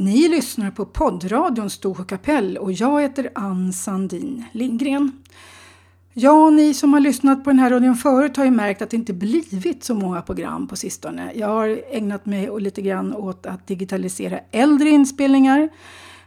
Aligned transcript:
Ni 0.00 0.28
lyssnar 0.28 0.70
på 0.70 0.84
poddradion 0.84 1.70
Storsjö 1.70 2.04
kapell 2.04 2.58
och 2.58 2.72
jag 2.72 3.02
heter 3.02 3.30
Ann 3.34 3.72
Sandin 3.72 4.44
Lindgren. 4.52 5.12
Ja, 6.12 6.50
ni 6.50 6.74
som 6.74 6.92
har 6.92 7.00
lyssnat 7.00 7.44
på 7.44 7.50
den 7.50 7.58
här 7.58 7.70
radion 7.70 7.96
förut 7.96 8.36
har 8.36 8.44
ju 8.44 8.50
märkt 8.50 8.82
att 8.82 8.90
det 8.90 8.96
inte 8.96 9.12
blivit 9.12 9.84
så 9.84 9.94
många 9.94 10.22
program 10.22 10.68
på 10.68 10.76
sistone. 10.76 11.32
Jag 11.34 11.48
har 11.48 11.82
ägnat 11.90 12.26
mig 12.26 12.60
lite 12.60 12.82
grann 12.82 13.14
åt 13.14 13.46
att 13.46 13.66
digitalisera 13.66 14.40
äldre 14.50 14.88
inspelningar. 14.88 15.68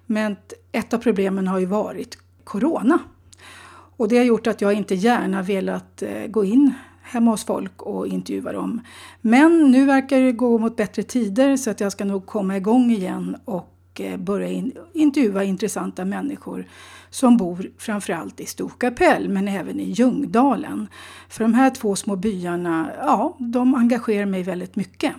Men 0.05 0.35
ett 0.71 0.93
av 0.93 0.97
problemen 0.97 1.47
har 1.47 1.59
ju 1.59 1.65
varit 1.65 2.17
Corona. 2.43 2.99
Och 3.97 4.07
det 4.07 4.17
har 4.17 4.25
gjort 4.25 4.47
att 4.47 4.61
jag 4.61 4.73
inte 4.73 4.95
gärna 4.95 5.41
velat 5.41 6.01
eh, 6.01 6.27
gå 6.27 6.45
in 6.45 6.73
hemma 7.13 7.31
hos 7.31 7.45
folk 7.45 7.81
och 7.81 8.07
intervjua 8.07 8.51
dem. 8.51 8.81
Men 9.21 9.71
nu 9.71 9.85
verkar 9.85 10.19
det 10.19 10.31
gå 10.31 10.57
mot 10.57 10.75
bättre 10.75 11.03
tider 11.03 11.57
så 11.57 11.69
att 11.69 11.79
jag 11.79 11.91
ska 11.91 12.05
nog 12.05 12.25
komma 12.25 12.57
igång 12.57 12.91
igen 12.91 13.37
och 13.45 14.01
eh, 14.01 14.17
börja 14.17 14.47
in, 14.47 14.71
intervjua 14.93 15.43
intressanta 15.43 16.05
människor 16.05 16.65
som 17.09 17.37
bor 17.37 17.71
framförallt 17.77 18.39
i 18.39 18.45
Storkapell 18.45 19.29
men 19.29 19.47
även 19.47 19.79
i 19.79 19.91
Ljungdalen. 19.91 20.87
För 21.29 21.43
de 21.43 21.53
här 21.53 21.69
två 21.69 21.95
små 21.95 22.15
byarna, 22.15 22.91
ja, 22.99 23.35
de 23.39 23.75
engagerar 23.75 24.25
mig 24.25 24.43
väldigt 24.43 24.75
mycket. 24.75 25.13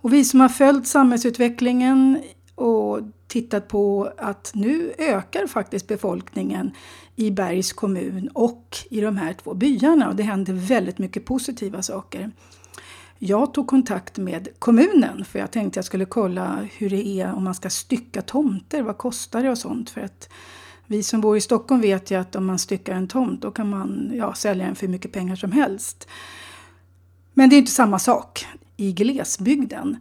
Och 0.00 0.12
vi 0.12 0.24
som 0.24 0.40
har 0.40 0.48
följt 0.48 0.86
samhällsutvecklingen 0.86 2.22
och 2.58 3.00
tittat 3.26 3.68
på 3.68 4.12
att 4.18 4.50
nu 4.54 4.92
ökar 4.98 5.46
faktiskt 5.46 5.88
befolkningen 5.88 6.70
i 7.16 7.30
Bergs 7.30 7.72
kommun 7.72 8.28
och 8.34 8.76
i 8.90 9.00
de 9.00 9.16
här 9.16 9.32
två 9.32 9.54
byarna 9.54 10.08
och 10.08 10.16
det 10.16 10.22
händer 10.22 10.52
väldigt 10.52 10.98
mycket 10.98 11.24
positiva 11.24 11.82
saker. 11.82 12.30
Jag 13.18 13.54
tog 13.54 13.66
kontakt 13.66 14.18
med 14.18 14.48
kommunen 14.58 15.24
för 15.24 15.38
jag 15.38 15.50
tänkte 15.50 15.78
jag 15.78 15.84
skulle 15.84 16.04
kolla 16.04 16.68
hur 16.76 16.90
det 16.90 17.06
är 17.06 17.34
om 17.34 17.44
man 17.44 17.54
ska 17.54 17.70
stycka 17.70 18.22
tomter, 18.22 18.82
vad 18.82 18.98
kostar 18.98 19.42
det 19.42 19.50
och 19.50 19.58
sånt. 19.58 19.90
För 19.90 20.00
att 20.00 20.28
vi 20.86 21.02
som 21.02 21.20
bor 21.20 21.36
i 21.36 21.40
Stockholm 21.40 21.80
vet 21.80 22.10
ju 22.10 22.20
att 22.20 22.36
om 22.36 22.46
man 22.46 22.58
styckar 22.58 22.94
en 22.94 23.08
tomt 23.08 23.42
då 23.42 23.50
kan 23.50 23.70
man 23.70 24.12
ja, 24.14 24.34
sälja 24.34 24.66
den 24.66 24.74
för 24.74 24.86
hur 24.86 24.92
mycket 24.92 25.12
pengar 25.12 25.36
som 25.36 25.52
helst. 25.52 26.08
Men 27.34 27.50
det 27.50 27.56
är 27.56 27.58
inte 27.58 27.72
samma 27.72 27.98
sak 27.98 28.46
i 28.76 28.92
glesbygden. 28.92 29.96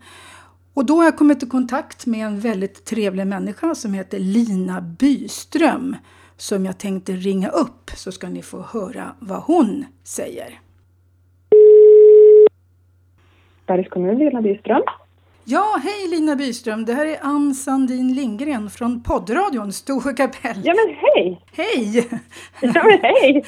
Och 0.78 0.86
då 0.86 0.96
har 0.96 1.04
jag 1.04 1.18
kommit 1.18 1.44
i 1.44 1.46
kontakt 1.46 2.06
med 2.06 2.26
en 2.26 2.40
väldigt 2.40 2.86
trevlig 2.86 3.28
människa 3.28 3.76
som 3.76 3.94
heter 3.94 4.20
Lina 4.20 4.82
Byström 4.82 5.96
som 6.36 6.66
jag 6.66 6.78
tänkte 6.78 7.12
ringa 7.12 7.50
upp 7.50 7.92
så 7.96 8.12
ska 8.12 8.30
ni 8.30 8.42
få 8.42 8.62
höra 8.62 9.16
vad 9.20 9.40
hon 9.40 9.86
säger. 10.04 10.60
Bergs 13.68 13.90
kommun, 13.90 14.18
Lina 14.18 14.42
Byström. 14.42 14.82
Ja, 15.44 15.80
hej 15.84 16.08
Lina 16.08 16.36
Byström. 16.36 16.86
Det 16.86 16.94
här 16.94 17.06
är 17.06 17.18
Ann 17.22 17.56
Sandin 17.56 18.14
Lindgren 18.14 18.70
från 18.70 19.04
poddradion 19.04 19.74
Storsjö 19.74 20.14
kapell. 20.14 20.62
Ja, 20.64 20.74
men 20.74 20.96
hej! 20.96 21.42
Hej! 21.52 22.08
Ja, 22.62 22.84
men 22.84 23.00
hej! 23.02 23.46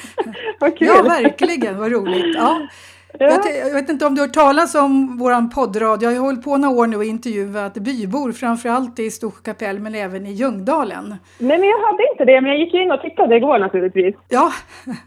Vad 0.60 0.78
kul! 0.78 0.88
Ja, 0.88 1.02
verkligen. 1.02 1.78
Vad 1.78 1.92
roligt. 1.92 2.34
Ja. 2.36 2.68
Ja. 3.22 3.26
Jag, 3.30 3.68
jag, 3.68 3.74
vet 3.74 3.88
inte 3.88 4.06
om 4.06 4.14
du 4.14 4.20
har 4.20 4.26
hört 4.26 4.34
talas 4.34 4.74
om 4.74 5.18
vår 5.18 5.54
poddradio. 5.54 6.10
Jag 6.10 6.16
har 6.16 6.26
hållit 6.26 6.44
på 6.44 6.56
några 6.56 6.76
år 6.80 6.86
nu 6.86 6.96
och 6.96 7.04
intervjuat 7.04 7.74
bybor, 7.74 8.32
framförallt 8.32 8.98
i 8.98 9.10
Storsjö 9.10 9.42
kapell 9.42 9.78
men 9.78 9.94
även 9.94 10.26
i 10.26 10.32
Ljungdalen. 10.32 11.14
Nej, 11.38 11.58
men 11.58 11.68
jag 11.68 11.78
hade 11.86 12.02
inte 12.12 12.24
det, 12.24 12.40
men 12.40 12.50
jag 12.50 12.60
gick 12.60 12.74
in 12.74 12.92
och 12.92 13.00
tittade 13.00 13.36
igår 13.36 13.58
naturligtvis. 13.58 14.14
Ja. 14.28 14.50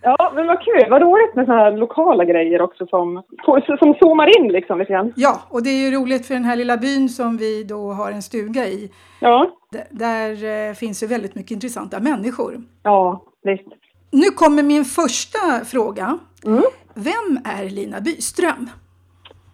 Ja, 0.02 0.32
men 0.36 0.48
vad 0.48 0.60
kul. 0.62 0.86
Vad 0.90 1.02
roligt 1.02 1.36
med 1.36 1.46
sådana 1.46 1.64
här 1.64 1.72
lokala 1.72 2.26
grejer 2.26 2.62
också 2.62 2.88
som, 2.88 3.24
som 3.80 3.94
zoomar 4.00 4.40
in 4.40 4.52
liksom 4.52 4.80
lite 4.80 4.94
grann. 4.94 5.14
Ja, 5.16 5.42
och 5.50 5.64
det 5.64 5.70
är 5.70 5.90
ju 5.90 5.98
roligt 5.98 6.28
för 6.28 6.34
den 6.34 6.46
här 6.46 6.56
lilla 6.56 6.78
byn 6.78 7.10
som 7.10 7.38
vi 7.38 7.64
då 7.64 7.92
har 7.92 8.12
en 8.12 8.22
stuga 8.22 8.66
i. 8.66 8.92
Ja. 9.20 9.48
D 9.72 9.80
där 9.90 10.30
eh, 10.70 10.74
finns 10.74 11.04
ju 11.04 11.08
väldigt 11.08 11.36
mycket 11.36 11.52
intressanta 11.52 12.00
människor. 12.00 12.62
Ja, 12.84 13.24
visst. 13.44 13.68
Nu 14.12 14.26
kommer 14.36 14.64
min 14.64 14.86
första 14.86 15.66
fråga. 15.66 16.18
Mm. 16.46 16.64
Vem 16.96 17.40
är 17.46 17.70
Lina 17.70 18.02
Byström? 18.02 18.70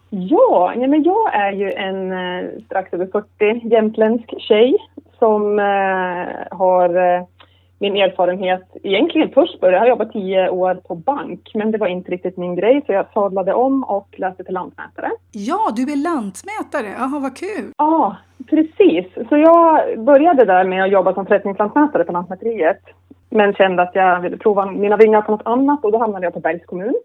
Ja, 0.09 0.73
ja 0.75 0.87
men 0.87 1.03
jag 1.03 1.35
är 1.35 1.51
ju 1.51 1.71
en 1.71 2.11
eh, 2.11 2.49
strax 2.65 2.93
över 2.93 3.05
40 3.05 3.67
jämtländsk 3.67 4.33
tjej 4.39 4.77
som 5.19 5.59
eh, 5.59 6.57
har 6.57 6.95
eh, 6.95 7.23
min 7.79 7.95
erfarenhet 7.95 8.63
egentligen 8.83 9.31
först 9.33 9.59
började, 9.59 9.77
jag 9.77 9.81
har 9.81 9.89
jobbat 9.89 10.13
tio 10.13 10.49
år 10.49 10.75
på 10.75 10.95
bank 10.95 11.51
men 11.53 11.71
det 11.71 11.77
var 11.77 11.87
inte 11.87 12.11
riktigt 12.11 12.37
min 12.37 12.55
grej 12.55 12.81
så 12.85 12.91
jag 12.93 13.05
sadlade 13.13 13.53
om 13.53 13.83
och 13.83 14.07
läste 14.17 14.43
till 14.43 14.53
lantmätare. 14.53 15.11
Ja, 15.31 15.71
du 15.75 15.81
är 15.81 16.03
lantmätare, 16.03 16.95
jaha 16.97 17.19
vad 17.19 17.37
kul! 17.37 17.71
Ja, 17.77 18.17
precis. 18.49 19.05
Så 19.29 19.37
jag 19.37 19.99
började 19.99 20.45
där 20.45 20.63
med 20.63 20.83
att 20.83 20.91
jobba 20.91 21.13
som 21.13 21.25
förrättningslantmätare 21.25 22.03
på 22.03 22.11
Lantmäteriet 22.11 22.81
men 23.29 23.53
kände 23.53 23.83
att 23.83 23.95
jag 23.95 24.21
ville 24.21 24.37
prova 24.37 24.65
mina 24.65 24.97
vingar 24.97 25.21
på 25.21 25.31
något 25.31 25.45
annat 25.45 25.85
och 25.85 25.91
då 25.91 25.97
hamnade 25.97 26.25
jag 26.25 26.33
på 26.33 26.39
Bergs 26.39 26.65
kommun. 26.65 26.95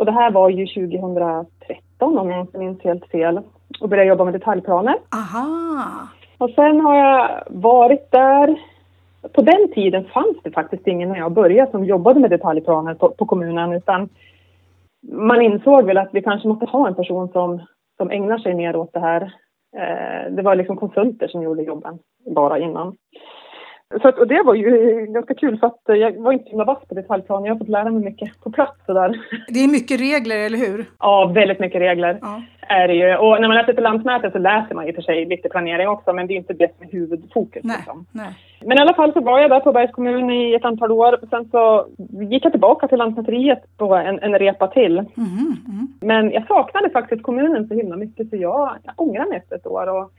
Och 0.00 0.06
det 0.06 0.12
här 0.12 0.30
var 0.30 0.50
ju 0.50 0.66
2013 0.66 2.18
om 2.18 2.30
jag 2.30 2.40
inte 2.40 2.58
minns 2.58 2.82
helt 2.82 3.06
fel 3.06 3.40
och 3.80 3.88
började 3.88 4.08
jobba 4.08 4.24
med 4.24 4.34
detaljplaner. 4.34 4.94
Aha! 5.14 6.08
Och 6.38 6.50
sen 6.50 6.80
har 6.80 6.96
jag 6.96 7.42
varit 7.46 8.10
där. 8.10 8.56
På 9.32 9.42
den 9.42 9.72
tiden 9.74 10.04
fanns 10.04 10.36
det 10.42 10.50
faktiskt 10.50 10.86
ingen 10.86 11.08
när 11.08 11.18
jag 11.18 11.32
började 11.32 11.70
som 11.70 11.84
jobbade 11.84 12.20
med 12.20 12.30
detaljplaner 12.30 12.94
på, 12.94 13.08
på 13.08 13.26
kommunen 13.26 13.72
utan 13.72 14.08
man 15.12 15.42
insåg 15.42 15.84
väl 15.84 15.98
att 15.98 16.10
vi 16.12 16.22
kanske 16.22 16.48
måste 16.48 16.66
ha 16.66 16.88
en 16.88 16.94
person 16.94 17.28
som, 17.28 17.60
som 17.96 18.10
ägnar 18.10 18.38
sig 18.38 18.54
mer 18.54 18.76
åt 18.76 18.92
det 18.92 19.00
här. 19.00 19.22
Eh, 19.76 20.32
det 20.32 20.42
var 20.42 20.54
liksom 20.54 20.76
konsulter 20.76 21.28
som 21.28 21.42
gjorde 21.42 21.62
jobben 21.62 21.98
bara 22.34 22.58
innan. 22.58 22.96
Så 24.02 24.08
att, 24.08 24.18
och 24.18 24.26
det 24.28 24.42
var 24.42 24.54
ju 24.54 25.06
ganska 25.06 25.34
kul 25.34 25.58
för 25.58 25.66
att 25.66 25.80
jag 25.86 26.12
var 26.22 26.32
inte 26.32 26.44
så 26.44 26.50
himla 26.50 26.64
vass 26.64 26.84
på 26.88 26.94
detaljplan. 26.94 27.44
Jag 27.44 27.54
har 27.54 27.58
fått 27.58 27.68
lära 27.68 27.90
mig 27.90 28.02
mycket 28.04 28.40
på 28.42 28.50
plats 28.50 28.78
sådär. 28.86 29.20
Det 29.48 29.64
är 29.64 29.68
mycket 29.68 30.00
regler, 30.00 30.36
eller 30.36 30.58
hur? 30.58 30.84
Ja, 31.00 31.32
väldigt 31.34 31.60
mycket 31.60 31.80
regler 31.80 32.18
Ja. 32.22 32.42
är 32.60 32.88
det 32.88 32.94
ju. 32.94 33.16
Och 33.16 33.40
när 33.40 33.48
man 33.48 33.56
läser 33.56 33.72
till 33.72 33.82
lantmätare 33.82 34.30
så 34.32 34.38
läser 34.38 34.74
man 34.74 34.88
i 34.88 34.90
och 34.90 34.94
för 34.94 35.02
sig 35.02 35.24
lite 35.26 35.48
planering 35.48 35.88
också 35.88 36.12
men 36.12 36.26
det 36.26 36.34
är 36.34 36.36
inte 36.36 36.52
det 36.52 36.76
som 36.76 36.86
är 36.86 36.92
huvudfokus. 36.92 37.64
Nej, 37.64 37.76
Liksom. 37.76 38.06
nej. 38.12 38.28
Men 38.60 38.78
i 38.78 38.80
alla 38.80 38.94
fall 38.94 39.12
så 39.12 39.20
var 39.20 39.40
jag 39.40 39.50
där 39.50 39.60
på 39.60 39.72
Bergs 39.72 39.92
kommun 39.92 40.30
i 40.30 40.54
ett 40.54 40.64
antal 40.64 40.92
år. 40.92 41.18
Sen 41.30 41.48
så 41.50 41.86
gick 42.30 42.44
jag 42.44 42.52
tillbaka 42.52 42.88
till 42.88 42.98
Lantmäteriet 42.98 43.62
på 43.78 43.94
en, 43.94 44.18
en 44.18 44.38
repa 44.38 44.66
till. 44.68 44.94
Mhm, 45.14 45.56
mhm. 45.66 45.88
Men 46.00 46.30
jag 46.30 46.46
saknade 46.46 46.90
faktiskt 46.90 47.22
kommunen 47.22 47.68
så 47.68 47.74
himla 47.74 47.96
mycket 47.96 48.30
så 48.30 48.36
jag, 48.36 48.70
jag 48.82 48.94
ångrar 48.96 49.26
mig 49.26 49.38
efter 49.38 49.56
ett 49.56 49.66
år 49.66 49.86
och, 49.88 50.10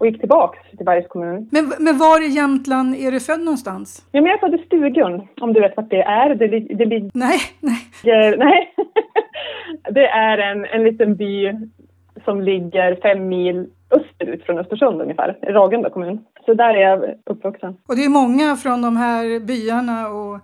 och 0.00 0.06
gick 0.06 0.20
tillbaks 0.20 0.58
till 0.76 0.86
Bergs 0.86 1.08
kommun. 1.08 1.48
Men, 1.52 1.72
men 1.78 1.98
var 1.98 2.20
i 2.22 2.28
Jämtland 2.28 2.94
är 2.94 3.12
du 3.12 3.20
född 3.20 3.40
någonstans? 3.40 4.06
Ja, 4.12 4.20
men 4.20 4.30
jag 4.30 4.34
är 4.34 4.48
född 4.48 4.60
i 4.60 4.64
Stugun, 4.64 5.28
om 5.40 5.52
du 5.52 5.60
vet 5.60 5.76
vart 5.76 5.90
det 5.90 6.02
är. 6.02 6.34
Det, 6.34 6.46
det 6.60 6.84
ligger... 6.84 7.10
Nej, 7.14 7.40
nej. 7.60 8.36
Nej. 8.36 8.74
det 9.90 10.06
är 10.06 10.38
en, 10.38 10.64
en 10.64 10.84
liten 10.84 11.16
by 11.16 11.52
som 12.24 12.40
ligger 12.40 12.94
fem 13.02 13.28
mil 13.28 13.66
österut 13.90 14.44
från 14.46 14.58
Östersund 14.58 15.02
ungefär, 15.02 15.38
Ragunda 15.42 15.90
kommun. 15.90 16.24
Så 16.46 16.54
där 16.54 16.74
är 16.74 16.80
jag 16.80 17.14
uppvuxen. 17.26 17.76
Och 17.88 17.96
det 17.96 18.04
är 18.04 18.08
många 18.08 18.56
från 18.56 18.82
de 18.82 18.96
här 18.96 19.40
byarna 19.46 20.08
och 20.08 20.40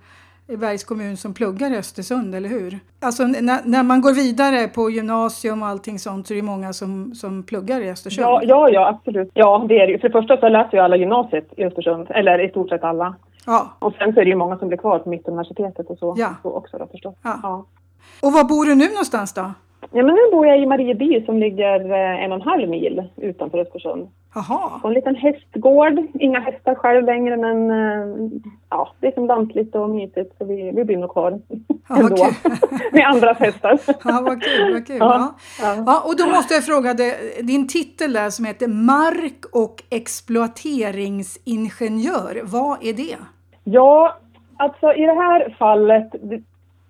Bergs 0.47 0.85
kommun 0.85 1.17
som 1.17 1.35
pluggar 1.35 1.71
i 1.73 1.77
Östersund, 1.77 2.35
eller 2.35 2.49
hur? 2.49 2.79
Alltså 3.01 3.23
när, 3.25 3.61
när 3.65 3.83
man 3.83 4.01
går 4.01 4.13
vidare 4.15 4.69
på 4.69 4.91
gymnasium 4.91 5.63
och 5.63 5.69
allting 5.69 5.99
sånt 5.99 6.27
så 6.27 6.35
är 6.35 6.37
det 6.37 6.43
många 6.43 6.73
som, 6.73 7.15
som 7.15 7.43
pluggar 7.43 7.81
i 7.81 7.91
Östersund. 7.91 8.25
Ja, 8.27 8.41
ja, 8.45 8.69
ja, 8.71 8.89
absolut. 8.89 9.31
Ja, 9.35 9.65
det 9.69 9.79
är 9.81 9.87
det. 9.87 9.99
För 9.99 10.09
det 10.09 10.13
första 10.13 10.37
så 10.37 10.49
läser 10.49 10.77
ju 10.77 10.83
alla 10.83 10.97
gymnasiet 10.97 11.49
i 11.57 11.65
Östersund, 11.65 12.07
eller 12.11 12.39
i 12.45 12.49
stort 12.51 12.69
sett 12.69 12.85
alla. 12.85 13.15
ja. 13.47 13.77
Och 13.79 13.93
sen 13.99 14.15
så 14.15 14.21
är 14.21 14.25
det 14.25 14.31
ju 14.31 14.37
många 14.37 14.59
som 14.59 14.69
blir 14.69 14.79
kvar 14.79 14.99
på 14.99 15.09
Mittuniversitetet 15.09 15.87
och 15.91 15.99
så, 15.99 16.15
Ja. 16.19 16.29
så 16.43 16.51
också 16.53 16.79
då 16.79 16.87
förstås. 16.87 17.15
Ja. 17.23 17.41
Ja. 17.43 17.65
Och 18.23 18.33
var 18.33 18.45
bor 18.45 18.65
du 18.65 18.75
nu 18.75 18.89
någonstans 18.89 19.33
då? 19.35 19.53
ja, 19.81 20.03
men 20.03 20.07
nu 20.15 20.21
bor 20.33 20.47
jag 20.47 20.59
i 20.61 20.67
Marieby 20.67 21.25
som 21.27 21.39
ligger 21.39 21.91
eh, 21.93 22.25
en 22.25 22.33
och 22.33 22.37
en 22.39 22.43
halv 22.43 22.69
mil 22.69 23.03
utanför 23.17 23.59
Östersund. 23.59 24.09
Jaha. 24.37 24.79
På 24.83 24.89
en 24.89 24.95
liten 24.95 25.15
hästgård. 25.15 25.99
Inga 26.15 26.41
hästar 26.41 26.75
själv 26.75 27.05
längre 27.05 27.37
men 27.37 27.71
eh, 27.71 28.07
ja, 28.71 28.89
det 29.01 29.07
är 29.07 29.13
som 29.13 29.27
lantligt 29.27 29.75
och 29.75 29.91
mysigt 29.91 30.35
så 30.39 30.45
vi, 30.45 30.73
vi 30.77 30.85
blir 30.85 30.97
nog 30.97 31.11
kvar 31.11 31.41
Ja, 31.89 31.99
ändå. 31.99 32.17
Med 32.93 33.07
andras 33.07 33.39
hästar. 33.39 33.79
Ja, 33.87 34.21
vad 34.23 34.43
kul, 34.43 34.73
vad 34.73 34.87
kul. 34.87 34.97
Ja. 35.01 35.35
Ja. 35.61 35.75
Ja, 35.87 36.03
och 36.07 36.17
då 36.17 36.27
måste 36.27 36.55
jag 36.55 36.65
fråga 36.65 36.95
dig, 36.95 37.15
din 37.43 37.69
titel 37.69 38.13
där 38.13 38.31
som 38.31 38.45
heter 38.45 38.69
Mark 38.69 39.45
och 39.53 39.83
exploateringsingenjör, 39.91 42.41
vad 42.45 42.85
är 42.85 42.93
det? 42.93 43.17
Ja, 43.65 44.17
alltså 44.57 44.93
i 44.93 45.07
det 45.07 45.15
här 45.15 45.55
fallet, 45.59 46.15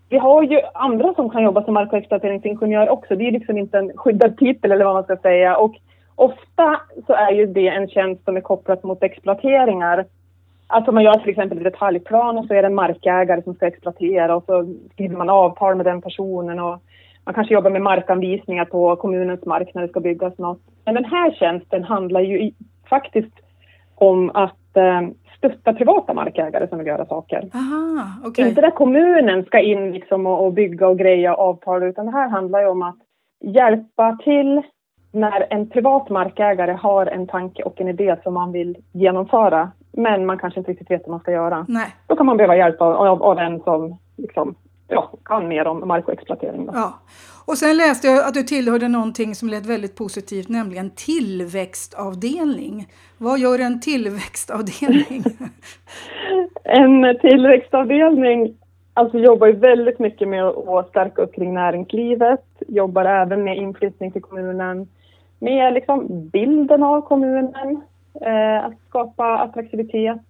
vi 0.08 0.18
har 0.18 0.42
ju 0.42 0.60
andra 0.74 1.14
som 1.14 1.30
kan 1.30 1.42
jobba 1.42 1.64
som 1.64 1.74
mark 1.74 1.92
och 1.92 1.98
exploateringsingenjör 1.98 2.88
också. 2.88 3.16
Det 3.16 3.28
är 3.28 3.32
liksom 3.32 3.58
inte 3.58 3.78
en 3.78 3.92
skyddad 3.96 4.36
titel 4.36 4.72
eller 4.72 4.84
vad 4.84 4.94
man 4.94 5.04
ska 5.04 5.16
säga. 5.16 5.56
Och 5.56 5.74
ofta 6.16 6.80
så 7.06 7.12
är 7.12 7.30
ju 7.30 7.46
det 7.46 7.68
en 7.68 7.88
tjänst 7.88 8.24
som 8.24 8.36
är 8.36 8.40
kopplad 8.40 8.84
mot 8.84 9.02
exploateringar. 9.02 10.06
Alltså 10.66 10.92
man 10.92 11.04
gör 11.04 11.14
till 11.14 11.30
exempel 11.30 11.62
detaljplan 11.62 12.38
och 12.38 12.46
så 12.46 12.54
är 12.54 12.62
det 12.62 12.68
en 12.68 12.74
markägare 12.74 13.42
som 13.42 13.54
ska 13.54 13.66
exploatera 13.66 14.36
och 14.36 14.44
så 14.44 14.74
skriver 14.92 15.16
man 15.16 15.30
avtal 15.30 15.74
med 15.74 15.86
den 15.86 16.02
personen 16.02 16.60
och 16.60 16.78
man 17.24 17.34
kanske 17.34 17.54
jobbar 17.54 17.70
med 17.70 17.82
markanvisningar 17.82 18.64
på 18.64 18.96
kommunens 18.96 19.44
mark 19.44 19.74
när 19.74 19.82
det 19.82 19.88
ska 19.88 20.00
byggas 20.00 20.38
något. 20.38 20.60
Men 20.84 20.94
den 20.94 21.04
här 21.04 21.30
tjänsten 21.30 21.84
handlar 21.84 22.20
ju 22.20 22.50
faktiskt 22.90 23.32
om 23.94 24.30
att 24.34 24.76
eh, 24.76 25.02
stötta 25.36 25.72
privata 25.72 26.14
markägare 26.14 26.68
som 26.68 26.78
vill 26.78 26.86
göra 26.86 27.06
saker. 27.06 27.50
Aha, 27.54 28.28
okay. 28.28 28.48
Inte 28.48 28.60
där 28.60 28.70
kommunen 28.70 29.44
ska 29.44 29.60
in 29.60 29.92
liksom 29.92 30.26
och, 30.26 30.44
och 30.44 30.52
bygga 30.52 30.88
och 30.88 30.98
greja 30.98 31.34
avtal 31.34 31.82
utan 31.82 32.06
det 32.06 32.12
här 32.12 32.28
handlar 32.28 32.60
ju 32.60 32.66
om 32.66 32.82
att 32.82 32.98
hjälpa 33.40 34.18
till 34.24 34.62
när 35.16 35.46
en 35.50 35.70
privat 35.70 36.10
markägare 36.10 36.72
har 36.72 37.06
en 37.06 37.26
tanke 37.26 37.62
och 37.62 37.80
en 37.80 37.88
idé 37.88 38.16
som 38.22 38.34
man 38.34 38.52
vill 38.52 38.76
genomföra 38.92 39.70
men 39.92 40.26
man 40.26 40.38
kanske 40.38 40.60
inte 40.60 40.70
riktigt 40.70 40.90
vet 40.90 41.02
vad 41.02 41.10
man 41.10 41.20
ska 41.20 41.32
göra. 41.32 41.66
Nej. 41.68 41.94
Då 42.06 42.16
kan 42.16 42.26
man 42.26 42.36
behöva 42.36 42.56
hjälp 42.56 42.80
av, 42.80 42.92
av, 42.92 43.22
av 43.22 43.38
en 43.38 43.60
som 43.60 43.98
liksom, 44.16 44.54
ja, 44.88 45.10
kan 45.24 45.48
mer 45.48 45.66
om 45.66 45.88
mark 45.88 46.08
och 46.08 46.12
exploatering. 46.14 46.66
Då. 46.66 46.72
Ja. 46.74 46.94
Och 47.46 47.58
sen 47.58 47.76
läste 47.76 48.06
jag 48.06 48.28
att 48.28 48.34
du 48.34 48.42
tillhörde 48.42 48.88
någonting 48.88 49.34
som 49.34 49.48
lät 49.48 49.66
väldigt 49.66 49.96
positivt, 49.96 50.48
nämligen 50.48 50.90
tillväxtavdelning. 50.90 52.86
Vad 53.18 53.38
gör 53.38 53.58
en 53.58 53.80
tillväxtavdelning? 53.80 55.24
en 56.64 57.18
tillväxtavdelning 57.20 58.56
alltså 58.96 59.18
jobbar 59.18 59.46
ju 59.46 59.52
väldigt 59.52 59.98
mycket 59.98 60.28
med 60.28 60.44
att 60.44 60.88
stärka 60.88 61.22
upp 61.22 61.34
kring 61.34 61.54
näringslivet, 61.54 62.44
jobbar 62.68 63.04
även 63.04 63.44
med 63.44 63.56
inflyttning 63.56 64.12
till 64.12 64.22
kommunen, 64.22 64.88
med 65.38 65.74
liksom 65.74 66.28
bilden 66.32 66.82
av 66.82 67.00
kommunen, 67.00 67.82
eh, 68.20 68.64
att 68.64 68.74
skapa 68.88 69.38
attraktivitet. 69.38 70.20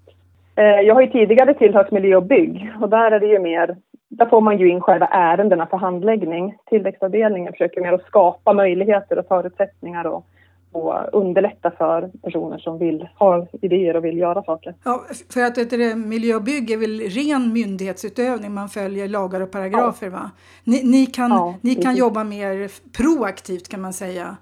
Eh, 0.56 0.64
jag 0.64 0.94
har 0.94 1.02
ju 1.02 1.10
tidigare 1.10 1.54
tillhört 1.54 1.90
miljö 1.90 2.16
och 2.16 2.26
bygg 2.26 2.72
och 2.80 2.88
där 2.88 3.10
är 3.10 3.20
det 3.20 3.26
ju 3.26 3.38
mer 3.38 3.76
där 4.08 4.26
får 4.26 4.40
man 4.40 4.58
ju 4.58 4.68
in 4.68 4.80
själva 4.80 5.06
ärendena 5.06 5.66
för 5.66 5.76
handläggning. 5.76 6.56
Tillväxtavdelningen 6.66 7.52
försöker 7.52 7.80
mer 7.80 7.92
att 7.92 8.06
skapa 8.06 8.52
möjligheter 8.52 9.18
och 9.18 9.26
förutsättningar 9.28 10.04
och, 10.04 10.26
och 10.72 10.94
underlätta 11.12 11.70
för 11.70 12.10
personer 12.22 12.58
som 12.58 12.78
vill 12.78 13.08
ha 13.18 13.46
idéer 13.52 13.96
och 13.96 14.04
vill 14.04 14.18
göra 14.18 14.42
saker. 14.42 14.74
Ja, 14.84 15.04
för 15.34 15.40
att 15.40 15.70
det, 15.70 15.96
miljö 15.96 16.34
och 16.34 16.42
bygg 16.42 16.70
är 16.70 16.76
väl 16.76 17.00
ren 17.00 17.52
myndighetsutövning, 17.52 18.54
man 18.54 18.68
följer 18.68 19.08
lagar 19.08 19.40
och 19.40 19.50
paragrafer 19.50 20.06
ja. 20.06 20.12
va? 20.12 20.30
Ni, 20.64 20.82
ni 20.84 21.06
kan, 21.06 21.30
ja, 21.30 21.54
ni 21.60 21.74
kan 21.74 21.96
jobba 21.96 22.24
mer 22.24 22.70
proaktivt 22.96 23.68
kan 23.68 23.80
man 23.80 23.92
säga. 23.92 24.36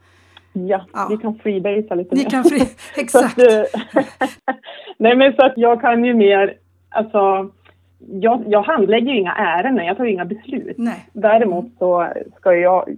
Ja, 0.54 0.84
ja. 0.92 1.06
vi 1.10 1.16
kan 1.16 1.34
freebasea 1.34 1.94
lite 1.94 2.14
ni 2.14 2.22
mer. 2.22 2.30
Kan 2.30 2.44
free, 2.44 2.60
exakt. 2.96 3.38
att, 3.38 3.46
nej 4.98 5.16
men 5.16 5.32
så 5.32 5.46
att 5.46 5.52
jag 5.56 5.80
kan 5.80 6.04
ju 6.04 6.14
mer, 6.14 6.54
alltså 6.88 7.50
jag, 7.98 8.44
jag 8.46 8.62
handlägger 8.62 9.12
ju 9.12 9.18
inga 9.18 9.34
ärenden, 9.34 9.86
jag 9.86 9.96
tar 9.96 10.04
ju 10.04 10.12
inga 10.12 10.24
beslut. 10.24 10.78
Nej. 10.78 11.08
Däremot 11.12 11.64
så 11.78 12.08
ska 12.36 12.54
jag 12.54 12.96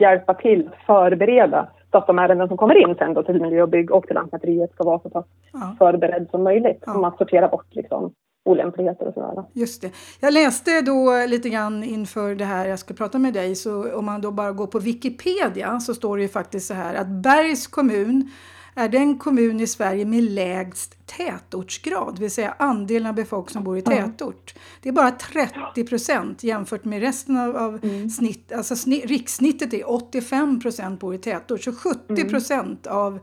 hjälpa 0.00 0.34
till 0.34 0.68
att 0.68 0.86
förbereda 0.86 1.68
så 1.90 1.98
att 1.98 2.06
de 2.06 2.18
ärenden 2.18 2.48
som 2.48 2.56
kommer 2.56 2.88
in 2.88 2.94
sen 2.98 3.14
då 3.14 3.22
till 3.22 3.42
miljö 3.42 3.62
och 3.62 3.68
bygg 3.68 3.90
och 3.90 4.06
till 4.06 4.14
Lantmäteriet 4.14 4.72
ska 4.72 4.84
vara 4.84 4.98
så 4.98 5.10
pass 5.10 5.26
ja. 5.52 5.74
förberedd 5.78 6.28
som 6.30 6.42
möjligt. 6.42 6.82
Ja. 6.86 6.92
Som 6.92 7.04
att 7.04 7.18
sortera 7.18 7.48
bort 7.48 7.66
liksom 7.70 8.12
olämpligheter 8.48 9.08
och 9.08 9.14
sådär. 9.14 9.44
Just 9.52 9.82
det. 9.82 9.90
Jag 10.20 10.32
läste 10.32 10.80
då 10.80 11.26
lite 11.26 11.48
grann 11.48 11.84
inför 11.84 12.34
det 12.34 12.44
här 12.44 12.66
jag 12.66 12.78
ska 12.78 12.94
prata 12.94 13.18
med 13.18 13.34
dig 13.34 13.54
så 13.54 13.96
om 13.98 14.04
man 14.04 14.20
då 14.20 14.30
bara 14.30 14.52
går 14.52 14.66
på 14.66 14.78
Wikipedia 14.78 15.80
så 15.80 15.94
står 15.94 16.16
det 16.16 16.22
ju 16.22 16.28
faktiskt 16.28 16.66
så 16.66 16.74
här 16.74 16.94
att 16.94 17.08
Bergs 17.08 17.66
kommun 17.66 18.30
är 18.78 18.88
den 18.88 19.18
kommun 19.18 19.60
i 19.60 19.66
Sverige 19.66 20.04
med 20.04 20.22
lägst 20.22 21.06
tätortsgrad, 21.06 22.14
det 22.14 22.20
vill 22.20 22.30
säga 22.30 22.54
andelen 22.58 23.06
av 23.06 23.14
befolkningen 23.14 23.52
som 23.52 23.64
bor 23.64 23.78
i 23.78 23.82
tätort. 23.82 24.54
Det 24.82 24.88
är 24.88 24.92
bara 24.92 25.10
30 25.10 25.84
procent 25.84 26.42
jämfört 26.42 26.84
med 26.84 27.00
resten 27.00 27.36
av, 27.36 27.56
av 27.56 27.84
mm. 27.84 28.10
snitt, 28.10 28.52
alltså 28.52 28.76
snitt, 28.76 29.06
rikssnittet 29.06 29.74
är 29.74 29.90
85 29.90 30.60
procent 30.60 31.00
bor 31.00 31.14
i 31.14 31.18
tätort, 31.18 31.62
så 31.62 31.72
70 31.72 32.28
procent 32.28 32.86
mm. 32.86 32.98
av 32.98 33.18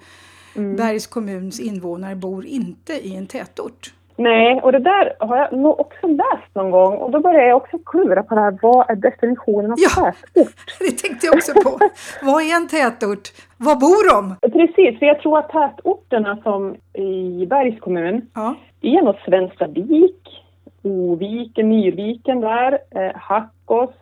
mm. 0.56 0.76
Bergs 0.76 1.08
kommuns 1.08 1.60
invånare 1.60 2.16
bor 2.16 2.46
inte 2.46 2.94
i 2.94 3.16
en 3.16 3.28
tätort. 3.28 3.94
Nej, 4.18 4.62
och 4.62 4.72
det 4.72 4.80
där 4.80 5.14
har 5.20 5.38
jag 5.38 5.54
nog 5.54 5.80
också 5.80 6.08
läst 6.08 6.56
någon 6.56 6.72
gång 6.72 6.98
och 6.98 7.12
då 7.12 7.20
börjar 7.20 7.44
jag 7.44 7.58
också 7.58 7.78
klura 7.86 8.24
på 8.24 8.36
det 8.36 8.42
här. 8.42 8.58
Vad 8.62 8.90
är 8.90 8.96
definitionen 8.96 9.72
av 9.72 9.78
ja, 9.80 9.90
tätort? 9.90 10.54
det 10.80 10.98
tänkte 10.98 11.26
jag 11.26 11.36
också 11.36 11.54
på. 11.54 11.80
vad 12.22 12.44
är 12.44 12.56
en 12.56 12.68
tätort? 12.68 13.30
Var 13.58 13.76
bor 13.76 14.10
de? 14.14 14.52
Precis, 14.52 15.00
för 15.00 15.06
jag 15.06 15.20
tror 15.20 15.40
att 15.40 15.50
tätorterna 15.50 16.38
som 16.44 16.76
i 16.94 17.46
Bergs 17.46 17.80
kommun, 17.80 18.30
ja. 18.36 18.56
det 18.82 18.96
är 18.96 19.02
nog 19.02 19.16
Svenstavik, 19.26 20.44
Oviken, 20.84 21.70
Myrviken 21.70 22.42
där, 22.42 22.80
eh, 22.92 23.16
Hackås, 23.16 23.96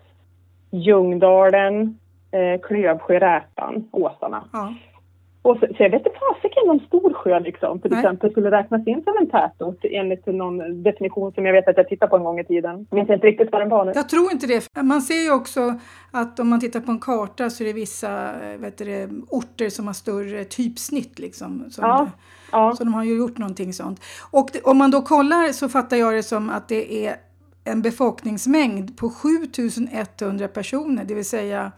Ljungdalen, 0.72 2.00
eh, 2.32 2.62
Klövsjö, 2.62 3.20
Rätan, 3.20 3.90
Åsarna. 3.92 4.44
Ja. 4.54 4.74
Och 5.44 5.58
så, 5.60 5.68
så 5.68 5.84
jag 5.84 5.90
vet 5.90 6.06
inte 6.06 6.20
fasiken 6.20 6.70
om 6.70 6.80
Storsjö 6.80 7.40
liksom, 7.40 7.80
till 7.80 7.92
Nej. 7.92 8.00
exempel 8.00 8.32
skulle 8.32 8.52
räknas 8.52 8.88
in 8.88 9.04
som 9.04 9.18
en 9.18 9.30
tätort 9.30 9.80
enligt 9.84 10.26
någon 10.26 10.84
definition 10.84 11.32
som 11.34 11.46
jag 11.46 11.54
vet 11.54 11.68
att 11.68 11.78
jag 11.78 11.88
tittade 11.88 12.10
på 12.10 12.18
en 12.18 12.24
gång 12.24 12.40
i 12.40 12.44
tiden. 12.44 12.88
Jag 12.90 12.98
vet 12.98 13.10
inte 13.10 13.28
riktigt 13.28 13.52
vad 13.52 13.62
den 13.62 13.70
var 13.70 13.86
nu. 13.86 13.92
Jag 13.96 14.10
tror 14.10 14.32
inte 14.32 14.48
det. 14.48 14.84
Man 14.84 15.02
ser 15.02 15.24
ju 15.24 15.32
också 15.32 15.80
att 16.12 16.40
om 16.40 16.50
man 16.50 16.60
tittar 16.60 16.80
på 16.80 16.92
en 16.92 17.00
karta 17.00 17.50
så 17.50 17.64
är 17.64 17.68
det 17.68 17.74
vissa 17.74 18.32
vet 18.58 18.78
du, 18.78 19.10
orter 19.30 19.70
som 19.70 19.88
har 19.88 19.94
större 19.94 20.44
typsnitt 20.44 21.20
liksom. 21.20 21.66
Som 21.70 21.84
ja. 21.84 22.08
Ja. 22.52 22.76
Så 22.78 22.84
de 22.84 22.94
har 22.94 23.04
ju 23.04 23.18
gjort 23.18 23.38
någonting 23.38 23.74
sånt. 23.74 24.02
Och 24.32 24.50
det, 24.54 24.62
om 24.62 24.78
man 24.78 24.92
då 24.92 25.02
kollar 25.02 25.52
så 25.52 25.70
fattar 25.70 25.98
jag 25.98 26.14
det 26.14 26.24
som 26.24 26.50
att 26.50 26.68
det 26.68 27.08
är 27.08 27.16
en 27.64 27.82
befolkningsmängd 27.82 28.98
på 28.98 29.10
7100 29.10 30.48
personer, 30.48 31.04
det 31.04 31.14
vill 31.14 31.26
säga 31.26 31.72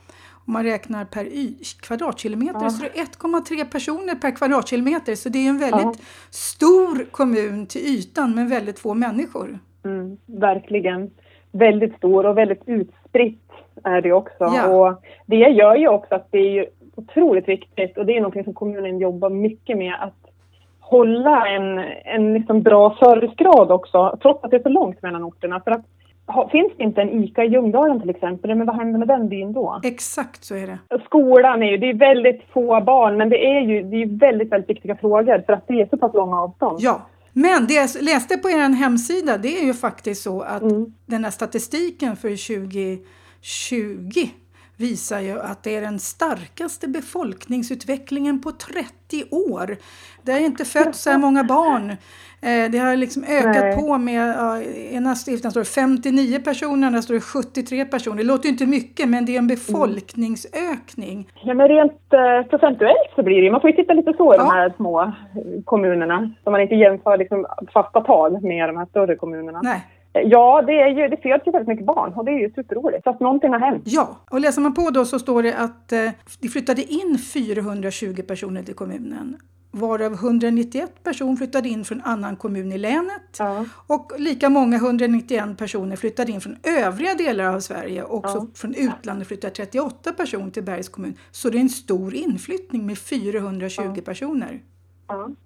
om 0.47 0.53
man 0.53 0.63
räknar 0.63 1.05
per 1.05 1.25
y, 1.25 1.53
kvadratkilometer 1.81 2.63
ja. 2.63 2.69
så 2.69 2.85
är 2.85 2.89
det 2.89 3.01
1,3 3.01 3.71
personer 3.71 4.15
per 4.15 4.31
kvadratkilometer. 4.31 5.15
Så 5.15 5.29
det 5.29 5.39
är 5.45 5.49
en 5.49 5.59
väldigt 5.59 5.99
ja. 5.99 6.05
stor 6.29 7.05
kommun 7.11 7.67
till 7.67 7.81
ytan 7.81 8.35
men 8.35 8.49
väldigt 8.49 8.79
få 8.79 8.93
människor. 8.93 9.59
Mm, 9.85 10.17
verkligen. 10.25 11.11
Väldigt 11.51 11.97
stor 11.97 12.25
och 12.25 12.37
väldigt 12.37 12.63
utspritt 12.65 13.51
är 13.83 14.01
det 14.01 14.13
också. 14.13 14.35
Ja. 14.39 14.67
Och 14.67 15.03
det 15.25 15.35
gör 15.35 15.75
ju 15.75 15.87
också 15.87 16.15
att 16.15 16.27
det 16.31 16.59
är 16.59 16.69
otroligt 16.95 17.47
viktigt 17.47 17.97
och 17.97 18.05
det 18.05 18.17
är 18.17 18.21
något 18.21 18.43
som 18.43 18.53
kommunen 18.53 18.99
jobbar 18.99 19.29
mycket 19.29 19.77
med 19.77 19.93
att 19.99 20.31
hålla 20.79 21.47
en, 21.47 21.79
en 22.05 22.33
liksom 22.33 22.61
bra 22.61 22.97
servicegrad 22.99 23.71
också, 23.71 24.17
trots 24.21 24.43
att 24.43 24.51
det 24.51 24.57
är 24.57 24.63
så 24.63 24.69
långt 24.69 25.01
mellan 25.01 25.23
orterna. 25.23 25.61
För 25.63 25.71
att 25.71 25.85
finns 26.51 26.73
det 26.77 26.83
inte 26.83 27.01
en 27.01 27.23
ICA 27.23 27.43
i 27.43 27.47
Ljungdalen 27.47 28.01
till 28.01 28.09
exempel, 28.09 28.55
men 28.55 28.67
vad 28.67 28.75
händer 28.75 28.99
med 28.99 29.07
den 29.07 29.29
byn 29.29 29.53
då? 29.53 29.81
Exakt 29.83 30.43
så 30.43 30.55
är 30.55 30.67
det. 30.67 30.79
Skolan 31.05 31.63
är 31.63 31.71
ju, 31.71 31.77
det 31.77 31.89
är 31.89 31.93
väldigt 31.93 32.41
få 32.53 32.81
barn, 32.81 33.17
men 33.17 33.29
det 33.29 33.45
är 33.45 33.61
ju 33.61 33.83
det 33.83 34.01
är 34.01 34.19
väldigt, 34.19 34.51
väldigt 34.51 34.69
viktiga 34.69 34.95
frågor 34.95 35.43
för 35.45 35.53
att 35.53 35.67
det 35.67 35.81
är 35.81 35.85
så 35.85 35.97
pass 35.97 36.13
långa 36.13 36.41
avstånd. 36.41 36.77
Ja, 36.81 37.01
men 37.33 37.67
det 37.67 37.73
jag 37.73 37.89
läste 38.01 38.37
på 38.37 38.49
er 38.49 38.75
hemsida, 38.75 39.37
det 39.37 39.59
är 39.59 39.65
ju 39.65 39.73
faktiskt 39.73 40.23
så 40.23 40.41
att 40.41 40.61
mm. 40.61 40.93
den 41.05 41.23
här 41.23 41.31
statistiken 41.31 42.15
för 42.15 42.29
2020 42.29 44.29
visar 44.77 45.19
ju 45.19 45.39
att 45.39 45.63
det 45.63 45.75
är 45.75 45.81
den 45.81 45.99
starkaste 45.99 46.87
befolkningsutvecklingen 46.87 48.41
på 48.41 48.51
30 48.51 49.23
år. 49.31 49.77
Det 50.23 50.31
har 50.31 50.39
inte 50.39 50.65
fötts 50.65 51.01
så 51.01 51.09
här 51.09 51.17
många 51.17 51.43
barn. 51.43 51.97
Eh, 52.45 52.71
det 52.71 52.77
har 52.77 52.95
liksom 52.95 53.23
ökat 53.23 53.63
Nej. 53.63 53.75
på 53.75 53.97
med, 53.97 54.29
ja, 54.37 54.61
ena 54.97 55.15
stiften 55.15 55.51
står 55.51 55.61
det 55.61 55.65
59 55.65 56.39
personer, 56.39 56.87
andra 56.87 57.01
står 57.01 57.13
det 57.13 57.21
73 57.21 57.85
personer. 57.85 58.17
Det 58.17 58.23
låter 58.23 58.45
ju 58.45 58.49
inte 58.49 58.65
mycket 58.65 59.09
men 59.09 59.25
det 59.25 59.31
är 59.31 59.37
en 59.37 59.49
mm. 59.49 59.55
befolkningsökning. 59.55 61.27
Ja 61.43 61.53
men 61.53 61.67
rent 61.67 62.13
eh, 62.13 62.49
procentuellt 62.49 63.11
så 63.15 63.23
blir 63.23 63.41
det 63.41 63.51
man 63.51 63.61
får 63.61 63.69
ju 63.69 63.75
titta 63.75 63.93
lite 63.93 64.13
så 64.17 64.33
i 64.33 64.37
ja. 64.37 64.43
de 64.43 64.49
här 64.51 64.73
små 64.75 65.11
kommunerna. 65.65 66.31
Så 66.43 66.51
man 66.51 66.61
inte 66.61 66.75
jämför 66.75 67.17
liksom 67.17 67.45
fasta 67.73 68.01
tal 68.01 68.41
med 68.41 68.69
de 68.69 68.77
här 68.77 68.85
större 68.85 69.15
kommunerna. 69.15 69.61
Nej. 69.63 69.81
Ja, 70.23 70.61
det, 70.61 70.81
är 70.81 70.87
ju, 70.87 71.07
det 71.07 71.17
föds 71.17 71.47
ju 71.47 71.51
väldigt 71.51 71.67
mycket 71.67 71.85
barn 71.85 72.13
och 72.13 72.25
det 72.25 72.31
är 72.31 72.39
ju 72.39 72.51
superroligt. 72.51 73.03
Så 73.03 73.09
att 73.09 73.19
någonting 73.19 73.49
har 73.49 73.59
hänt. 73.59 73.83
Ja, 73.85 74.17
och 74.31 74.39
läser 74.39 74.61
man 74.61 74.73
på 74.73 74.89
då 74.89 75.05
så 75.05 75.19
står 75.19 75.43
det 75.43 75.53
att 75.53 75.91
eh, 75.91 75.99
det 76.41 76.47
flyttade 76.47 76.81
in 76.81 77.17
420 77.33 78.21
personer 78.27 78.63
till 78.63 78.75
kommunen 78.75 79.37
varav 79.75 80.13
191 80.13 81.03
personer 81.03 81.35
flyttade 81.35 81.69
in 81.69 81.85
från 81.85 82.01
annan 82.01 82.35
kommun 82.35 82.71
i 82.71 82.77
länet 82.77 83.39
ja. 83.39 83.65
och 83.87 84.11
lika 84.17 84.49
många, 84.49 84.75
191 84.75 85.57
personer, 85.57 85.95
flyttade 85.95 86.31
in 86.31 86.41
från 86.41 86.57
övriga 86.85 87.13
delar 87.13 87.55
av 87.55 87.59
Sverige. 87.59 88.03
Också 88.03 88.37
ja. 88.37 88.47
från 88.55 88.75
utlandet 88.75 89.27
flyttade 89.27 89.53
38 89.53 90.11
personer 90.11 90.51
till 90.51 90.63
Bergs 90.63 90.89
kommun. 90.89 91.17
Så 91.31 91.49
det 91.49 91.57
är 91.57 91.61
en 91.61 91.69
stor 91.69 92.13
inflyttning 92.13 92.85
med 92.85 92.97
420 92.97 93.81
ja. 93.95 94.01
personer. 94.05 94.59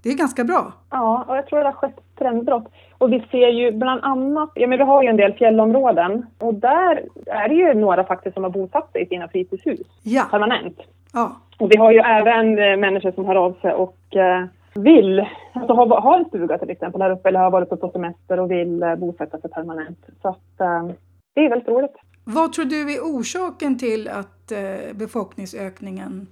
Det 0.01 0.09
är 0.09 0.17
ganska 0.17 0.43
bra. 0.43 0.73
Ja, 0.89 1.25
och 1.27 1.37
jag 1.37 1.47
tror 1.47 1.59
det 1.59 1.65
har 1.65 1.71
skett 1.71 1.99
trendbrott. 2.17 2.67
Och 2.97 3.13
vi 3.13 3.27
ser 3.31 3.47
ju 3.47 3.71
bland 3.71 4.03
annat, 4.03 4.51
ja 4.55 4.67
men 4.67 4.77
vi 4.77 4.83
har 4.83 5.03
ju 5.03 5.09
en 5.09 5.17
del 5.17 5.33
fjällområden 5.33 6.25
och 6.37 6.53
där 6.53 7.03
är 7.25 7.49
det 7.49 7.55
ju 7.55 7.73
några 7.73 8.03
faktiskt 8.03 8.33
som 8.33 8.43
har 8.43 8.51
bosatt 8.51 8.91
sig 8.91 9.03
i 9.03 9.05
sina 9.05 9.27
fritidshus 9.27 9.87
ja. 10.03 10.27
permanent. 10.31 10.77
Ja. 11.13 11.35
Och 11.59 11.71
vi 11.71 11.77
har 11.77 11.91
ju 11.91 11.99
även 11.99 12.59
eh, 12.59 12.77
människor 12.77 13.11
som 13.11 13.25
hör 13.25 13.35
av 13.35 13.53
sig 13.61 13.73
och 13.73 14.15
eh, 14.15 14.45
vill, 14.75 15.27
alltså 15.53 15.73
har, 15.73 16.01
har 16.01 16.17
en 16.17 16.25
stuga 16.25 16.57
till 16.57 16.69
exempel 16.69 17.01
här 17.01 17.11
uppe 17.11 17.29
eller 17.29 17.39
har 17.39 17.51
varit 17.51 17.69
på 17.69 17.89
semester 17.89 18.39
och 18.39 18.51
vill 18.51 18.83
eh, 18.83 18.95
bosätta 18.95 19.37
sig 19.37 19.49
permanent. 19.49 19.99
Så 20.21 20.27
att 20.27 20.59
eh, 20.59 20.95
det 21.35 21.45
är 21.45 21.49
väldigt 21.49 21.67
roligt. 21.67 21.95
Vad 22.23 22.53
tror 22.53 22.65
du 22.65 22.93
är 22.93 22.99
orsaken 22.99 23.77
till 23.77 24.07
att 24.07 24.51
eh, 24.51 24.95
befolkningsökningen 24.95 26.27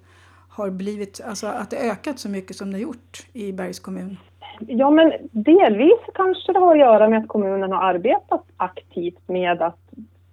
har 0.50 0.70
blivit, 0.70 1.22
alltså 1.28 1.48
att 1.48 1.70
det 1.70 1.78
ökat 1.78 2.20
så 2.20 2.30
mycket 2.30 2.56
som 2.56 2.72
det 2.72 2.80
gjort 2.80 3.28
i 3.34 3.52
Bergs 3.54 3.80
kommun? 3.80 4.18
Ja, 4.60 4.90
men 4.90 5.14
delvis 5.32 6.00
kanske 6.14 6.54
det 6.54 6.60
har 6.60 6.72
att 6.72 6.80
göra 6.80 7.10
med 7.10 7.20
att 7.20 7.28
kommunen 7.28 7.72
har 7.72 7.84
arbetat 7.84 8.44
aktivt 8.58 9.28
med 9.28 9.62
att 9.62 9.80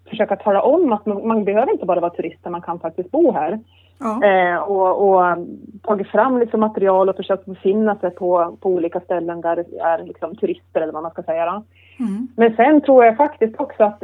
försöka 0.09 0.37
tala 0.37 0.63
om 0.63 0.93
att 0.93 1.07
man, 1.07 1.29
man 1.29 1.45
behöver 1.45 1.73
inte 1.73 1.87
bara 1.87 2.01
vara 2.01 2.15
turist, 2.15 2.45
man 2.45 2.63
kan 2.63 2.81
faktiskt 2.81 3.11
bo 3.11 3.33
här. 3.33 3.61
Ja. 3.99 4.25
Eh, 4.25 4.57
och, 4.57 5.09
och 5.09 5.37
tagit 5.83 6.09
fram 6.09 6.39
liksom 6.39 6.61
material 6.61 7.09
och 7.09 7.17
försökt 7.17 7.47
befinna 7.47 7.97
sig 7.97 8.11
på, 8.11 8.57
på 8.61 8.69
olika 8.69 9.01
ställen 9.01 9.41
där 9.41 9.57
det 9.57 9.79
är 9.79 10.05
liksom 10.05 10.37
turister 10.37 10.81
eller 10.81 10.93
vad 10.93 11.03
man 11.03 11.13
ska 11.13 11.23
säga. 11.23 11.63
Mm. 11.99 12.29
Men 12.37 12.57
sen 12.57 12.81
tror 12.81 13.05
jag 13.05 13.17
faktiskt 13.17 13.61
också 13.61 13.85
att 13.85 14.03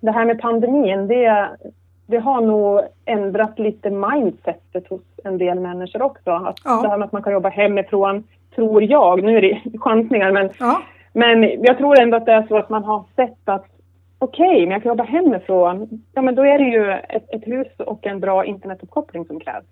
det 0.00 0.10
här 0.10 0.24
med 0.24 0.40
pandemin, 0.40 1.06
det, 1.08 1.48
det 2.06 2.18
har 2.18 2.40
nog 2.40 2.80
ändrat 3.04 3.58
lite 3.58 3.90
mindsetet 3.90 4.88
hos 4.88 5.02
en 5.24 5.38
del 5.38 5.60
människor 5.60 6.02
också. 6.02 6.30
Att 6.30 6.60
ja. 6.64 6.80
Det 6.82 6.88
här 6.88 6.98
med 6.98 7.06
att 7.06 7.12
man 7.12 7.22
kan 7.22 7.32
jobba 7.32 7.48
hemifrån, 7.48 8.24
tror 8.54 8.82
jag, 8.82 9.22
nu 9.22 9.36
är 9.36 9.42
det 9.42 9.78
chansningar, 9.78 10.32
men, 10.32 10.50
ja. 10.58 10.82
men 11.12 11.62
jag 11.62 11.78
tror 11.78 12.00
ändå 12.00 12.16
att 12.16 12.26
det 12.26 12.32
är 12.32 12.46
så 12.48 12.56
att 12.56 12.68
man 12.68 12.84
har 12.84 13.04
sett 13.16 13.48
att 13.48 13.66
okej, 14.18 14.48
okay, 14.48 14.60
men 14.60 14.70
jag 14.70 14.82
kan 14.82 14.88
jobba 14.88 15.04
hemifrån. 15.04 15.88
Ja, 16.14 16.22
men 16.22 16.34
då 16.34 16.42
är 16.42 16.58
det 16.58 16.64
ju 16.64 16.90
ett, 16.90 17.30
ett 17.34 17.46
hus 17.46 17.66
och 17.78 18.06
en 18.06 18.20
bra 18.20 18.44
internetuppkoppling 18.44 19.24
som 19.24 19.40
krävs. 19.40 19.64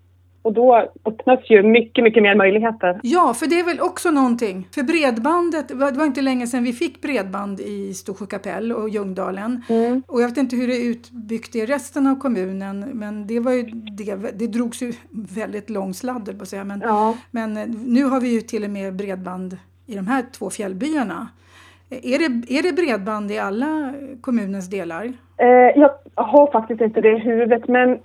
Och 0.43 0.53
då 0.53 0.91
öppnas 1.05 1.39
ju 1.49 1.63
mycket, 1.63 2.03
mycket 2.03 2.23
mer 2.23 2.35
möjligheter. 2.35 2.99
Ja, 3.03 3.33
för 3.33 3.47
det 3.47 3.59
är 3.59 3.65
väl 3.65 3.79
också 3.79 4.11
någonting. 4.11 4.67
För 4.75 4.83
bredbandet, 4.83 5.67
det 5.67 5.75
var 5.75 6.05
inte 6.05 6.21
länge 6.21 6.47
sedan 6.47 6.63
vi 6.63 6.73
fick 6.73 7.01
bredband 7.01 7.59
i 7.59 7.93
Storsjö 7.93 8.25
kapell 8.25 8.71
och 8.71 8.89
Ljungdalen. 8.89 9.63
Mm. 9.69 10.03
Och 10.07 10.21
jag 10.21 10.27
vet 10.27 10.37
inte 10.37 10.55
hur 10.55 10.67
det 10.67 10.73
är 10.73 10.89
utbyggt 10.89 11.55
i 11.55 11.65
resten 11.65 12.07
av 12.07 12.15
kommunen, 12.15 12.79
men 12.93 13.27
det 13.27 13.39
var 13.39 13.51
ju 13.51 13.63
det, 13.71 14.15
det 14.15 14.47
drogs 14.47 14.81
ju 14.81 14.93
väldigt 15.35 15.69
lång 15.69 15.93
sladd 15.93 16.37
på 16.37 16.41
att 16.41 16.49
säga. 16.49 16.63
Men, 16.63 16.81
ja. 16.81 17.17
men 17.31 17.53
nu 17.85 18.03
har 18.03 18.21
vi 18.21 18.33
ju 18.33 18.41
till 18.41 18.63
och 18.63 18.69
med 18.69 18.95
bredband 18.95 19.57
i 19.85 19.95
de 19.95 20.07
här 20.07 20.25
två 20.31 20.49
fjällbyarna. 20.49 21.27
Är 22.03 22.19
det, 22.19 22.57
är 22.57 22.63
det 22.63 22.73
bredband 22.73 23.31
i 23.31 23.39
alla 23.39 23.93
kommunens 24.21 24.69
delar? 24.69 25.13
Eh, 25.37 25.47
jag 25.47 25.91
har 26.15 26.51
faktiskt 26.51 26.81
inte 26.81 27.01
det 27.01 27.11
i 27.11 27.19
huvudet, 27.19 27.67
men 27.67 27.99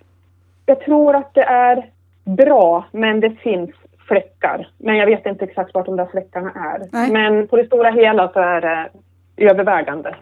jag 0.66 0.80
tror 0.80 1.16
att 1.16 1.34
det 1.34 1.42
är 1.42 1.90
bra, 2.24 2.84
men 2.92 3.20
det 3.20 3.30
finns 3.30 3.70
fläckar. 4.08 4.68
Men 4.78 4.96
jag 4.96 5.06
vet 5.06 5.26
inte 5.26 5.44
exakt 5.44 5.74
vart 5.74 5.86
de 5.86 5.96
där 5.96 6.06
fläckarna 6.06 6.50
är. 6.50 6.88
Nej. 6.92 7.12
Men 7.12 7.48
på 7.48 7.56
det 7.56 7.66
stora 7.66 7.90
hela 7.90 8.32
så 8.32 8.40
är 8.40 8.60
det 8.60 8.90
övervägande 9.36 10.16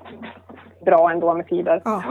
bra 0.85 1.11
ändå 1.11 1.35
med 1.35 1.47
fiber. 1.47 1.83
Ja. 1.85 2.03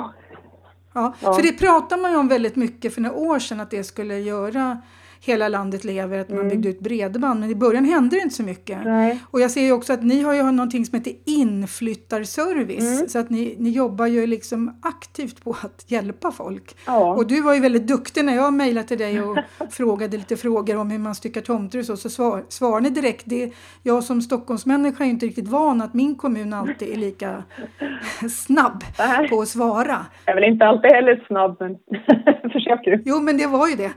Ja, 0.93 1.13
ja. 1.21 1.33
för 1.33 1.41
det 1.41 1.59
pratar 1.59 1.97
man 1.97 2.11
ju 2.11 2.17
om 2.17 2.27
väldigt 2.27 2.55
mycket 2.55 2.93
för 2.93 3.01
några 3.01 3.15
år 3.15 3.39
sedan 3.39 3.59
att 3.59 3.71
det 3.71 3.83
skulle 3.83 4.19
göra 4.19 4.77
Hela 5.21 5.47
landet 5.49 5.83
lever, 5.83 6.19
att 6.19 6.29
man 6.29 6.37
mm. 6.37 6.49
byggde 6.49 6.69
ut 6.69 6.79
bredband. 6.79 7.39
Men 7.39 7.49
i 7.49 7.55
början 7.55 7.85
hände 7.85 8.15
det 8.15 8.21
inte 8.21 8.35
så 8.35 8.43
mycket. 8.43 8.83
Nej. 8.83 9.19
Och 9.31 9.41
jag 9.41 9.51
ser 9.51 9.61
ju 9.61 9.71
också 9.71 9.93
att 9.93 10.03
ni 10.03 10.21
har 10.21 10.33
ju 10.33 10.43
någonting 10.43 10.85
som 10.85 10.97
heter 10.97 11.13
inflyttarservice. 11.25 12.97
Mm. 12.97 13.09
Så 13.09 13.19
att 13.19 13.29
ni, 13.29 13.55
ni 13.59 13.69
jobbar 13.69 14.07
ju 14.07 14.27
liksom 14.27 14.79
aktivt 14.81 15.43
på 15.43 15.55
att 15.61 15.85
hjälpa 15.87 16.31
folk. 16.31 16.75
Ja. 16.85 17.13
Och 17.13 17.27
du 17.27 17.41
var 17.41 17.53
ju 17.53 17.59
väldigt 17.59 17.87
duktig 17.87 18.25
när 18.25 18.35
jag 18.35 18.53
mejlade 18.53 18.87
till 18.87 18.97
dig 18.97 19.21
och 19.21 19.37
frågade 19.71 20.17
lite 20.17 20.37
frågor 20.37 20.77
om 20.77 20.91
hur 20.91 20.99
man 20.99 21.15
styckar 21.15 21.41
tomter 21.41 21.79
och 21.79 21.85
så. 21.85 21.97
Så 21.97 22.09
svar, 22.09 22.43
svarade 22.49 22.81
ni 22.81 22.89
direkt. 22.89 23.23
Det, 23.25 23.53
jag 23.83 24.03
som 24.03 24.21
Stockholmsmänniska 24.21 25.03
är 25.03 25.09
inte 25.09 25.25
riktigt 25.25 25.47
van 25.47 25.81
att 25.81 25.93
min 25.93 26.15
kommun 26.15 26.53
alltid 26.53 26.93
är 26.93 26.95
lika 26.95 27.43
snabb 28.29 28.83
på 29.29 29.41
att 29.41 29.47
svara. 29.47 30.05
Jag 30.25 30.37
är 30.37 30.41
väl 30.41 30.51
inte 30.53 30.65
alltid 30.65 30.91
heller 30.91 31.23
snabb 31.27 31.57
men 31.59 31.75
försöker. 32.51 33.01
Jo 33.05 33.19
men 33.19 33.37
det 33.37 33.47
var 33.47 33.67
ju 33.67 33.75
det. 33.75 33.91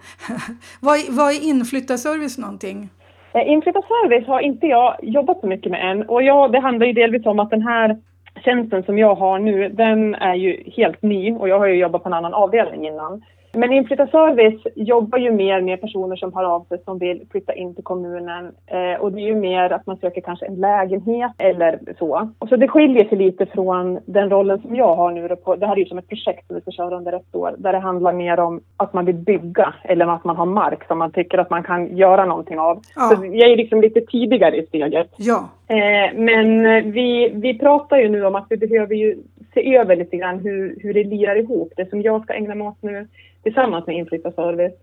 vad, 0.81 0.99
vad 1.09 1.33
är 1.33 1.49
inflyttarservice 1.49 2.39
någonting? 2.39 2.89
Eh, 3.33 3.49
inflyttarservice 3.49 4.27
har 4.27 4.41
inte 4.41 4.67
jag 4.67 4.97
jobbat 5.03 5.41
så 5.41 5.47
mycket 5.47 5.73
med 5.73 5.91
än 5.91 6.03
och 6.03 6.23
jag, 6.23 6.53
det 6.53 6.61
handlar 6.61 6.87
ju 6.87 6.93
delvis 6.93 7.27
om 7.27 7.41
att 7.41 7.51
den 7.51 7.63
här 7.63 7.97
tjänsten 8.45 8.83
som 8.83 8.99
jag 8.99 9.15
har 9.15 9.39
nu, 9.39 9.69
den 9.69 10.15
är 10.15 10.35
ju 10.35 10.71
helt 10.77 11.03
ny 11.03 11.33
och 11.33 11.49
jag 11.49 11.59
har 11.59 11.67
ju 11.67 11.75
jobbat 11.75 12.03
på 12.03 12.09
en 12.09 12.15
annan 12.15 12.35
avdelning 12.35 12.87
innan. 12.87 13.23
Men 13.59 13.73
Inflyttarservice 13.73 14.67
jobbar 14.75 15.19
ju 15.19 15.33
mer 15.33 15.61
med 15.61 15.81
personer 15.81 16.17
som 16.17 16.33
har 16.33 16.45
av 16.45 16.65
sig 16.65 16.79
som 16.85 16.99
vill 16.99 17.27
flytta 17.31 17.55
in 17.55 17.75
till 17.75 17.85
kommunen 17.85 18.53
eh, 18.67 19.01
och 19.01 19.13
det 19.13 19.21
är 19.21 19.27
ju 19.27 19.35
mer 19.35 19.71
att 19.73 19.87
man 19.87 19.97
söker 19.97 20.21
kanske 20.21 20.47
en 20.47 20.55
lägenhet 20.55 21.33
eller 21.39 21.79
så. 21.99 22.31
Och 22.39 22.49
så 22.49 22.57
det 22.57 22.69
skiljer 22.69 23.05
sig 23.05 23.19
lite 23.19 23.47
från 23.47 23.99
den 24.07 24.31
rollen 24.31 24.63
som 24.63 24.77
jag 24.77 24.97
har 24.97 25.11
nu. 25.11 25.29
På, 25.29 25.57
det 25.57 25.67
här 25.67 25.77
är 25.77 25.79
ju 25.81 25.87
som 25.87 25.99
ett 25.99 26.09
projekt 26.09 26.47
som 26.47 26.57
vi 26.57 26.63
ska 26.63 26.71
köra 26.71 26.97
under 26.97 27.13
ett 27.13 27.35
år 27.35 27.55
där 27.59 27.73
det 27.73 27.79
handlar 27.79 28.13
mer 28.13 28.41
om 28.41 28.61
att 28.77 28.93
man 28.93 29.05
vill 29.05 29.15
bygga 29.15 29.75
eller 29.83 30.07
att 30.07 30.25
man 30.25 30.37
har 30.37 30.47
mark 30.47 30.87
som 30.87 30.99
man 30.99 31.13
tycker 31.13 31.39
att 31.39 31.51
man 31.51 31.63
kan 31.63 31.97
göra 31.97 32.25
någonting 32.25 32.59
av. 32.59 32.81
Ja. 32.97 33.03
Så 33.03 33.25
jag 33.25 33.51
är 33.51 33.57
liksom 33.57 33.81
lite 33.81 34.01
tidigare 34.01 34.57
i 34.57 34.67
steget. 34.67 35.09
Ja. 35.17 35.49
Eh, 35.69 36.15
men 36.15 36.63
vi, 36.93 37.31
vi 37.35 37.59
pratar 37.59 37.99
ju 37.99 38.09
nu 38.09 38.27
om 38.27 38.35
att 38.35 38.47
vi 38.51 38.57
behöver 38.57 38.95
ju 38.95 39.17
se 39.55 39.77
över 39.77 39.97
lite 39.97 40.17
grann 40.17 40.39
hur, 40.39 40.77
hur 40.81 40.95
det 40.95 41.05
lirar 41.05 41.37
ihop. 41.37 41.73
Det 41.77 41.91
som 41.91 42.03
jag 42.03 42.23
ska 42.23 42.35
ägna 42.35 42.55
mig 42.55 42.67
åt 42.67 42.83
nu 42.83 43.07
tillsammans 43.43 43.87
med 43.87 43.97
inflyttarservice. 43.97 44.75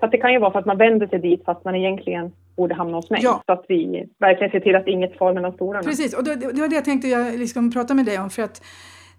Så 0.00 0.06
det 0.06 0.18
kan 0.18 0.32
ju 0.32 0.38
vara 0.38 0.52
för 0.52 0.58
att 0.58 0.66
man 0.66 0.78
vänder 0.78 1.06
sig 1.06 1.18
dit 1.18 1.44
fast 1.44 1.64
man 1.64 1.74
egentligen 1.74 2.32
borde 2.56 2.74
hamna 2.74 2.96
hos 2.96 3.10
mig. 3.10 3.20
Ja. 3.22 3.42
Så 3.46 3.52
att 3.52 3.64
vi 3.68 4.08
verkligen 4.18 4.50
ser 4.50 4.60
till 4.60 4.76
att 4.76 4.88
inget 4.88 5.18
far 5.18 5.32
mellan 5.32 5.52
stolarna. 5.52 5.84
Precis, 5.84 6.14
och 6.14 6.24
det, 6.24 6.34
det 6.34 6.60
var 6.60 6.68
det 6.68 6.74
jag 6.74 6.84
tänkte 6.84 7.08
jag 7.08 7.38
liksom 7.38 7.72
prata 7.72 7.94
med 7.94 8.04
dig 8.04 8.18
om. 8.18 8.30
För 8.30 8.42
att 8.42 8.62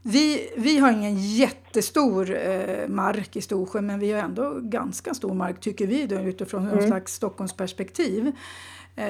vi, 0.04 0.50
vi 0.58 0.78
har 0.78 0.92
ingen 0.92 1.18
jättestor 1.18 2.32
eh, 2.32 2.88
mark 2.88 3.36
i 3.36 3.42
Storsjö 3.42 3.82
men 3.82 4.00
vi 4.00 4.12
har 4.12 4.20
ändå 4.20 4.60
ganska 4.62 5.14
stor 5.14 5.34
mark 5.34 5.60
tycker 5.60 5.88
vi 5.88 6.06
då, 6.06 6.16
utifrån 6.16 6.64
mm. 6.64 6.76
någon 6.76 6.88
slags 6.88 7.14
Stockholmsperspektiv. 7.14 8.32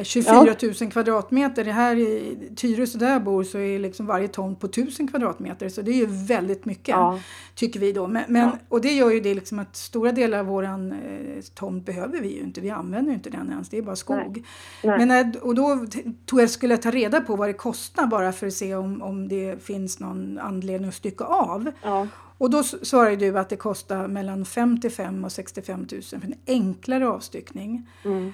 24 0.03 0.55
eh, 0.61 0.81
000 0.81 0.91
kvadratmeter. 0.91 1.63
Det 1.63 1.71
här 1.71 1.95
i 1.95 2.37
Tyresö 2.55 2.97
där 2.97 3.11
jag 3.11 3.23
bor 3.23 3.43
så 3.43 3.57
är 3.57 3.79
liksom 3.79 4.05
varje 4.05 4.27
tomt 4.27 4.59
på 4.59 4.67
1000 4.67 5.07
kvadratmeter 5.07 5.69
så 5.69 5.81
det 5.81 5.91
är 5.91 5.95
ju 5.95 6.05
väldigt 6.05 6.65
mycket 6.65 6.87
ja. 6.87 7.19
tycker 7.55 7.79
vi 7.79 7.91
då. 7.91 8.07
Men, 8.07 8.23
men 8.27 8.41
ja. 8.41 8.57
Och 8.69 8.81
det 8.81 8.91
gör 8.91 9.11
ju 9.11 9.19
det 9.19 9.33
liksom 9.33 9.59
att 9.59 9.75
stora 9.75 10.11
delar 10.11 10.39
av 10.39 10.45
våran 10.45 10.91
eh, 10.91 11.43
tomt 11.55 11.85
behöver 11.85 12.21
vi 12.21 12.35
ju 12.35 12.41
inte. 12.43 12.61
Vi 12.61 12.69
använder 12.69 13.11
ju 13.11 13.15
inte 13.15 13.29
den 13.29 13.49
ens, 13.49 13.69
det 13.69 13.77
är 13.77 13.81
bara 13.81 13.95
skog. 13.95 14.43
Nej. 14.83 14.97
Nej. 14.97 15.05
Men, 15.05 15.33
eh, 15.33 15.41
och 15.41 15.55
då 15.55 15.85
tog 16.25 16.41
jag, 16.41 16.49
skulle 16.49 16.73
jag 16.73 16.81
ta 16.81 16.91
reda 16.91 17.21
på 17.21 17.35
vad 17.35 17.49
det 17.49 17.53
kostar 17.53 18.05
bara 18.05 18.31
för 18.31 18.47
att 18.47 18.53
se 18.53 18.75
om, 18.75 19.01
om 19.01 19.27
det 19.27 19.63
finns 19.63 19.99
någon 19.99 20.39
anledning 20.39 20.89
att 20.89 20.95
stycka 20.95 21.23
av. 21.23 21.71
Ja. 21.83 22.07
Och 22.37 22.49
då 22.49 22.63
svarade 22.63 23.15
du 23.15 23.39
att 23.39 23.49
det 23.49 23.55
kostar 23.55 24.07
mellan 24.07 24.45
55 24.45 25.25
och 25.25 25.31
65 25.31 25.87
000 25.91 26.01
för 26.01 26.15
en 26.15 26.35
enklare 26.47 27.07
avstyckning. 27.07 27.89
Mm. 28.03 28.33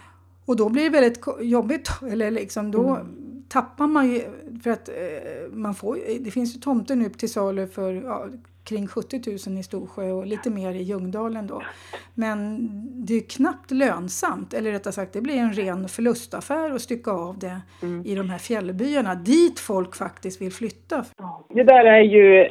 Och 0.52 0.58
då 0.58 0.70
blir 0.70 0.84
det 0.84 0.90
väldigt 0.90 1.24
jobbigt. 1.42 1.90
Eller 2.12 2.32
liksom, 2.32 2.72
då 2.72 2.96
mm. 2.96 3.08
tappar 3.48 3.88
man 3.88 4.12
ju... 4.12 4.22
För 4.64 4.70
att 4.72 4.90
eh, 4.90 4.96
man 5.52 5.76
får, 5.76 5.98
det 6.20 6.32
finns 6.32 6.56
ju 6.56 6.60
tomter 6.60 6.96
nu 6.96 7.10
till 7.10 7.32
salu 7.32 7.68
för 7.68 7.94
ja, 7.94 8.28
kring 8.64 8.88
70 8.88 9.50
000 9.50 9.60
i 9.60 9.64
Storsjö 9.64 10.12
och 10.12 10.26
lite 10.26 10.50
mer 10.50 10.72
i 10.72 10.82
Ljungdalen 10.82 11.48
då. 11.48 11.62
Men 12.16 12.68
det 13.06 13.14
är 13.14 13.30
knappt 13.30 13.72
lönsamt, 13.72 14.54
eller 14.54 14.72
rättare 14.72 14.94
sagt 14.94 15.14
det 15.14 15.22
blir 15.22 15.38
en 15.38 15.54
ren 15.54 15.88
förlustaffär 15.88 16.72
att 16.72 16.82
stycka 16.82 17.12
av 17.12 17.40
det 17.40 17.62
mm. 17.82 18.06
i 18.06 18.16
de 18.16 18.30
här 18.30 18.38
fjällbyarna 18.38 19.16
dit 19.16 19.60
folk 19.60 19.96
faktiskt 19.96 20.42
vill 20.42 20.52
flytta. 20.52 21.06
Det 21.50 21.64
där 21.64 21.86
är 21.86 22.02
ju 22.02 22.48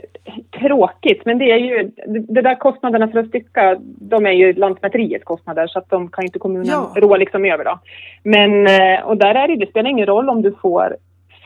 tråkigt, 0.61 1.25
men 1.25 1.39
det 1.39 1.51
är 1.51 1.59
ju, 1.59 1.91
det 2.29 2.43
där 2.43 2.55
kostnaderna 2.55 3.09
för 3.09 3.19
att 3.19 3.29
stycka, 3.29 3.77
de 3.83 4.27
är 4.27 4.33
ju 4.33 4.53
Lantmäteriets 4.53 5.25
kostnader 5.25 5.67
så 5.67 5.79
att 5.79 5.91
de 5.91 6.09
kan 6.09 6.25
inte 6.25 6.39
kommunen 6.39 6.67
ja. 6.67 6.93
rå 6.97 7.17
liksom 7.17 7.45
över 7.45 7.65
då. 7.65 7.81
Men, 8.23 8.67
eh, 8.67 9.05
och 9.05 9.17
där 9.17 9.35
är 9.35 9.49
det, 9.49 9.57
det 9.57 9.71
spelar 9.71 9.91
ingen 9.91 10.07
roll 10.07 10.29
om 10.29 10.43
du 10.43 10.53
får 10.63 10.97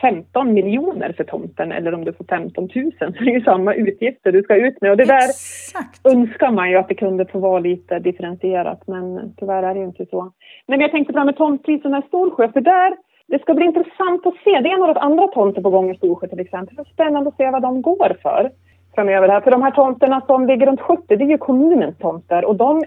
15 0.01 0.53
miljoner 0.53 1.13
för 1.17 1.23
tomten 1.23 1.71
eller 1.71 1.93
om 1.93 2.05
du 2.05 2.13
får 2.13 2.25
15 2.25 2.69
000 2.75 2.91
så 2.99 3.05
det 3.05 3.19
är 3.19 3.39
ju 3.39 3.43
samma 3.43 3.73
utgifter 3.73 4.31
du 4.31 4.43
ska 4.43 4.55
ut 4.55 4.81
med. 4.81 4.91
Och 4.91 4.97
det 4.97 5.05
där 5.05 5.29
Exakt. 5.29 6.07
önskar 6.07 6.51
man 6.51 6.69
ju 6.69 6.77
att 6.77 6.87
det 6.87 6.95
kunde 6.95 7.25
få 7.25 7.39
vara 7.39 7.59
lite 7.59 7.99
differentierat 7.99 8.87
men 8.87 9.33
tyvärr 9.37 9.63
är 9.63 9.73
det 9.73 9.79
ju 9.79 9.85
inte 9.85 10.05
så. 10.05 10.31
Men 10.67 10.79
jag 10.79 10.91
tänkte 10.91 11.13
på 11.13 11.17
det 11.17 11.19
här 11.19 11.25
med 11.25 11.37
tomtpriserna 11.37 11.99
i 11.99 12.07
Storsjö 12.07 12.51
för 12.51 12.61
där 12.61 12.95
det 13.27 13.41
ska 13.41 13.53
bli 13.53 13.65
intressant 13.65 14.27
att 14.27 14.33
se. 14.43 14.59
Det 14.59 14.69
är 14.69 14.77
några 14.77 14.99
andra 14.99 15.27
tomter 15.27 15.61
på 15.61 15.69
gång 15.69 15.91
i 15.91 15.97
Storsjö 15.97 16.27
till 16.27 16.39
exempel. 16.39 16.75
Det 16.75 16.81
är 16.81 16.93
spännande 16.93 17.29
att 17.29 17.37
se 17.37 17.49
vad 17.49 17.61
de 17.61 17.81
går 17.81 18.17
för 18.21 18.51
framöver 18.95 19.27
här. 19.27 19.41
För 19.41 19.51
de 19.51 19.61
här 19.61 19.71
tomterna 19.71 20.21
som 20.21 20.47
ligger 20.47 20.65
runt 20.65 20.81
70, 20.81 21.03
det 21.07 21.23
är 21.23 21.29
ju 21.29 21.37
kommunens 21.37 21.97
tomter. 21.97 22.45
Och 22.45 22.55
de. 22.55 22.83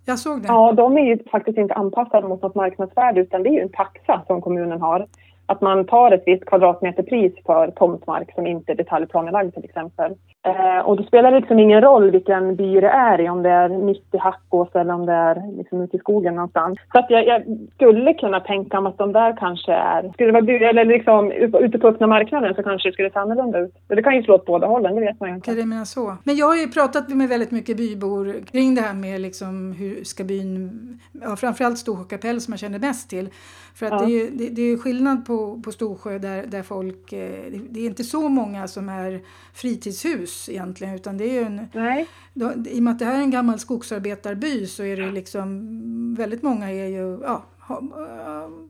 Ja, 0.48 0.72
de 0.72 0.98
är 0.98 1.02
ju 1.02 1.18
faktiskt 1.30 1.58
inte 1.58 1.74
anpassade 1.74 2.28
mot 2.28 2.42
något 2.42 2.54
marknadsvärde 2.54 3.20
utan 3.20 3.42
det 3.42 3.48
är 3.48 3.52
ju 3.52 3.60
en 3.60 3.72
taxa 3.72 4.22
som 4.26 4.40
kommunen 4.40 4.80
har 4.80 5.06
att 5.48 5.60
man 5.60 5.86
tar 5.86 6.10
ett 6.10 6.22
visst 6.26 6.44
kvadratmeterpris 6.44 7.32
för 7.46 7.70
tomtmark 7.70 8.34
som 8.34 8.46
inte 8.46 8.72
är 8.72 8.76
detaljplanelagd 8.76 9.54
till 9.54 9.64
exempel. 9.64 10.14
Eh, 10.46 10.86
och 10.86 10.96
då 10.96 11.02
spelar 11.02 11.30
det 11.30 11.40
liksom 11.40 11.58
ingen 11.58 11.80
roll 11.80 12.10
vilken 12.10 12.56
by 12.56 12.80
det 12.80 12.88
är 12.88 13.20
i, 13.20 13.28
om 13.28 13.42
det 13.42 13.50
är 13.50 13.68
mitt 13.68 14.14
i 14.14 14.18
Hackås 14.18 14.68
eller 14.74 14.94
om 14.94 15.06
det 15.06 15.12
är 15.12 15.56
liksom 15.56 15.82
ute 15.82 15.96
i 15.96 16.00
skogen 16.00 16.34
någonstans. 16.34 16.78
Så 16.92 16.98
att 16.98 17.10
jag, 17.10 17.26
jag 17.26 17.42
skulle 17.74 18.14
kunna 18.14 18.40
tänka 18.40 18.80
mig 18.80 18.90
att 18.90 18.98
de 18.98 19.12
där 19.12 19.36
kanske 19.36 19.72
är, 19.72 20.12
skulle 20.12 20.32
det 20.32 20.40
vara 20.40 20.68
eller 20.70 20.84
liksom 20.84 21.32
ute 21.32 21.78
på 21.78 21.88
öppna 21.88 22.06
marknaden 22.06 22.54
så 22.54 22.62
kanske 22.62 22.88
det 22.88 22.92
skulle 22.92 23.10
se 23.10 23.18
annorlunda 23.18 23.58
ut. 23.58 23.74
Det 23.86 24.02
kan 24.02 24.16
ju 24.16 24.22
slå 24.22 24.34
åt 24.34 24.46
båda 24.46 24.66
hållen, 24.66 24.94
det 24.94 25.00
vet 25.00 25.20
man 25.20 25.28
ju 25.28 25.34
inte. 25.34 25.54
Det 25.54 25.66
menar 25.66 25.84
så. 25.84 26.16
Men 26.24 26.36
jag 26.36 26.46
har 26.46 26.56
ju 26.56 26.68
pratat 26.68 27.08
med 27.08 27.28
väldigt 27.28 27.50
mycket 27.50 27.76
bybor 27.76 28.34
kring 28.52 28.74
det 28.74 28.80
här 28.80 28.94
med 28.94 29.20
liksom 29.20 29.72
hur 29.78 30.04
ska 30.04 30.24
byn, 30.24 30.70
ja, 31.12 31.36
framförallt 31.36 31.78
Storsjö 31.78 32.04
kapell 32.04 32.40
som 32.40 32.52
jag 32.52 32.60
känner 32.60 32.78
mest 32.78 33.10
till. 33.10 33.28
För 33.74 33.86
att 33.86 33.92
ja. 33.92 34.06
det, 34.06 34.12
är, 34.22 34.30
det, 34.30 34.48
det 34.48 34.62
är 34.62 34.76
skillnad 34.76 35.26
på 35.26 35.37
på, 35.38 35.60
på 35.62 35.72
Storsjö 35.72 36.18
där, 36.18 36.46
där 36.46 36.62
folk, 36.62 37.12
eh, 37.12 37.52
det 37.70 37.80
är 37.80 37.86
inte 37.86 38.04
så 38.04 38.28
många 38.28 38.68
som 38.68 38.88
är 38.88 39.20
fritidshus 39.54 40.48
egentligen 40.48 40.94
utan 40.94 41.18
det 41.18 41.24
är 41.24 41.32
ju 41.32 41.42
en, 41.42 41.66
Nej. 41.72 42.06
då, 42.34 42.52
i 42.66 42.78
och 42.78 42.82
med 42.82 42.92
att 42.92 42.98
det 42.98 43.04
här 43.04 43.14
är 43.14 43.22
en 43.22 43.30
gammal 43.30 43.58
skogsarbetarby 43.58 44.66
så 44.66 44.82
är 44.82 44.96
det 44.96 45.10
liksom, 45.10 46.14
väldigt 46.18 46.42
många 46.42 46.70
är 46.70 46.86
ju, 46.86 47.20
ja, 47.22 47.44
äh, 47.70 47.76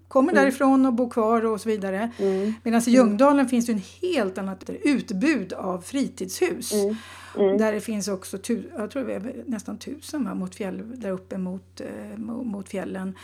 kommer 0.08 0.32
Mm. 0.32 0.42
därifrån 0.44 0.86
och 0.86 0.92
bor 0.92 1.10
kvar 1.10 1.44
och 1.46 1.60
så 1.60 1.68
vidare. 1.68 2.10
Mm. 2.18 2.52
Medan 2.62 2.80
i 2.86 2.90
Ljungdalen 2.90 3.48
finns 3.48 3.66
det 3.66 3.72
en 3.72 3.82
helt 4.02 4.38
annat 4.38 4.70
utbud 4.82 5.52
av 5.52 5.80
fritidshus. 5.80 6.72
Mm. 6.72 6.96
Mm. 7.38 7.58
Där 7.58 7.72
det 7.72 7.80
finns 7.80 8.08
också, 8.08 8.38
tu, 8.38 8.62
jag 8.76 8.90
tror 8.90 9.04
det 9.04 9.14
är 9.14 9.42
nästan 9.46 9.78
tusen 9.78 10.24
va, 10.24 10.34
mot 10.34 10.54
fjäll, 10.54 10.82
där 11.00 11.10
uppe 11.10 11.38
mot, 11.38 11.80
eh, 11.80 12.16
mo- 12.18 12.44
mot 12.44 12.68
fjällen. 12.68 13.14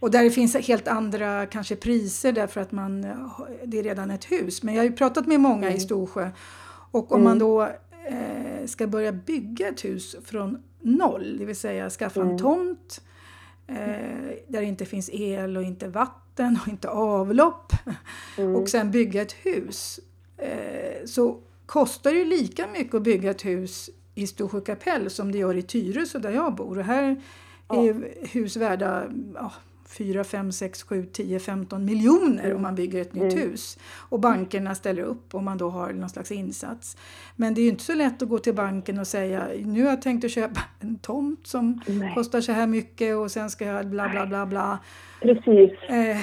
Och 0.00 0.10
där 0.10 0.24
det 0.24 0.30
finns 0.30 0.56
helt 0.56 0.88
andra 0.88 1.46
kanske 1.46 1.76
priser 1.76 2.32
därför 2.32 2.60
att 2.60 2.72
man, 2.72 3.00
det 3.64 3.78
är 3.78 3.82
redan 3.82 4.10
ett 4.10 4.24
hus. 4.24 4.62
Men 4.62 4.74
jag 4.74 4.82
har 4.82 4.88
ju 4.88 4.96
pratat 4.96 5.26
med 5.26 5.40
många 5.40 5.72
i 5.72 5.80
Storsjö. 5.80 6.30
Och 6.90 7.12
om 7.12 7.24
man 7.24 7.38
då 7.38 7.62
eh, 8.08 8.66
ska 8.66 8.86
börja 8.86 9.12
bygga 9.12 9.68
ett 9.68 9.84
hus 9.84 10.16
från 10.24 10.62
noll, 10.80 11.36
det 11.38 11.44
vill 11.44 11.56
säga 11.56 11.90
skaffa 11.90 12.20
en 12.20 12.38
tomt 12.38 13.00
eh, 13.66 13.76
där 14.48 14.60
det 14.60 14.64
inte 14.64 14.84
finns 14.84 15.10
el 15.12 15.56
och 15.56 15.62
inte 15.62 15.88
vatten 15.88 16.58
och 16.62 16.68
inte 16.68 16.88
avlopp 16.88 17.72
och 18.56 18.68
sen 18.68 18.90
bygga 18.90 19.22
ett 19.22 19.32
hus 19.32 20.00
eh, 20.36 21.04
så 21.06 21.38
kostar 21.66 22.12
det 22.12 22.18
ju 22.18 22.24
lika 22.24 22.66
mycket 22.66 22.94
att 22.94 23.02
bygga 23.02 23.30
ett 23.30 23.44
hus 23.44 23.90
i 24.14 24.26
Storsjö 24.26 24.60
kapell 24.60 25.10
som 25.10 25.32
det 25.32 25.38
gör 25.38 25.54
i 25.54 25.62
Tyresö 25.62 26.18
där 26.18 26.30
jag 26.30 26.54
bor. 26.54 26.78
Och 26.78 26.84
här 26.84 27.22
är 27.68 27.82
ju 27.82 28.14
hus 28.22 28.56
värda 28.56 29.04
ja, 29.34 29.52
4, 29.88 30.24
5, 30.24 30.52
6, 30.52 30.82
7, 30.82 31.06
10, 31.12 31.38
15 31.38 31.84
miljoner 31.84 32.54
om 32.54 32.62
man 32.62 32.74
bygger 32.74 33.00
ett 33.00 33.14
nytt 33.14 33.36
hus. 33.36 33.78
Och 34.08 34.20
bankerna 34.20 34.74
ställer 34.74 35.02
upp 35.02 35.34
om 35.34 35.44
man 35.44 35.58
då 35.58 35.68
har 35.70 35.92
någon 35.92 36.08
slags 36.08 36.32
insats. 36.32 36.96
Men 37.36 37.54
det 37.54 37.60
är 37.60 37.62
ju 37.62 37.68
inte 37.68 37.84
så 37.84 37.94
lätt 37.94 38.22
att 38.22 38.28
gå 38.28 38.38
till 38.38 38.54
banken 38.54 38.98
och 38.98 39.06
säga 39.06 39.46
nu 39.64 39.82
har 39.82 39.90
jag 39.90 40.02
tänkt 40.02 40.24
att 40.24 40.30
köpa 40.30 40.60
en 40.80 40.98
tomt 40.98 41.46
som 41.46 41.80
Nej. 41.86 42.12
kostar 42.14 42.40
så 42.40 42.52
här 42.52 42.66
mycket 42.66 43.16
och 43.16 43.30
sen 43.30 43.50
ska 43.50 43.64
jag 43.64 43.86
bla 43.86 44.08
bla 44.08 44.26
bla 44.26 44.46
bla. 44.46 44.78
Precis. 45.22 45.70
Eh, 45.88 46.16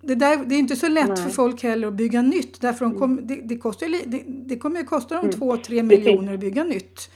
det, 0.00 0.14
där, 0.14 0.44
det 0.46 0.54
är 0.54 0.58
inte 0.58 0.76
så 0.76 0.88
lätt 0.88 1.08
Nej. 1.08 1.16
för 1.16 1.30
folk 1.30 1.62
heller 1.62 1.88
att 1.88 1.94
bygga 1.94 2.22
nytt. 2.22 2.60
Därför 2.60 2.84
de 2.84 2.98
kom, 2.98 3.20
det, 3.22 3.40
det, 3.44 3.56
kostar, 3.56 3.86
ju 3.86 3.98
det, 4.06 4.22
det 4.26 4.56
kommer 4.56 4.80
ju 4.80 4.84
kosta 4.86 5.18
Mm. 5.18 5.30
dem 5.30 5.40
2-3 5.50 5.82
miljoner 5.82 6.34
att 6.34 6.40
bygga 6.40 6.64
nytt. 6.64 7.10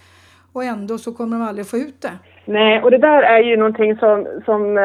Och 0.53 0.65
ändå 0.65 0.99
så 0.99 1.13
kommer 1.13 1.39
de 1.39 1.47
aldrig 1.47 1.67
få 1.67 1.77
ut 1.77 2.01
det. 2.01 2.19
Nej, 2.45 2.83
och 2.83 2.91
det 2.91 2.99
där 2.99 3.23
är 3.23 3.43
ju 3.43 3.57
någonting 3.57 3.97
som, 3.97 4.27
som 4.45 4.79
eh, 4.79 4.85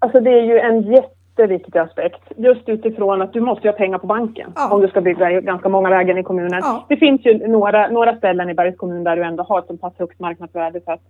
alltså 0.00 0.20
det 0.20 0.30
är 0.30 0.42
ju 0.42 0.58
en 0.58 0.82
jätteviktig 0.82 1.78
aspekt. 1.78 2.20
Just 2.36 2.68
utifrån 2.68 3.22
att 3.22 3.32
du 3.32 3.40
måste 3.40 3.68
ha 3.68 3.72
pengar 3.72 3.98
på 3.98 4.06
banken 4.06 4.52
Ja. 4.56 4.74
om 4.74 4.80
du 4.80 4.88
ska 4.88 5.00
bygga 5.00 5.40
ganska 5.40 5.68
många 5.68 5.88
lägen 5.88 6.18
i 6.18 6.22
kommunen. 6.22 6.60
Ja. 6.62 6.86
Det 6.88 6.96
finns 6.96 7.26
ju 7.26 7.48
några, 7.48 7.88
några 7.88 8.16
ställen 8.16 8.50
i 8.50 8.54
Bergs 8.54 8.76
kommun 8.76 9.04
där 9.04 9.16
du 9.16 9.22
ändå 9.24 9.42
har 9.42 9.58
ett 9.58 9.66
så 9.66 9.76
pass 9.76 9.92
högt 9.98 10.20
marknadsvärde 10.20 10.80
så 10.80 10.92
att 10.92 11.00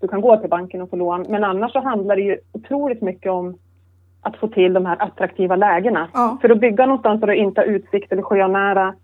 du 0.00 0.08
kan 0.08 0.20
gå 0.20 0.36
till 0.36 0.50
banken 0.50 0.82
och 0.82 0.90
få 0.90 0.96
lån. 0.96 1.26
Men 1.28 1.44
annars 1.44 1.72
så 1.72 1.80
handlar 1.80 2.16
det 2.16 2.22
ju 2.22 2.36
otroligt 2.52 3.02
mycket 3.02 3.32
om 3.32 3.58
att 4.20 4.36
få 4.36 4.48
till 4.48 4.72
de 4.72 4.86
här 4.86 4.96
attraktiva 5.02 5.56
lägena. 5.56 6.08
Ja. 6.14 6.38
För 6.40 6.48
att 6.50 6.60
bygga 6.60 6.86
någonstans 6.86 7.20
där 7.20 7.26
du 7.26 7.34
inte 7.36 7.60
har 7.60 7.66
utsikt 7.66 8.12
eller 8.12 8.22
sjönära, 8.22 8.94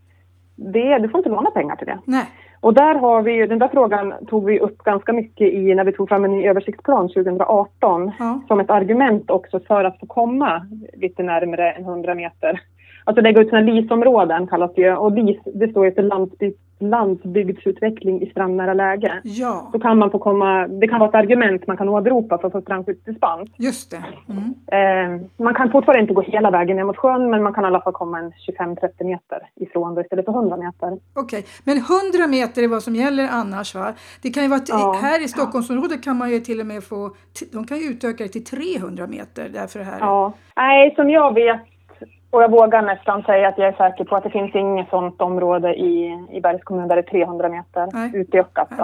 det, 0.57 0.99
du 0.99 1.09
får 1.09 1.19
inte 1.19 1.31
låna 1.31 1.51
pengar 1.51 1.77
till 1.77 1.87
det. 1.87 1.99
Nej. 2.05 2.25
Och 2.63 2.75
där 2.75 2.95
har 2.95 3.23
vi 3.23 3.47
den 3.47 3.59
där 3.59 3.69
frågan 3.69 4.15
tog 4.27 4.45
vi 4.45 4.61
upp 4.61 4.79
ganska 4.79 5.13
mycket 5.13 5.53
i 5.53 5.75
när 5.75 5.85
vi 5.85 5.93
tog 5.93 6.09
fram 6.09 6.25
en 6.25 6.33
ny 6.33 6.47
översiktsplan 6.47 7.09
2018 7.09 8.13
Ja. 8.19 8.41
som 8.49 8.61
ett 8.61 8.71
argument 8.71 9.31
också 9.31 9.61
för 9.61 9.85
att 9.85 10.01
få 10.01 10.07
komma 10.07 10.67
lite 10.95 11.23
närmare 11.23 11.73
än 11.73 11.85
100 11.85 12.15
meter. 12.15 12.61
Alltså 13.05 13.23
lägga 13.23 13.41
ut 13.41 13.49
sina 13.49 13.61
LIS-områden 13.61 14.47
kallas 14.47 14.75
det 14.75 14.83
ju 14.83 14.97
och 14.97 15.13
LIS 15.13 15.39
det 15.55 15.69
står 15.69 15.85
ju 15.85 15.93
för 15.93 16.03
landsbygd, 16.03 16.57
landsbygdsutveckling 16.83 18.23
i 18.23 18.31
strandnära 18.31 18.75
läge. 18.75 19.21
Ja, 19.25 19.71
Då 19.73 19.79
kan 19.79 19.99
man 19.99 20.11
få 20.11 20.19
komma, 20.19 20.67
det 20.69 20.89
kan 20.89 20.99
vara 21.01 21.09
ett 21.09 21.15
argument 21.15 21.67
man 21.67 21.77
kan 21.77 21.89
åberopa 21.89 22.39
för 22.39 22.47
att 22.47 22.53
få 22.53 22.61
strandskyddsdispens. 22.61 23.51
just 23.57 23.91
det. 23.91 24.05
Mm. 24.29 24.55
Eh, 25.19 25.27
man 25.37 25.55
kan 25.55 25.71
fortfarande 25.71 26.01
inte 26.03 26.15
gå 26.15 26.21
hela 26.23 26.51
vägen 26.51 26.77
ner 26.77 26.85
mot 26.85 26.97
sjön 26.97 27.31
men 27.31 27.43
man 27.43 27.55
kan 27.55 27.65
i 27.65 27.67
alla 27.67 27.81
fall 27.81 27.93
komma 27.93 28.19
en 28.19 28.33
25-30 28.59 29.05
meter 29.05 29.39
ifrån 29.57 29.95
det 29.95 30.01
istället 30.01 30.25
för 30.25 30.33
100 30.33 30.57
meter. 30.57 30.99
Okej, 31.15 31.45
men 31.65 31.77
100 31.77 32.27
meter 32.31 32.63
är 32.63 32.69
vad 32.69 32.83
som 32.83 32.95
gäller 32.97 33.29
annars 33.33 33.75
va? 33.75 33.93
Det 34.23 34.31
kan 34.31 34.43
ju 34.43 34.49
vara, 34.49 34.61
Ja. 34.69 34.97
här 35.03 35.25
i 35.25 35.29
Stockholmsområdet 35.29 36.05
kan 36.05 36.17
man 36.19 36.31
ju 36.31 36.39
till 36.41 36.61
och 36.61 36.67
med 36.67 36.85
få, 36.85 37.11
de 37.53 37.65
kan 37.67 37.79
ju 37.79 37.85
utöka 37.85 38.25
det 38.25 38.29
till 38.29 38.45
300 38.45 39.07
meter 39.07 39.49
därför 39.53 39.81
här. 39.81 39.99
Ja. 40.01 40.33
Nej, 40.57 40.95
som 40.97 41.11
jag 41.11 41.35
vet 41.35 41.61
och 42.33 42.43
jag 42.43 42.51
vågar 42.51 42.83
nästan 42.83 43.23
säga 43.23 43.49
att 43.49 43.59
jag 43.59 43.69
är 43.69 43.73
säker 43.73 44.05
på 44.05 44.17
att 44.17 44.25
det 44.25 44.31
finns 44.31 44.55
inget 44.55 44.89
sådant 44.89 45.21
område 45.21 45.75
i, 45.75 46.19
i 46.33 46.41
Bergs 46.41 46.65
kommun 46.65 46.89
där 46.89 46.97
det 46.97 47.01
är 47.01 47.25
300 47.25 47.49
meter 47.49 47.89
Nej. 47.93 48.11
utökat. 48.15 48.69
Ja. 48.79 48.83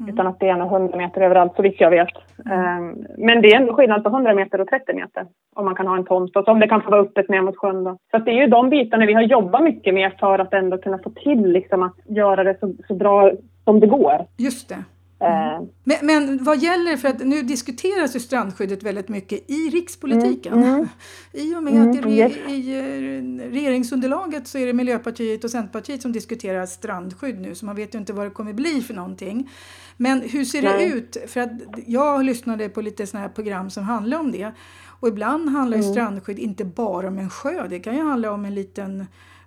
Mm. 0.00 0.14
Utan 0.14 0.26
att 0.26 0.40
det 0.40 0.48
är 0.48 0.56
nog 0.56 0.72
100 0.72 0.96
meter 0.96 1.20
överallt 1.20 1.52
så 1.56 1.62
vitt 1.62 1.80
jag 1.80 1.90
vet. 1.90 2.08
Ehm, 2.50 3.06
men 3.18 3.42
det 3.42 3.52
är 3.52 3.56
ändå 3.56 3.74
skillnad 3.74 4.02
på 4.02 4.08
100 4.08 4.34
meter 4.34 4.60
och 4.60 4.68
30 4.68 4.94
meter. 4.94 5.26
Om 5.54 5.64
man 5.64 5.74
kan 5.74 5.86
ha 5.86 5.96
en 5.96 6.04
tomt 6.04 6.36
och 6.36 6.48
om 6.48 6.60
det 6.60 6.68
kan 6.68 6.82
få 6.82 6.90
vara 6.90 7.00
öppet 7.00 7.28
ner 7.28 7.42
mot 7.42 7.56
sjön. 7.56 7.84
Då. 7.84 7.98
Så 8.10 8.18
det 8.18 8.30
är 8.30 8.34
ju 8.34 8.46
de 8.46 8.70
bitarna 8.70 9.06
vi 9.06 9.12
har 9.12 9.22
jobbat 9.22 9.62
mycket 9.62 9.94
med 9.94 10.12
för 10.20 10.38
att 10.38 10.52
ändå 10.52 10.78
kunna 10.78 10.98
få 10.98 11.10
till 11.10 11.52
liksom, 11.52 11.82
att 11.82 11.96
göra 12.04 12.44
det 12.44 12.56
så, 12.60 12.72
så 12.88 12.94
bra 12.94 13.30
som 13.64 13.80
det 13.80 13.86
går. 13.86 14.26
Just 14.38 14.68
det. 14.68 14.84
Ehm, 15.24 15.68
Men, 15.84 15.96
men 16.06 16.44
vad 16.44 16.58
gäller, 16.58 16.96
för 16.96 17.08
att 17.08 17.18
nu 17.26 17.42
diskuteras 17.42 18.16
ju 18.16 18.20
strandskyddet 18.20 18.82
väldigt 18.82 19.08
mycket 19.08 19.50
i 19.50 19.70
rikspolitiken. 19.72 20.62
Mm, 20.62 20.88
I 21.32 21.54
och 21.54 21.62
med 21.62 21.72
Mm, 21.74 21.90
att 21.90 21.96
i, 21.96 22.00
re, 22.00 22.10
yes. 22.10 22.32
i 22.48 22.78
eh, 22.78 23.50
regeringsunderlaget 23.50 24.46
så 24.48 24.58
är 24.58 24.66
det 24.66 24.72
Miljöpartiet 24.72 25.44
och 25.44 25.50
Centerpartiet 25.50 26.02
som 26.02 26.12
diskuterar 26.12 26.66
strandskydd 26.66 27.40
nu 27.40 27.54
så 27.54 27.66
man 27.66 27.76
vet 27.76 27.94
ju 27.94 27.98
inte 27.98 28.12
vad 28.12 28.26
det 28.26 28.30
kommer 28.30 28.52
bli 28.52 28.80
för 28.80 28.94
någonting. 28.94 29.50
Men 29.96 30.20
hur 30.20 30.44
ser 30.44 30.62
det 30.62 30.68
Nej. 30.68 30.92
ut? 30.92 31.16
För 31.26 31.40
att 31.40 31.50
jag 31.86 32.24
lyssnade 32.24 32.68
på 32.68 32.80
lite 32.80 33.06
sådana 33.06 33.26
här 33.26 33.34
program 33.34 33.70
som 33.70 33.84
handlar 33.84 34.18
om 34.18 34.32
det. 34.32 34.52
Och 35.00 35.08
ibland 35.08 35.48
handlar 35.48 35.76
Mm. 35.76 35.86
ju 35.88 35.92
strandskydd 35.92 36.38
inte 36.38 36.64
bara 36.64 37.08
om 37.08 37.18
en 37.18 37.30
sjö, 37.30 37.66
det 37.68 37.78
kan 37.80 37.96
ju 37.96 38.02
handla 38.02 38.30
om 38.32 38.44
en 38.44 38.54
liten 38.54 39.06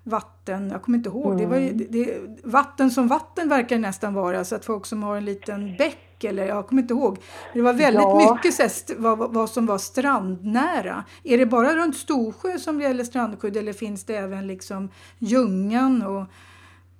vatten, 0.09 0.69
jag 0.71 0.81
kommer 0.81 0.97
inte 0.97 1.09
ihåg, 1.09 1.37
det 1.37 1.45
var 1.45 1.57
ju, 1.57 1.69
Mm. 1.69 1.85
det, 1.89 2.17
vatten 2.43 2.91
som 2.91 3.07
vatten 3.07 3.49
verkar 3.49 3.75
det 3.75 3.81
nästan 3.81 4.13
vara 4.13 4.43
så 4.43 4.55
att 4.55 4.65
folk 4.65 4.85
som 4.85 5.03
har 5.03 5.17
en 5.17 5.25
liten 5.25 5.75
bäck 5.77 6.23
eller 6.23 6.45
jag 6.47 6.67
kommer 6.67 6.81
inte 6.81 6.93
ihåg. 6.93 7.17
Det 7.53 7.61
var 7.61 7.73
väldigt 7.73 8.01
Ja. 8.01 8.33
mycket 8.35 8.53
så 8.53 8.61
här, 8.63 9.01
vad, 9.01 9.33
vad- 9.33 9.49
som 9.49 9.65
var 9.65 9.77
strandnära. 9.77 11.03
Är 11.23 11.37
det 11.37 11.45
bara 11.45 11.75
runt 11.75 11.95
Storsjö 11.95 12.57
som 12.57 12.77
det 12.77 12.83
gäller 12.83 13.03
strandskydd 13.03 13.57
eller 13.57 13.73
finns 13.73 14.05
det 14.05 14.15
även 14.15 14.47
liksom 14.47 14.89
Ljungan 15.19 16.01
och 16.03 16.23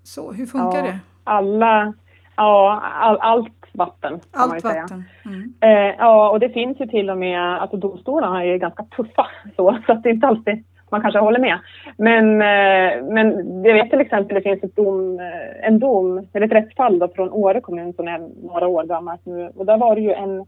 så? 0.03 0.31
Hur 0.31 0.45
funkar 0.45 0.77
ja, 0.79 0.83
det? 0.85 0.99
Alla, 1.23 1.93
ja, 2.35 2.81
all, 3.01 3.17
allt 3.17 3.53
vatten 3.73 4.13
ju 4.13 4.19
Allt 4.31 4.61
säga. 4.61 4.81
vatten. 4.81 5.03
Mm. 5.25 5.53
Eh, 5.61 5.95
ja, 5.97 6.29
och 6.29 6.39
det 6.39 6.49
finns 6.49 6.79
ju 6.79 6.85
till 6.87 7.09
och 7.09 7.17
med, 7.17 7.61
alltså 7.61 7.77
domstolarna 7.77 8.43
är 8.45 8.57
ganska 8.57 8.83
tuffa 8.83 9.27
så, 9.55 9.77
så 9.85 9.91
att 9.91 10.03
det 10.03 10.09
är 10.09 10.13
inte 10.13 10.27
alltid 10.27 10.63
man 10.91 11.01
kanske 11.01 11.19
håller 11.19 11.39
med. 11.39 11.59
Men, 11.97 12.41
eh, 12.41 13.13
men 13.13 13.63
jag 13.63 13.73
vet 13.73 13.89
till 13.89 14.01
exempel 14.01 14.35
det 14.35 14.41
finns 14.41 14.63
ett 14.63 14.75
dom, 14.75 15.19
eh, 15.19 15.67
en 15.67 15.79
dom, 15.79 16.27
eller 16.33 16.45
ett 16.45 16.53
rättsfall 16.53 16.99
då 16.99 17.07
från 17.07 17.31
Åre 17.31 17.61
kommun 17.61 17.93
som 17.93 18.07
är 18.07 18.47
några 18.47 18.67
år 18.67 18.83
gammalt 18.83 19.25
nu 19.25 19.51
och 19.55 19.65
där 19.65 19.77
var 19.77 19.95
det 19.95 20.01
ju 20.01 20.13
en, 20.13 20.45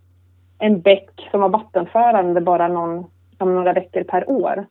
en 0.60 0.82
bäck 0.82 1.28
som 1.32 1.42
var 1.42 1.50
vattenförande 1.50 2.42
bara 2.42 2.68
någon, 2.68 3.06
som 3.38 3.56
några 3.56 3.74
veckor 3.74 4.04
per 4.04 4.30
år. 4.30 4.66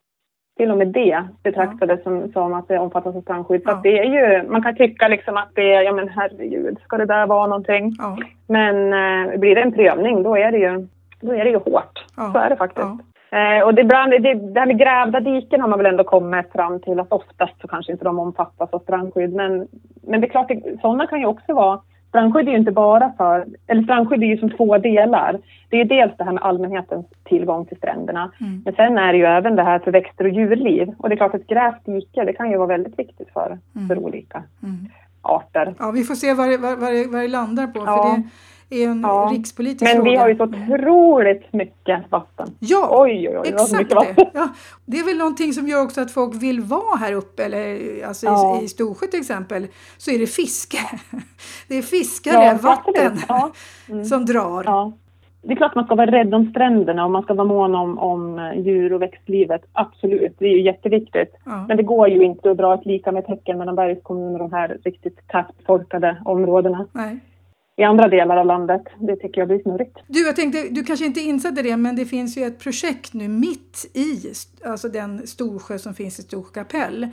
Till 0.57 0.71
och 0.71 0.79
med 0.79 0.89
det 0.89 1.25
betraktades 1.43 2.03
som, 2.03 2.33
som 2.33 2.55
att 2.55 2.69
det 2.69 2.79
omfattas 2.79 3.17
av 3.17 3.21
strandskydd. 3.21 3.63
Ja. 3.65 3.81
det 3.83 3.99
är 3.99 4.05
ju, 4.05 4.49
man 4.49 4.63
kan 4.63 4.77
tycka 4.77 5.09
liksom 5.09 5.37
att 5.37 5.49
det 5.55 5.75
är, 5.75 5.83
ja 5.83 5.93
men 5.93 6.09
herregud, 6.09 6.79
ska 6.85 6.97
det 6.97 7.07
där 7.07 7.27
vara 7.27 7.47
någonting? 7.47 7.93
Ja, 7.99 8.19
Men 8.47 8.93
eh, 8.93 9.39
blir 9.39 9.55
det 9.55 9.61
en 9.61 9.73
prövning 9.73 10.23
då 10.23 10.37
är 10.37 10.53
det 10.53 10.59
ju, 10.59 10.89
då 11.21 11.33
är 11.33 11.45
det 11.45 11.51
ju 11.51 11.57
hårt. 11.57 12.05
Ja. 12.17 12.31
Så 12.33 12.39
är 12.39 12.51
det 12.51 12.57
faktiskt. 12.57 12.87
Eh, 13.31 13.65
och 13.65 13.75
det, 13.75 13.83
ibland, 13.83 14.11
det, 14.11 14.35
det 14.35 14.61
här 14.61 14.67
med 14.67 14.79
grävda 14.79 15.21
diken 15.21 15.61
har 15.61 15.69
man 15.69 15.79
väl 15.79 15.87
ändå 15.87 16.05
kommit 16.05 16.53
fram 16.53 16.81
till 16.81 17.01
att 17.01 17.13
oftast 17.13 17.61
så 17.61 17.69
kanske 17.69 17.93
inte 17.93 18.05
de 18.05 18.19
omfattas 18.19 18.71
av 18.73 18.79
strandskydd. 18.79 19.33
Men, 19.35 19.69
men 20.03 20.21
det 20.21 20.27
är 20.27 20.31
klart, 20.31 20.49
det, 20.49 20.81
sådana 20.81 21.07
kan 21.07 21.21
ju 21.21 21.27
också 21.27 21.55
vara 21.55 21.81
Strandskydd 22.09 22.49
är 22.49 22.53
ju 22.53 22.59
inte 22.59 22.73
bara 22.73 23.13
för, 23.17 23.47
eller 23.67 23.83
strandskydd 23.83 24.23
är 24.23 24.27
ju 24.27 24.39
som 24.39 24.51
två 24.51 24.79
delar. 24.79 25.39
Det 25.69 25.81
är 25.81 25.85
dels 25.85 26.13
det 26.19 26.25
här 26.25 26.33
med 26.33 26.43
allmänhetens 26.43 27.07
tillgång 27.25 27.67
till 27.67 27.77
stränderna. 27.77 28.31
Mm. 28.41 28.63
Men 28.65 28.75
sen 28.75 28.99
är 28.99 29.13
det 29.13 29.19
ju 29.19 29.25
även 29.25 29.57
det 29.57 29.63
här 29.63 29.79
för 29.79 29.91
växter 29.91 30.25
och 30.25 30.31
djurliv. 30.31 30.95
Och 30.99 31.09
det 31.09 31.15
är 31.15 31.17
klart 31.17 31.35
att 31.35 31.47
grävt 31.47 31.85
dike, 31.85 32.25
det 32.25 32.33
kan 32.33 32.51
ju 32.51 32.57
vara 32.57 32.67
väldigt 32.67 32.99
viktigt 32.99 33.29
för, 33.33 33.59
Mm. 33.77 33.89
för 33.89 33.99
olika 33.99 34.43
Mm. 34.63 34.77
arter. 35.23 35.75
ja, 35.79 35.91
vi 35.91 36.05
får 36.05 36.15
se 36.15 36.35
vad 36.35 36.49
det, 36.49 36.57
vad, 36.57 36.79
vad 36.79 36.93
det, 36.93 37.07
vad 37.13 37.21
det 37.23 37.29
landar 37.29 37.67
på 37.67 37.79
Ja. 37.87 38.03
för 38.03 38.17
det 38.17 38.29
är 38.71 38.89
en 38.89 39.01
Ja. 39.01 39.31
rikspolitisk 39.33 39.83
Men 39.83 39.97
fråga. 39.97 40.11
vi 40.11 40.17
har 40.17 40.29
ju 40.29 40.37
så 40.37 40.45
otroligt 40.45 41.53
mycket 41.53 42.11
vatten. 42.11 42.49
Ja, 42.59 42.89
Oj, 43.03 43.29
oj, 43.29 43.39
oj, 43.39 43.49
Exakt 43.49 43.91
det. 43.91 44.31
Ja, 44.35 44.49
det 44.87 44.99
är 44.99 45.05
väl 45.05 45.19
någonting 45.19 45.53
som 45.53 45.69
gör 45.69 45.83
också 45.85 46.01
att 46.01 46.11
folk 46.11 46.43
vill 46.43 46.61
vara 46.61 46.97
här 46.97 47.13
uppe, 47.13 47.45
eller 47.45 47.79
alltså 48.07 48.27
Ja. 48.27 48.59
i, 48.61 48.65
i 48.65 48.69
Storsjö 48.69 49.07
till 49.07 49.21
exempel, 49.21 49.67
så 49.99 50.11
är 50.11 50.19
det 50.19 50.27
fiske. 50.27 50.79
Det 51.69 51.75
är 51.79 51.83
fiskare, 51.83 52.45
Ja, 52.45 52.59
vatten. 52.63 53.19
Mm. 53.89 54.05
som 54.05 54.25
drar. 54.27 54.93
Det 55.43 55.53
är 55.53 55.57
klart 55.57 55.75
man 55.75 55.85
ska 55.85 55.95
vara 55.95 56.11
rädd 56.11 56.35
om 56.35 56.51
stränderna 56.51 57.05
och 57.05 57.11
man 57.11 57.23
ska 57.23 57.35
vara 57.35 57.47
mån 57.49 57.75
om, 57.75 57.99
om 57.99 58.39
eh, 58.39 58.59
djur 58.61 58.93
och 58.93 59.03
växtlivet. 59.03 59.63
Absolut, 59.73 60.37
det 60.39 60.45
är 60.45 60.49
ju 60.51 60.63
jätteviktigt. 60.63 61.35
Ja. 61.45 61.65
Men 61.69 61.77
det 61.77 61.83
går 61.83 62.09
ju 62.09 62.23
inte 62.23 62.51
att 62.51 62.57
dra 62.57 62.75
ett 62.75 62.87
lika 62.87 63.13
med 63.13 63.27
tecken 63.27 63.59
mellan 63.59 63.75
Bergs 63.77 64.03
kommun 64.03 64.33
och 64.33 64.39
de 64.39 64.53
här 64.53 64.79
riktigt 64.85 65.29
tätbefolkade 65.29 66.23
områdena 66.25 66.87
Nej. 66.93 67.19
I 67.79 67.83
andra 67.85 68.09
delar 68.09 68.37
av 68.37 68.47
landet. 68.47 68.83
Det 68.99 69.17
tycker 69.17 69.41
jag 69.41 69.49
blir 69.49 69.63
snurrigt. 69.63 69.99
Du, 70.07 70.27
jag 70.27 70.37
tänkte, 70.37 70.69
du 70.71 70.85
kanske 70.85 71.07
inte 71.07 71.21
insatte 71.21 71.63
det, 71.63 71.77
men 71.77 71.97
det 71.97 72.05
finns 72.05 72.39
ju 72.39 72.43
ett 72.45 72.59
projekt 72.59 73.15
nu 73.15 73.29
mitt 73.29 73.91
i 73.95 74.33
alltså 74.71 74.89
den 74.89 75.27
Storsjö 75.27 75.79
som 75.79 75.95
finns 75.95 76.19
i 76.19 76.23
Storsjö 76.23 76.51
kapell. 76.55 77.09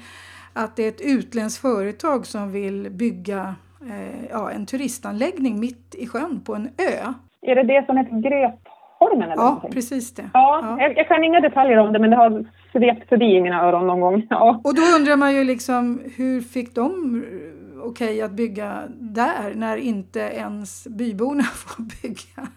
Att 0.54 0.76
det 0.76 0.84
är 0.84 0.90
ett 0.90 1.02
utländskt 1.02 1.62
företag 1.62 2.26
som 2.26 2.52
vill 2.52 2.88
bygga 2.92 3.56
eh, 3.82 4.26
ja, 4.32 4.52
en 4.52 4.66
turistanläggning 4.66 5.60
mitt 5.60 5.96
i 5.98 6.08
sjön 6.08 6.42
på 6.46 6.56
en 6.56 6.66
ö. 6.68 7.14
Är 7.42 7.56
det 7.56 7.64
det 7.64 7.86
som 7.86 7.98
heter 7.98 8.12
Grötholmen 8.22 9.24
eller 9.32 9.36
Ja, 9.44 9.44
någonting? 9.50 9.72
precis 9.72 10.14
det. 10.14 10.30
Ja, 10.34 10.60
Ja. 10.64 10.82
Jag, 10.84 10.98
jag 10.98 11.08
kan 11.08 11.24
inga 11.24 11.40
detaljer 11.40 11.78
om 11.78 11.94
det 11.94 12.00
men 12.00 12.10
det 12.10 12.16
har 12.16 12.46
svept 12.72 13.10
förbi 13.10 13.26
i 13.26 13.42
mina 13.42 13.62
öron 13.64 13.88
någon 13.88 14.02
gång. 14.02 14.28
Ja. 14.30 14.62
Och 14.64 14.76
då 14.76 14.82
undrar 15.00 15.16
man 15.16 15.36
ju 15.36 15.44
liksom 15.44 16.02
hur 16.18 16.42
fick 16.42 16.76
de 16.76 17.24
okej 17.86 18.22
att 18.22 18.32
bygga 18.32 18.84
där 18.90 19.54
när 19.56 19.78
inte 19.78 20.20
ens 20.20 20.88
byborna 20.88 21.44
får 21.54 21.84
bygga 22.02 22.48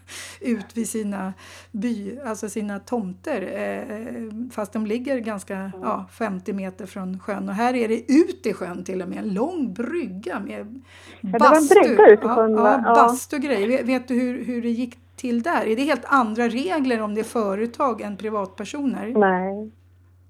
ut 0.41 0.77
vid 0.77 0.89
sina, 0.89 1.33
by, 1.71 2.19
alltså 2.25 2.49
sina 2.49 2.79
tomter 2.79 3.41
eh, 3.41 4.49
fast 4.51 4.73
de 4.73 4.85
ligger 4.85 5.17
ganska 5.19 5.71
ja, 5.81 6.05
50 6.11 6.53
meter 6.53 6.85
från 6.85 7.19
sjön 7.19 7.49
och 7.49 7.55
här 7.55 7.75
är 7.75 7.87
det 7.87 8.11
ut 8.11 8.45
i 8.45 8.53
sjön 8.53 8.83
till 8.83 9.01
och 9.01 9.09
med 9.09 9.17
en 9.17 9.33
lång 9.33 9.73
brygga 9.73 10.39
med 10.39 10.81
det 11.21 11.39
var 11.39 11.55
en 11.55 12.17
sjön, 12.27 12.53
ja, 12.53 12.61
ja, 12.63 12.81
Ja. 12.85 12.93
bastu 12.95 13.35
och 13.35 13.41
grejer. 13.41 13.67
Vet, 13.67 13.85
vet 13.85 14.07
du 14.07 14.13
hur, 14.13 14.45
hur 14.45 14.61
det 14.61 14.69
gick 14.69 14.97
till 15.15 15.41
där? 15.43 15.67
Är 15.67 15.75
det 15.75 15.81
helt 15.81 16.05
andra 16.05 16.43
regler 16.43 17.01
om 17.01 17.15
det 17.15 17.21
är 17.21 17.23
företag 17.23 18.01
än 18.01 18.17
privatpersoner? 18.17 19.13
Nej. 19.15 19.71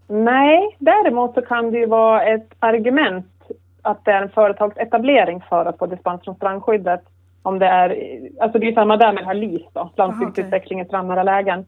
Nej, 0.08 0.76
däremot 0.80 1.34
så 1.34 1.42
kan 1.42 1.72
det 1.72 1.78
ju 1.78 1.86
vara 1.86 2.24
ett 2.24 2.54
argument 2.60 3.26
att 3.82 4.06
det 4.06 4.12
är 4.12 4.22
en 4.22 4.30
företagsetablering 4.30 5.44
för 5.50 5.66
att 5.66 5.78
få 5.78 5.86
dispens 5.86 6.24
från 6.24 6.36
strandskyddet. 6.36 7.02
Om 7.42 7.60
det 7.60 7.66
är, 7.66 7.98
alltså 8.40 8.60
det 8.60 8.68
är 8.68 8.74
samma 8.74 8.98
där 8.98 9.14
med 9.14 9.26
här 9.26 9.34
LIS 9.34 9.62
då, 9.74 9.90
landsbygdsutveckling 9.96 10.82
i 10.82 10.86
strandnära 10.86 11.24
lägen. 11.24 11.66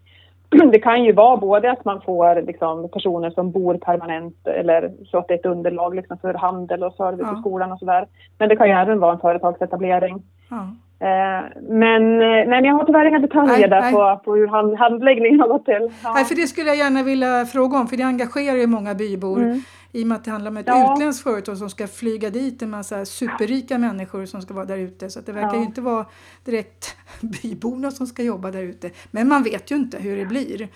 Det 0.71 0.79
kan 0.79 1.03
ju 1.03 1.11
vara 1.11 1.37
både 1.37 1.71
att 1.71 1.85
man 1.85 2.01
får 2.01 2.41
liksom, 2.41 2.89
personer 2.89 3.29
som 3.29 3.51
bor 3.51 3.77
permanent 3.77 4.47
eller 4.47 4.91
så 5.05 5.17
att 5.17 5.27
det 5.27 5.33
är 5.33 5.37
ett 5.37 5.45
underlag 5.45 5.95
liksom, 5.95 6.17
för 6.17 6.33
handel 6.33 6.83
och 6.83 6.93
service 6.93 7.27
Ja. 7.31 7.37
i 7.37 7.41
skolan 7.41 7.71
och 7.71 7.79
sådär. 7.79 8.07
Men 8.37 8.49
det 8.49 8.55
kan 8.55 8.67
ju 8.67 8.73
även 8.73 8.99
vara 8.99 9.13
en 9.13 9.19
företagsetablering. 9.19 10.23
Ja. 10.49 10.67
Eh, 11.07 11.43
men, 11.61 12.21
eh, 12.21 12.27
nej, 12.27 12.47
men 12.47 12.65
jag 12.65 12.73
har 12.73 12.85
tyvärr 12.85 13.05
inga 13.05 13.19
detaljer 13.19 13.59
Nej, 13.59 13.69
där 13.69 13.81
nej. 13.81 13.93
På, 13.93 14.21
på 14.25 14.35
hur 14.35 14.47
hand, 14.47 14.77
handläggningen 14.77 15.39
har 15.39 15.47
gått 15.47 15.65
till. 15.65 15.91
Ja. 16.03 16.13
Nej, 16.13 16.25
för 16.25 16.35
det 16.35 16.47
skulle 16.47 16.67
jag 16.67 16.77
gärna 16.77 17.03
vilja 17.03 17.45
fråga 17.45 17.77
om, 17.77 17.87
för 17.87 17.97
det 17.97 18.03
engagerar 18.03 18.57
ju 18.57 18.67
många 18.67 18.93
bybor. 18.93 19.37
Mm. 19.37 19.61
I 19.91 20.03
och 20.03 20.07
med 20.07 20.15
att 20.15 20.23
det 20.25 20.31
handlar 20.31 20.51
om 20.51 20.57
ett 20.57 20.67
Ja. 20.67 20.93
utländskt 20.93 21.23
företag 21.23 21.57
som 21.57 21.69
ska 21.69 21.87
flyga 21.87 22.29
dit 22.29 22.61
en 22.61 22.69
massa 22.69 23.05
superrika 23.05 23.77
människor 23.77 24.25
som 24.25 24.41
ska 24.41 24.53
vara 24.53 24.65
där 24.65 24.77
ute. 24.77 25.09
Så 25.09 25.19
att 25.19 25.25
det 25.25 25.31
verkar 25.31 25.47
Ja. 25.53 25.55
ju 25.59 25.63
inte 25.65 25.81
vara 25.81 26.05
direkt 26.45 26.95
byborna 27.43 27.91
som 27.91 28.07
ska 28.07 28.23
jobba 28.23 28.51
där 28.51 28.61
ute. 28.63 28.89
Men 29.11 29.27
man 29.27 29.43
vet 29.43 29.71
ju 29.71 29.75
inte 29.75 29.97
hur 29.97 30.17
det 30.17 30.25
blir. 30.25 30.67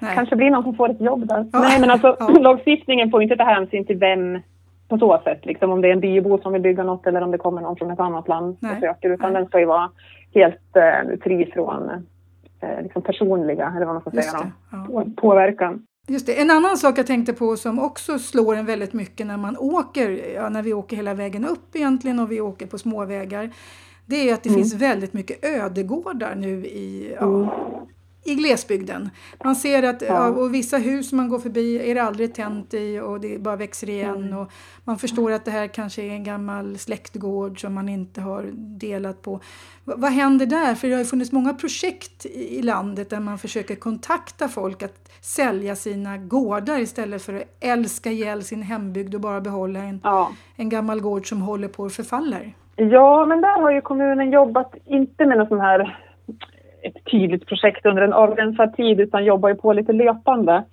Nej. 0.00 0.14
kanske 0.14 0.36
blir 0.36 0.50
någon 0.50 0.62
som 0.62 0.74
får 0.74 0.90
ett 0.90 1.00
jobb 1.00 1.26
där. 1.28 1.50
Ja. 1.52 1.58
Nej 1.60 1.80
men 1.80 1.90
alltså 1.90 2.16
Ja. 2.20 2.28
lagstiftningen 2.28 3.10
får 3.10 3.22
inte 3.22 3.36
ta 3.36 3.44
hänsyn 3.44 3.84
till 3.86 3.96
vem 3.98 4.38
på 4.88 4.98
så 4.98 5.20
sätt, 5.24 5.46
liksom 5.46 5.70
om 5.70 5.80
det 5.80 5.88
är 5.88 5.92
en 5.92 6.00
bybo 6.00 6.38
som 6.42 6.52
vill 6.52 6.62
bygga 6.62 6.82
något 6.84 7.06
eller 7.06 7.20
om 7.20 7.30
det 7.30 7.38
kommer 7.38 7.60
någon 7.62 7.76
från 7.76 7.90
ett 7.90 8.00
annat 8.00 8.28
land 8.28 8.56
Nej. 8.60 8.72
och 8.72 8.78
söker, 8.80 9.10
utan 9.10 9.32
Nej. 9.32 9.40
den 9.42 9.48
ska 9.48 9.58
ju 9.58 9.64
vara 9.66 9.90
helt 10.34 10.76
eh, 10.76 11.18
fri 11.22 11.50
från 11.54 11.90
eh, 12.60 12.82
liksom 12.82 13.02
personliga, 13.02 13.72
eller 13.76 13.86
vad 13.86 13.94
man 13.94 14.00
ska 14.00 14.10
Just 14.14 14.30
säga, 14.30 14.52
ja. 14.72 14.84
på, 14.86 15.10
påverkan. 15.16 15.86
Just 16.10 16.26
det. 16.26 16.40
En 16.40 16.50
annan 16.50 16.78
sak 16.78 16.98
jag 16.98 17.06
tänkte 17.06 17.32
på 17.32 17.56
som 17.56 17.78
också 17.78 18.18
slår 18.18 18.56
en 18.56 18.66
väldigt 18.66 18.92
mycket 18.92 19.26
när 19.26 19.36
man 19.36 19.56
åker, 19.58 20.34
ja, 20.34 20.48
när 20.48 20.62
vi 20.62 20.72
åker 20.74 20.96
hela 20.96 21.14
vägen 21.14 21.44
upp 21.44 21.76
egentligen 21.76 22.18
och 22.18 22.32
vi 22.32 22.40
åker 22.40 22.66
på 22.66 22.78
småvägar. 22.78 23.50
Det 24.06 24.28
är 24.30 24.34
att 24.34 24.42
det 24.42 24.48
Mm. 24.48 24.60
finns 24.60 24.74
väldigt 24.74 25.12
mycket 25.12 25.44
ödegårdar 25.44 26.34
nu 26.34 26.66
i, 26.66 27.14
ja, 27.20 27.26
Mm. 27.26 27.48
I 28.28 28.34
glesbygden. 28.34 29.10
Man 29.44 29.56
ser 29.56 29.82
att 29.82 30.02
Ja. 30.02 30.28
och 30.28 30.54
vissa 30.54 30.76
hus 30.78 31.12
man 31.12 31.28
går 31.28 31.38
förbi 31.38 31.90
är 31.90 31.94
det 31.94 32.02
aldrig 32.02 32.34
tänt 32.34 32.74
i 32.74 33.00
och 33.00 33.20
det 33.20 33.38
bara 33.42 33.56
växer 33.56 33.90
igen. 33.90 34.16
Mm. 34.24 34.38
Och 34.38 34.50
man 34.84 34.98
förstår 34.98 35.32
att 35.32 35.44
det 35.44 35.50
här 35.50 35.66
kanske 35.66 36.02
är 36.02 36.10
en 36.10 36.24
gammal 36.24 36.78
släktgård 36.78 37.60
som 37.60 37.74
man 37.74 37.88
inte 37.88 38.20
har 38.20 38.44
delat 38.54 39.22
på. 39.22 39.34
V- 39.84 39.92
vad 39.96 40.12
händer 40.12 40.46
där? 40.46 40.74
För 40.74 40.88
det 40.88 40.94
har 40.94 40.98
ju 40.98 41.04
funnits 41.04 41.32
många 41.32 41.54
projekt 41.54 42.26
i, 42.26 42.62
landet 42.62 43.10
där 43.10 43.20
man 43.20 43.38
försöker 43.38 43.74
kontakta 43.74 44.48
folk 44.48 44.82
att 44.82 45.10
sälja 45.20 45.76
sina 45.76 46.16
gårdar 46.18 46.78
istället 46.78 47.22
för 47.22 47.34
att 47.34 47.42
älska 47.60 48.10
ihjäl 48.10 48.42
sin 48.44 48.62
hembygd 48.62 49.14
och 49.14 49.20
bara 49.20 49.40
behålla 49.40 49.80
en, 49.80 50.00
Ja. 50.04 50.30
en 50.56 50.68
gammal 50.68 51.00
gård 51.00 51.28
som 51.28 51.42
håller 51.42 51.68
på 51.68 51.84
att 51.84 51.92
förfaller. 51.92 52.54
ja, 52.76 53.26
men 53.26 53.40
där 53.40 53.60
har 53.62 53.70
ju 53.72 53.80
kommunen 53.80 54.30
jobbat, 54.32 54.74
inte 54.86 55.26
med 55.26 55.38
något 55.38 55.48
sån 55.48 55.60
här 55.60 55.98
ett 56.82 57.10
tydligt 57.10 57.46
projekt 57.46 57.86
under 57.86 58.02
en 58.02 58.12
avgränsad 58.12 58.76
tid 58.76 59.00
utan 59.00 59.24
jobbar 59.24 59.48
ju 59.48 59.54
på 59.54 59.72
lite 59.72 59.92
löpande. 59.92 60.64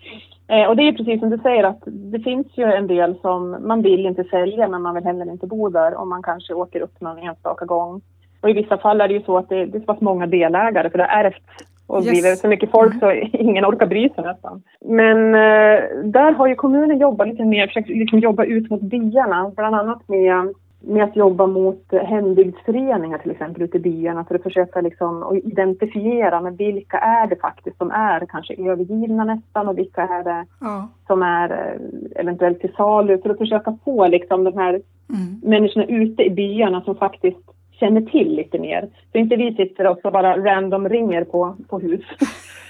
Eh, 0.47 0.67
och 0.67 0.75
det 0.75 0.83
är 0.83 0.91
precis 0.91 1.19
som 1.19 1.29
du 1.29 1.37
säger 1.37 1.63
att 1.63 1.83
det 1.85 2.19
finns 2.19 2.47
ju 2.55 2.63
en 2.63 2.87
del 2.87 3.15
som 3.21 3.57
man 3.67 3.81
vill 3.81 4.05
inte 4.05 4.23
sälja 4.23 4.67
men 4.67 4.81
man 4.81 4.95
vill 4.95 5.03
heller 5.03 5.31
inte 5.31 5.47
bo 5.47 5.69
där 5.69 5.99
och 5.99 6.07
man 6.07 6.23
kanske 6.23 6.53
åker 6.53 6.81
upp 6.81 7.01
någon 7.01 7.17
enstaka 7.17 7.65
gång. 7.65 8.01
Och 8.41 8.49
i 8.49 8.53
vissa 8.53 8.77
fall 8.77 9.01
är 9.01 9.07
det 9.07 9.13
ju 9.13 9.23
så 9.23 9.37
att 9.37 9.49
det, 9.49 9.65
det 9.65 9.77
är 9.77 9.79
så 9.79 9.85
pass 9.85 10.01
många 10.01 10.27
delägare 10.27 10.89
för 10.89 10.97
det 10.97 11.03
är 11.03 11.23
ärvt 11.23 11.43
och 11.87 12.03
Yes. 12.03 12.09
blivit 12.09 12.39
så 12.39 12.47
mycket 12.47 12.71
folk 12.71 12.99
så 12.99 13.11
ingen 13.33 13.65
orkar 13.65 13.85
bry 13.85 14.09
sig 14.09 14.23
nästan. 14.23 14.63
Men 14.81 15.17
eh, 15.35 15.83
där 16.03 16.31
har 16.31 16.47
ju 16.47 16.55
kommunen 16.55 16.99
jobbat 16.99 17.27
lite 17.27 17.45
mer, 17.45 17.67
försökt 17.67 17.89
liksom 17.89 18.19
jobba 18.19 18.43
ut 18.45 18.69
mot 18.69 18.81
byarna, 18.81 19.51
bland 19.55 19.75
annat 19.75 20.07
med 20.07 20.53
med 20.87 21.03
att 21.03 21.15
jobba 21.15 21.47
mot 21.47 21.93
hembygdsföreningar 22.03 23.17
till 23.17 23.31
exempel 23.31 23.63
ute 23.63 23.77
i 23.77 23.79
byarna 23.79 24.25
för 24.25 24.35
att 24.35 24.43
försöka 24.43 24.81
liksom 24.81 25.41
identifiera 25.43 26.41
med 26.41 26.57
vilka 26.57 26.97
är 26.97 27.27
det 27.27 27.35
faktiskt 27.35 27.77
som 27.77 27.91
är 27.91 28.25
kanske 28.25 28.53
övergivna 28.71 29.23
nästan 29.23 29.67
och 29.67 29.77
vilka 29.77 30.01
är 30.01 30.23
det 30.23 30.45
Ja. 30.61 30.87
som 31.07 31.23
är 31.23 31.49
eh, 31.51 32.21
eventuellt 32.21 32.59
till 32.59 32.73
salu 32.77 33.17
för 33.21 33.29
att 33.29 33.37
försöka 33.37 33.77
få 33.85 34.07
liksom 34.07 34.43
de 34.43 34.57
här 34.57 34.81
Mm. 35.09 35.39
människorna 35.43 35.85
ute 35.85 36.23
i 36.23 36.29
byarna 36.29 36.81
som 36.81 36.95
faktiskt 36.95 37.37
känner 37.71 38.01
till 38.01 38.35
lite 38.35 38.59
mer. 38.59 38.89
Så 39.11 39.17
inte 39.17 39.35
vi 39.35 39.53
sitter 39.55 39.87
och 39.87 39.99
bara 40.13 40.37
random 40.37 40.89
ringer 40.89 41.23
på, 41.23 41.55
på 41.69 41.79
hus. 41.79 42.05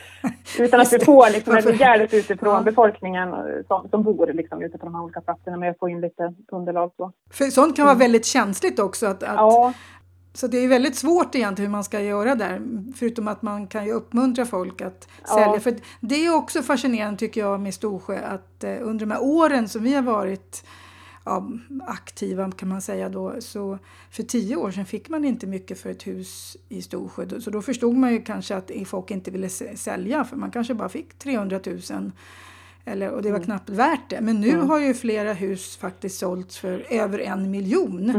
Utan 0.59 0.79
att 0.81 0.93
vi 0.93 0.99
får 0.99 1.29
liksom 1.33 1.53
Varför? 1.53 1.73
hjälp 1.73 2.13
utifrån 2.13 2.53
Ja. 2.55 2.61
befolkningen 2.61 3.29
eh, 3.33 3.39
som, 3.67 3.89
som 3.89 4.03
bor 4.03 4.27
liksom 4.33 4.61
ute 4.61 4.77
på 4.77 4.85
de 4.85 4.95
här 4.95 5.03
olika 5.03 5.21
platserna 5.21 5.57
med 5.57 5.71
att 5.71 5.79
få 5.79 5.89
in 5.89 6.01
lite 6.01 6.33
underlag. 6.51 6.91
Så. 6.97 7.11
För 7.31 7.45
sånt 7.45 7.75
kan 7.75 7.85
vara 7.85 7.95
väldigt 7.95 8.25
känsligt 8.25 8.79
också. 8.79 9.05
Att, 9.05 9.23
att, 9.23 9.29
Mm. 9.29 9.35
Ja, 9.37 9.73
Så 10.33 10.47
det 10.47 10.57
är 10.57 10.67
väldigt 10.67 10.95
svårt 10.95 11.35
egentligen 11.35 11.69
hur 11.71 11.71
man 11.71 11.83
ska 11.83 11.99
göra 11.99 12.35
där. 12.35 12.61
Förutom 12.95 13.27
att 13.27 13.41
man 13.41 13.67
kan 13.67 13.85
ju 13.85 13.91
uppmuntra 13.91 14.45
folk 14.45 14.81
att 14.81 15.07
Ja. 15.27 15.33
sälja. 15.35 15.59
För 15.59 15.73
det 16.01 16.25
är 16.25 16.35
också 16.35 16.61
fascinerande 16.61 17.17
tycker 17.19 17.41
jag 17.41 17.59
med 17.59 17.73
Storsjö 17.73 18.17
att 18.19 18.63
eh, 18.63 18.75
under 18.81 19.05
de 19.05 19.11
här 19.11 19.23
åren 19.23 19.69
som 19.69 19.83
vi 19.83 19.93
har 19.95 20.01
varit 20.01 20.65
ja, 21.25 21.49
aktiva 21.87 22.51
kan 22.51 22.69
man 22.69 22.81
säga 22.81 23.09
då. 23.09 23.35
Så 23.39 23.79
för 24.11 24.23
tio 24.23 24.55
år 24.55 24.71
sedan 24.71 24.85
fick 24.85 25.09
man 25.09 25.25
inte 25.25 25.47
mycket 25.47 25.79
för 25.79 25.89
ett 25.89 26.07
hus 26.07 26.57
i 26.69 26.81
Storsjö. 26.81 27.39
Så 27.39 27.49
då 27.49 27.61
förstod 27.61 27.95
man 27.95 28.13
ju 28.13 28.21
kanske 28.21 28.55
att 28.55 28.71
folk 28.85 29.11
inte 29.11 29.31
ville 29.31 29.49
sälja 29.49 30.23
för 30.23 30.35
man 30.37 30.51
kanske 30.51 30.73
bara 30.73 30.89
fick 30.89 31.19
300 31.19 31.59
000. 31.65 32.11
Eller, 32.87 33.09
och 33.09 33.21
det 33.21 33.31
var 33.31 33.39
knappt 33.39 33.69
värt 33.69 34.09
det. 34.09 34.21
Men 34.21 34.41
nu 34.41 34.57
har 34.59 34.79
ju 34.79 34.93
flera 34.93 35.33
hus 35.33 35.77
faktiskt 35.77 36.17
sålts 36.19 36.57
för 36.57 36.85
över 36.89 37.19
en 37.19 37.51
miljon. 37.51 38.13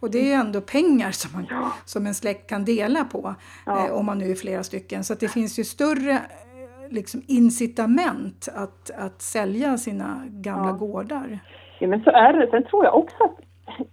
Och 0.00 0.10
det 0.10 0.32
är 0.32 0.40
ändå 0.40 0.60
pengar 0.60 1.10
som, 1.12 1.30
man, 1.32 1.46
som 1.84 2.06
en 2.06 2.14
släkt 2.14 2.48
kan 2.48 2.64
dela 2.64 3.04
på. 3.04 3.34
Ja. 3.66 3.86
Eh, 3.86 3.92
om 3.92 4.06
man 4.06 4.18
nu 4.18 4.30
är 4.30 4.34
flera 4.34 4.64
stycken. 4.64 5.04
Så 5.04 5.14
det 5.14 5.28
finns 5.28 5.58
ju 5.58 5.64
större 5.64 6.12
eh, 6.12 6.92
liksom, 6.92 7.22
incitament 7.26 8.48
att, 8.54 8.90
att 8.90 9.22
sälja 9.22 9.78
sina 9.78 10.22
gamla 10.28 10.68
Ja. 10.68 10.72
gårdar. 10.76 11.38
Ja, 11.80 11.88
men 11.88 12.02
så 12.02 12.10
är 12.10 12.32
det. 12.32 12.50
Sen 12.50 12.64
tror 12.64 12.84
jag 12.84 12.96
också 12.96 13.24
att 13.24 13.36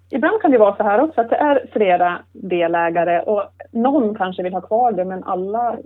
ibland 0.10 0.42
kan 0.42 0.52
det 0.52 0.58
vara 0.58 0.76
så 0.76 0.84
här 0.84 1.02
också 1.02 1.22
att 1.22 1.30
det 1.30 1.36
är 1.36 1.66
flera 1.72 2.20
delägare 2.32 3.22
och 3.22 3.44
någon 3.72 4.16
kanske 4.16 4.44
vill 4.44 4.54
ha 4.54 4.62
kvar 4.62 4.92
det 4.92 5.06
men 5.06 5.24
alla, 5.24 5.78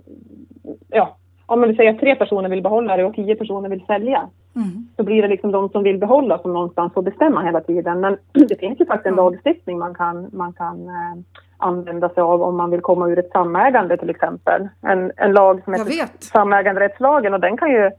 ja, 0.88 1.16
om 1.46 1.60
man 1.60 1.68
vill 1.68 1.76
säga 1.76 1.90
att 1.90 2.00
tre 2.00 2.14
personer 2.14 2.48
vill 2.48 2.62
behålla 2.62 2.96
det 2.96 3.04
och 3.04 3.14
tio 3.14 3.36
personer 3.36 3.68
vill 3.68 3.84
sälja 3.86 4.28
Mm. 4.56 4.88
så 4.96 5.02
blir 5.02 5.22
det 5.22 5.28
liksom 5.28 5.52
de 5.52 5.68
som 5.68 5.82
vill 5.82 5.98
behålla 5.98 6.38
som 6.38 6.52
någonstans 6.52 6.92
får 6.92 7.02
bestämma 7.02 7.42
hela 7.42 7.60
tiden. 7.60 8.00
Men 8.00 8.16
det 8.32 8.60
finns 8.60 8.80
ju 8.80 8.86
faktiskt 8.86 9.06
en 9.06 9.14
lagstiftning 9.14 9.78
man 9.78 9.94
kan, 9.94 10.30
man 10.32 10.52
kan 10.52 10.88
eh, 10.88 11.22
använda 11.56 12.08
sig 12.08 12.22
av 12.22 12.42
om 12.42 12.56
man 12.56 12.70
vill 12.70 12.80
komma 12.80 13.08
ur 13.08 13.18
ett 13.18 13.30
samägande 13.32 13.96
till 13.96 14.10
exempel. 14.10 14.68
En, 14.82 15.12
en 15.16 15.32
lag 15.32 15.64
som 15.64 15.72
heter 15.72 16.08
samäganderättslagen 16.18 17.34
och 17.34 17.40
den 17.40 17.56
kan 17.56 17.70
ju 17.70 17.90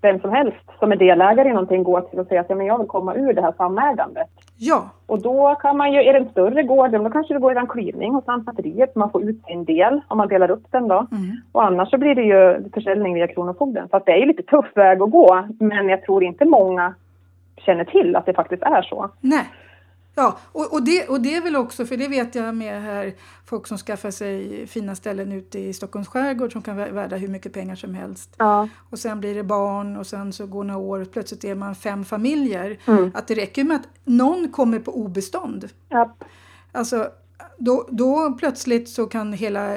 vem 0.00 0.20
som 0.20 0.32
helst 0.32 0.70
som 0.78 0.92
är 0.92 0.96
delägare 0.96 1.48
i 1.48 1.52
någonting 1.52 1.82
går 1.82 2.00
till 2.00 2.18
och 2.18 2.26
säger 2.26 2.40
att 2.40 2.50
ja, 2.50 2.56
men 2.56 2.66
jag 2.66 2.78
vill 2.78 2.86
komma 2.86 3.14
ur 3.14 3.32
det 3.32 3.42
här 3.42 3.54
samägandet. 3.56 4.28
Ja. 4.56 4.90
Och 5.06 5.22
då 5.22 5.54
kan 5.54 5.76
man 5.76 5.92
ju, 5.92 5.98
är 5.98 6.12
det 6.12 6.18
en 6.18 6.28
större 6.28 6.62
gård, 6.62 6.90
då 6.90 7.10
kanske 7.10 7.34
det 7.34 7.40
går 7.40 7.58
en 7.58 7.66
klyvning 7.66 8.14
hos 8.14 8.26
Lantmäteriet, 8.26 8.94
man 8.94 9.10
får 9.10 9.22
ut 9.22 9.44
sin 9.44 9.64
del 9.64 10.00
om 10.08 10.18
man 10.18 10.28
delar 10.28 10.50
upp 10.50 10.64
den 10.70 10.88
då. 10.88 11.06
Mm. 11.12 11.36
Och 11.52 11.64
annars 11.64 11.90
så 11.90 11.98
blir 11.98 12.14
det 12.14 12.22
ju 12.22 12.70
försäljning 12.74 13.14
via 13.14 13.26
Kronofogden. 13.26 13.88
Så 13.88 13.96
att 13.96 14.06
det 14.06 14.12
är 14.12 14.16
ju 14.16 14.26
lite 14.26 14.42
tuff 14.42 14.66
väg 14.74 15.02
att 15.02 15.10
gå, 15.10 15.44
men 15.58 15.88
jag 15.88 16.02
tror 16.02 16.24
inte 16.24 16.44
många 16.44 16.94
känner 17.56 17.84
till 17.84 18.16
att 18.16 18.26
det 18.26 18.34
faktiskt 18.34 18.62
är 18.62 18.82
så. 18.82 19.10
Nej. 19.20 19.44
Ja, 20.18 20.38
och, 20.52 20.72
och, 20.72 20.82
det, 20.82 21.08
och 21.08 21.20
det 21.20 21.34
är 21.34 21.40
väl 21.40 21.56
också, 21.56 21.86
för 21.86 21.96
det 21.96 22.08
vet 22.08 22.34
jag 22.34 22.54
med 22.54 22.82
här, 22.82 23.14
folk 23.46 23.66
som 23.66 23.78
skaffar 23.78 24.10
sig 24.10 24.66
fina 24.66 24.94
ställen 24.94 25.32
ute 25.32 25.58
i 25.58 25.72
Stockholms 25.72 26.08
skärgård 26.08 26.52
som 26.52 26.62
kan 26.62 26.76
vara 26.76 26.90
värda 26.90 27.16
hur 27.16 27.28
mycket 27.28 27.52
pengar 27.52 27.76
som 27.76 27.94
helst. 27.94 28.34
Ja. 28.38 28.68
Och 28.90 28.98
sen 28.98 29.20
blir 29.20 29.34
det 29.34 29.42
barn 29.42 29.96
och 29.96 30.06
sen 30.06 30.32
så 30.32 30.46
går 30.46 30.64
några 30.64 30.80
år 30.80 31.00
och 31.00 31.12
plötsligt 31.12 31.44
är 31.44 31.54
man 31.54 31.74
fem 31.74 32.04
familjer. 32.04 32.78
Mm. 32.86 33.10
Att 33.14 33.26
det 33.26 33.34
räcker 33.34 33.64
med 33.64 33.76
att 33.76 33.88
någon 34.04 34.48
kommer 34.52 34.78
på 34.78 34.96
obestånd. 34.96 35.68
Ja. 35.88 36.16
Alltså, 36.72 37.10
då, 37.58 37.88
då 37.90 38.32
plötsligt 38.38 38.88
så 38.88 39.06
kan 39.06 39.32
hela 39.32 39.76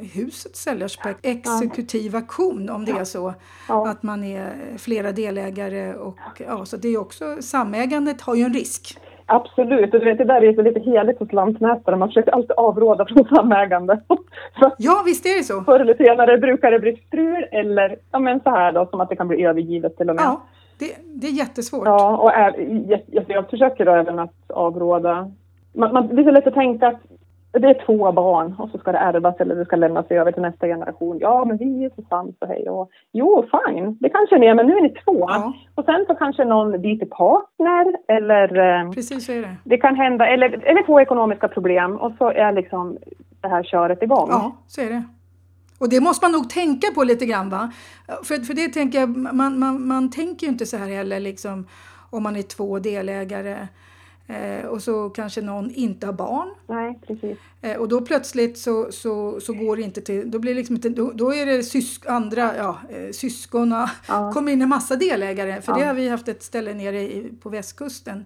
huset 0.00 0.56
säljas 0.56 0.96
på 0.96 1.08
exekutiv 1.22 2.16
auktion 2.16 2.68
om 2.70 2.84
det 2.84 2.92
är 2.92 3.04
så 3.04 3.34
Ja. 3.68 3.88
att 3.88 4.02
man 4.02 4.24
är 4.24 4.74
flera 4.78 5.12
delägare. 5.12 5.94
Och, 5.94 6.18
ja, 6.38 6.66
så 6.66 6.76
det 6.76 6.88
är 6.88 6.98
också, 6.98 7.42
samägandet 7.42 8.20
har 8.20 8.34
ju 8.34 8.42
en 8.42 8.54
risk. 8.54 8.98
Absolut, 9.26 9.94
och 9.94 10.00
du 10.00 10.06
vet, 10.06 10.18
det 10.18 10.24
där 10.24 10.42
är 10.42 10.52
ju 10.52 10.62
lite 10.62 10.80
heligt 10.80 11.18
hos 11.18 11.32
lantmätare. 11.32 11.96
Man 11.96 12.08
försöker 12.08 12.32
alltid 12.32 12.52
avråda 12.56 13.06
från 13.06 13.24
samägande. 13.36 14.00
Ja, 14.78 15.02
visst 15.06 15.26
är 15.26 15.38
det 15.38 15.44
så. 15.44 15.64
förr 15.64 15.80
eller 15.80 15.94
senare 15.94 16.38
brukar 16.38 16.70
det 16.70 16.78
bli 16.78 16.96
strul 17.06 17.46
eller 17.52 17.96
ja, 18.12 18.18
men 18.18 18.40
så 18.40 18.50
här 18.50 18.72
då, 18.72 18.86
som 18.86 19.00
att 19.00 19.08
det 19.08 19.16
kan 19.16 19.28
bli 19.28 19.44
övergivet 19.44 19.96
till 19.96 20.10
och 20.10 20.16
med. 20.16 20.24
Ja, 20.24 20.42
det, 20.78 20.96
det 21.04 21.26
är 21.26 21.32
jättesvårt. 21.32 21.86
Ja, 21.86 22.16
och 22.16 22.32
är, 22.32 22.54
jag, 23.06 23.24
jag 23.26 23.50
försöker 23.50 23.84
då 23.84 23.92
även 23.92 24.18
att 24.18 24.50
avråda. 24.50 25.30
Man, 25.72 25.92
man, 25.92 26.16
det 26.16 26.22
är 26.22 26.24
så 26.24 26.30
lätt 26.30 26.46
att 26.46 26.54
tänka 26.54 26.88
att 26.88 27.00
det 27.60 27.68
är 27.68 27.86
två 27.86 28.12
barn 28.12 28.54
och 28.58 28.70
så 28.70 28.78
ska 28.78 28.92
det 28.92 28.98
ärvas 28.98 29.40
eller 29.40 29.54
det 29.54 29.64
ska 29.64 29.76
lämnas 29.76 30.06
över 30.10 30.32
till 30.32 30.42
nästa 30.42 30.66
generation. 30.66 31.18
Ja, 31.20 31.44
men 31.44 31.56
vi 31.56 31.84
är 31.84 31.90
så 31.96 32.02
sams 32.08 32.34
och 32.38 32.48
hej 32.48 32.70
och 32.70 32.90
Jo, 33.12 33.46
fine, 33.52 33.96
det 34.00 34.08
kanske 34.08 34.38
ni 34.38 34.46
är, 34.46 34.54
men 34.54 34.66
nu 34.66 34.76
är 34.76 34.82
ni 34.82 34.88
två. 34.88 35.26
Ja. 35.28 35.52
Och 35.74 35.84
sen 35.84 36.04
så 36.06 36.14
kanske 36.14 36.44
någon 36.44 36.80
byter 36.82 37.06
partner 37.06 37.96
eller 38.08 38.80
eh, 38.80 38.90
Precis 38.90 39.28
är 39.28 39.42
det. 39.42 39.56
det 39.64 39.76
kan 39.76 39.96
hända, 39.96 40.26
eller, 40.26 40.48
eller 40.66 40.82
få 40.82 41.00
ekonomiska 41.00 41.48
problem 41.48 41.96
och 41.96 42.12
så 42.18 42.30
är 42.30 42.52
liksom 42.52 42.98
det 43.40 43.48
här 43.48 43.62
köret 43.62 44.02
igång. 44.02 44.28
Ja, 44.30 44.52
så 44.66 44.80
är 44.80 44.88
det. 44.88 45.02
Och 45.78 45.90
det 45.90 46.00
måste 46.00 46.24
man 46.24 46.32
nog 46.32 46.50
tänka 46.50 46.86
på 46.94 47.04
lite 47.04 47.26
grann 47.26 47.50
va? 47.50 47.72
För, 48.06 48.34
för 48.44 48.54
det 48.54 48.68
tänker 48.68 49.00
jag, 49.00 49.08
man, 49.16 49.58
man, 49.58 49.88
man 49.88 50.10
tänker 50.10 50.46
ju 50.46 50.52
inte 50.52 50.66
så 50.66 50.76
här 50.76 50.88
heller 50.88 51.20
liksom 51.20 51.66
om 52.10 52.22
man 52.22 52.36
är 52.36 52.42
två 52.42 52.78
delägare 52.78 53.56
eh, 54.26 54.66
och 54.66 54.82
så 54.82 55.10
kanske 55.10 55.40
någon 55.40 55.70
inte 55.70 56.06
har 56.06 56.12
barn. 56.12 56.48
Nej, 56.66 56.98
precis. 57.06 57.38
Eh, 57.62 57.76
och 57.76 57.88
då 57.88 58.00
plötsligt 58.00 58.58
så, 58.58 58.92
så, 58.92 59.40
så 59.40 59.52
går 59.52 59.76
det 59.76 59.82
inte 59.82 60.00
till, 60.00 60.30
då 60.30 60.38
blir 60.38 60.52
det 60.54 60.58
liksom 60.58 60.76
inte, 60.76 60.88
då, 60.88 61.12
då 61.12 61.34
är 61.34 61.46
det 61.46 61.62
sysk, 61.62 62.06
andra, 62.06 62.56
ja, 62.56 62.78
eh, 62.90 63.10
syskon 63.12 63.72
och 63.72 63.88
Ja. 64.08 64.32
kommer 64.34 64.52
in 64.52 64.62
en 64.62 64.68
massa 64.68 64.96
delägare. 64.96 65.62
För 65.62 65.74
det 65.74 65.80
Ja. 65.80 65.86
har 65.86 65.94
vi 65.94 66.08
haft 66.08 66.28
ett 66.28 66.42
ställe 66.42 66.74
nere 66.74 67.00
i, 67.00 67.32
på 67.42 67.48
västkusten 67.48 68.24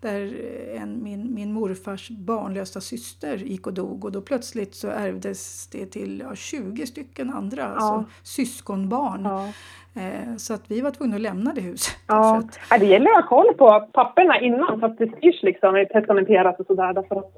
där 0.00 0.34
en, 0.76 1.02
min, 1.02 1.34
min 1.34 1.52
morfars 1.52 2.10
barnlösa 2.10 2.80
syster 2.80 3.36
gick 3.36 3.66
och 3.66 3.74
dog 3.74 4.04
och 4.04 4.12
då 4.12 4.20
plötsligt 4.20 4.74
så 4.74 4.88
ärvdes 4.88 5.66
det 5.66 5.86
till 5.86 6.20
ja, 6.20 6.34
20 6.34 6.86
stycken 6.86 7.30
andra, 7.30 7.64
alltså 7.64 8.04
syskonbarn. 8.22 9.24
Ja. 9.24 9.48
Eh, 9.94 10.36
så 10.36 10.54
att 10.54 10.70
vi 10.70 10.80
var 10.80 10.90
tvungna 10.90 11.16
att 11.16 11.22
lämna 11.22 11.52
det 11.52 11.60
huset. 11.60 11.96
Ja. 12.08 12.36
Att, 12.38 12.58
ja, 12.70 12.78
det 12.78 12.86
gäller 12.86 13.10
att 13.10 13.24
ha 13.24 13.28
koll 13.28 13.54
på 13.54 13.88
papperna 13.92 14.40
innan 14.40 14.80
så 14.80 14.86
att 14.86 14.98
det 14.98 15.16
styrs 15.16 15.42
liksom, 15.42 15.86
testamenterat 15.92 16.60
och 16.60 16.66
sådär. 16.66 16.92
Därför 16.92 17.16
att 17.16 17.32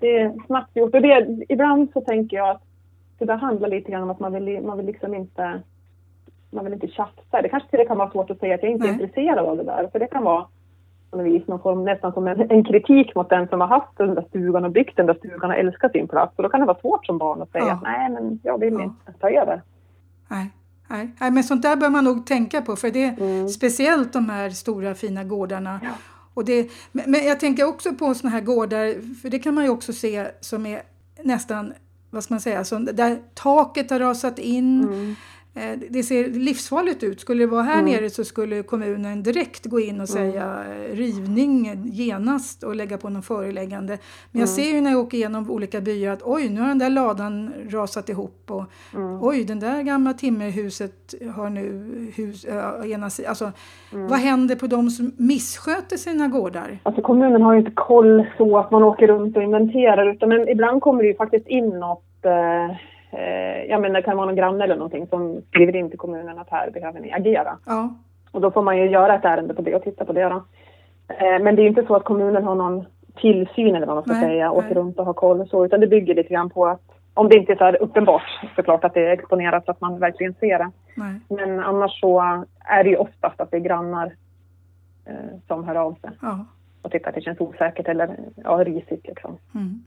det 0.00 0.18
är 0.18 0.46
snabbt 0.46 0.76
gjort. 0.76 0.94
Och 0.94 1.02
det, 1.02 1.44
ibland 1.48 1.90
så 1.92 2.00
tänker 2.00 2.36
jag 2.36 2.50
att 2.50 2.62
det 3.18 3.24
där 3.24 3.36
handlar 3.36 3.68
lite 3.68 3.90
grann 3.90 4.02
om 4.02 4.10
att 4.10 4.20
man 4.20 4.32
vill, 4.32 4.62
man 4.62 4.76
vill 4.76 4.86
liksom 4.86 5.14
inte 5.14 5.62
man 6.50 6.64
vill 6.64 6.74
inte 6.74 6.88
tjafsa. 6.88 7.42
Det 7.42 7.48
kanske 7.48 7.70
till 7.70 7.78
med 7.78 7.88
kan 7.88 7.98
vara 7.98 8.10
svårt 8.10 8.30
att 8.30 8.38
säga 8.38 8.54
att 8.54 8.62
jag 8.62 8.72
inte 8.72 8.88
är 8.88 8.92
Nej. 8.92 9.02
intresserad 9.02 9.38
av 9.38 9.56
det 9.56 9.64
där. 9.64 9.88
För 9.92 9.98
det 9.98 10.06
kan 10.06 10.24
vara 10.24 10.46
på 11.10 11.16
något 11.16 11.26
vis 11.26 11.48
någon 11.48 11.60
form, 11.62 11.84
nästan 11.84 12.12
som 12.12 12.26
en, 12.28 12.50
en 12.50 12.64
kritik 12.64 13.14
mot 13.14 13.30
den 13.30 13.48
som 13.48 13.60
har 13.60 13.68
haft 13.68 13.96
den 13.98 14.14
där 14.14 14.24
stugan 14.28 14.64
och 14.64 14.70
byggt 14.70 14.96
den 14.96 15.06
där 15.06 15.14
stugan 15.14 15.50
och 15.50 15.56
älskat 15.56 15.92
sin 15.92 16.08
plats. 16.08 16.32
Och 16.36 16.42
då 16.42 16.48
kan 16.48 16.60
det 16.60 16.66
vara 16.66 16.78
svårt 16.80 17.06
som 17.06 17.18
barn 17.18 17.42
att 17.42 17.50
säga 17.52 17.64
Ja. 17.66 17.80
nej, 17.82 18.10
men 18.10 18.40
jag 18.42 18.60
vill 18.60 18.74
Ja. 18.74 18.82
inte 18.82 19.12
ta 19.20 19.30
över. 19.30 19.62
nej, 20.28 20.50
nej, 20.88 21.10
nej, 21.20 21.30
men 21.30 21.44
sånt 21.44 21.62
där 21.62 21.76
bör 21.76 21.88
man 21.90 22.04
nog 22.04 22.26
tänka 22.26 22.62
på 22.62 22.76
för 22.76 22.90
det 22.90 23.04
Mm. 23.20 23.48
speciellt 23.48 24.12
de 24.12 24.28
här 24.28 24.50
stora 24.50 24.94
fina 24.94 25.24
gårdarna. 25.24 25.80
Ja. 25.82 25.88
Och 26.34 26.44
det, 26.44 26.70
men 26.92 27.24
jag 27.26 27.40
tänker 27.40 27.68
också 27.68 27.94
på 27.94 28.14
såna 28.14 28.30
här 28.30 28.40
gårdar, 28.40 29.14
för 29.22 29.28
det 29.30 29.38
kan 29.38 29.54
man 29.54 29.64
ju 29.64 29.70
också 29.70 29.92
se 29.92 30.26
som 30.40 30.66
är 30.66 30.82
nästan, 31.22 31.72
vad 32.10 32.24
ska 32.24 32.34
man 32.34 32.40
säga, 32.40 32.64
som, 32.64 32.84
där 32.84 33.16
taket 33.34 33.90
har 33.90 33.98
rasat 33.98 34.38
in. 34.38 34.84
Mm. 34.84 35.14
Eh, 35.56 35.78
Det 35.90 36.02
ser 36.02 36.24
livsfarligt 36.28 37.02
ut. 37.02 37.20
Skulle 37.20 37.42
det 37.42 37.46
vara 37.50 37.62
här 37.62 37.78
Mm. 37.80 37.92
nere 37.92 38.10
så 38.10 38.24
skulle 38.24 38.62
kommunen 38.62 39.22
direkt 39.22 39.66
gå 39.66 39.80
in 39.80 40.00
och 40.00 40.08
säga 40.08 40.64
eh, 40.68 40.96
rivning 40.96 41.70
genast 41.84 42.62
och 42.62 42.76
lägga 42.76 42.98
på 42.98 43.08
någon 43.08 43.22
föreläggande. 43.22 43.92
Men 44.32 44.40
jag 44.40 44.48
Mm. 44.48 44.56
ser 44.56 44.74
ju 44.74 44.80
när 44.80 44.90
jag 44.90 45.00
åker 45.00 45.18
igenom 45.18 45.50
olika 45.50 45.80
byar 45.80 46.12
att 46.12 46.22
oj, 46.24 46.48
nu 46.48 46.60
har 46.60 46.68
den 46.68 46.78
där 46.78 46.90
ladan 46.90 47.52
rasat 47.70 48.08
ihop 48.08 48.42
och 48.50 48.64
Mm. 48.94 49.18
oj, 49.22 49.44
den 49.44 49.60
där 49.60 49.82
gamla 49.82 50.12
timmerhuset 50.12 51.14
har 51.36 51.50
nu 51.50 51.64
hus, 52.16 52.44
äh, 52.44 52.90
ena 52.92 53.10
sidan. 53.10 53.28
Alltså, 53.28 53.52
Mm. 53.92 54.08
vad 54.08 54.18
händer 54.18 54.56
på 54.56 54.66
de 54.66 54.90
som 54.90 55.12
missköter 55.16 55.96
sina 55.96 56.28
gårdar? 56.28 56.78
Alltså 56.82 57.02
kommunen 57.02 57.42
har 57.42 57.52
ju 57.52 57.58
inte 57.58 57.72
koll 57.74 58.26
så 58.38 58.58
att 58.58 58.70
man 58.70 58.82
åker 58.82 59.06
runt 59.06 59.36
och 59.36 59.42
inventerar 59.42 60.10
utan 60.12 60.28
men 60.28 60.48
ibland 60.48 60.80
kommer 60.82 61.02
det 61.02 61.08
ju 61.08 61.14
faktiskt 61.16 61.46
in 61.48 61.68
något, 61.68 62.04
eh, 62.24 62.76
ja 63.68 63.78
men 63.78 63.92
det 63.92 64.02
kan 64.02 64.16
vara 64.16 64.26
någon 64.26 64.36
granne 64.36 64.64
eller 64.64 64.76
någonting 64.76 65.06
som 65.06 65.42
skriver 65.48 65.76
in 65.76 65.90
till 65.90 65.98
kommunen 65.98 66.38
att 66.38 66.50
här 66.50 66.70
behöver 66.70 67.00
ni 67.00 67.12
agera. 67.12 67.58
Ja, 67.66 67.94
Och 68.32 68.40
då 68.40 68.50
får 68.50 68.62
man 68.62 68.78
ju 68.78 68.90
göra 68.90 69.14
ett 69.14 69.24
ärende 69.24 69.54
på 69.54 69.62
det 69.62 69.74
och 69.74 69.82
titta 69.84 70.04
på 70.04 70.12
det 70.12 70.24
då. 70.28 70.44
Eh, 71.08 71.42
men 71.42 71.56
det 71.56 71.62
är 71.62 71.66
inte 71.66 71.86
så 71.86 71.96
att 71.96 72.04
kommunen 72.04 72.44
har 72.44 72.54
någon 72.54 72.84
tillsyn 73.16 73.74
eller 73.76 73.86
vad 73.86 73.96
man 73.96 74.02
ska 74.04 74.12
Nej, 74.12 74.22
säga, 74.22 74.50
åker 74.52 74.68
nej. 74.68 74.74
runt 74.74 74.98
och 74.98 75.06
har 75.06 75.12
koll 75.14 75.40
och 75.40 75.48
så, 75.48 75.64
utan 75.64 75.80
det 75.80 75.86
bygger 75.86 76.14
lite 76.14 76.28
grann 76.34 76.50
på 76.50 76.66
att 76.66 76.82
om 77.14 77.28
det 77.28 77.36
inte 77.36 77.52
är 77.52 77.56
så 77.56 77.64
här 77.64 77.82
uppenbart 77.82 78.22
såklart 78.56 78.84
att 78.84 78.94
det 78.94 79.06
är 79.06 79.10
exponerat 79.12 79.64
så 79.64 79.70
att 79.70 79.80
man 79.80 79.98
verkligen 79.98 80.34
ser 80.34 80.58
det. 80.58 80.70
nej. 80.96 81.20
Men 81.28 81.60
annars 81.60 82.00
så 82.00 82.20
är 82.60 82.84
det 82.84 82.90
ju 82.90 82.96
oftast 82.96 83.40
att 83.40 83.50
det 83.50 83.56
är 83.56 83.60
grannar 83.60 84.12
eh, 85.06 85.14
som 85.46 85.64
hör 85.64 85.74
av 85.74 85.94
sig 85.94 86.10
Ja. 86.22 86.44
och 86.82 86.90
tycker 86.92 87.08
att 87.08 87.14
det 87.14 87.20
känns 87.20 87.40
osäkert 87.40 87.88
eller 87.88 88.16
ja, 88.44 88.64
risigt. 88.64 89.06
Liksom. 89.06 89.38
Mm. 89.54 89.84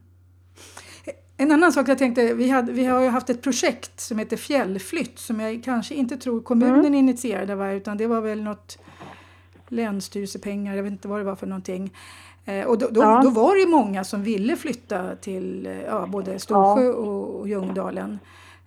En 1.37 1.51
annan 1.51 1.73
sak 1.73 1.87
jag 1.89 1.97
tänkte, 1.97 2.33
vi, 2.33 2.49
hade, 2.49 2.71
vi 2.71 2.85
har 2.85 3.01
ju 3.01 3.07
haft 3.09 3.29
ett 3.29 3.41
projekt 3.41 3.99
som 3.99 4.19
heter 4.19 4.37
Fjällflytt 4.37 5.19
som 5.19 5.39
jag 5.39 5.63
kanske 5.63 5.95
inte 5.95 6.17
tror 6.17 6.41
kommunen 6.41 6.79
Mm. 6.79 6.93
initierade 6.95 7.55
va, 7.55 7.71
utan 7.71 7.97
det 7.97 8.07
var 8.07 8.21
väl 8.21 8.41
något 8.43 8.77
länsstyrelsepengar, 9.67 10.75
jag 10.75 10.83
vet 10.83 10.91
inte 10.91 11.07
vad 11.07 11.19
det 11.19 11.23
var 11.23 11.35
för 11.35 11.47
någonting. 11.47 11.93
Eh, 12.45 12.65
och 12.65 12.77
då, 12.77 12.87
då, 12.91 13.01
Ja. 13.01 13.21
då 13.23 13.29
var 13.29 13.55
det 13.55 13.61
ju 13.61 13.67
många 13.67 14.03
som 14.03 14.23
ville 14.23 14.55
flytta 14.55 15.15
till 15.15 15.69
ja, 15.85 16.07
både 16.07 16.39
Storsjö 16.39 16.87
och, 16.89 17.39
och 17.39 17.47
Ljungdalen. 17.49 18.19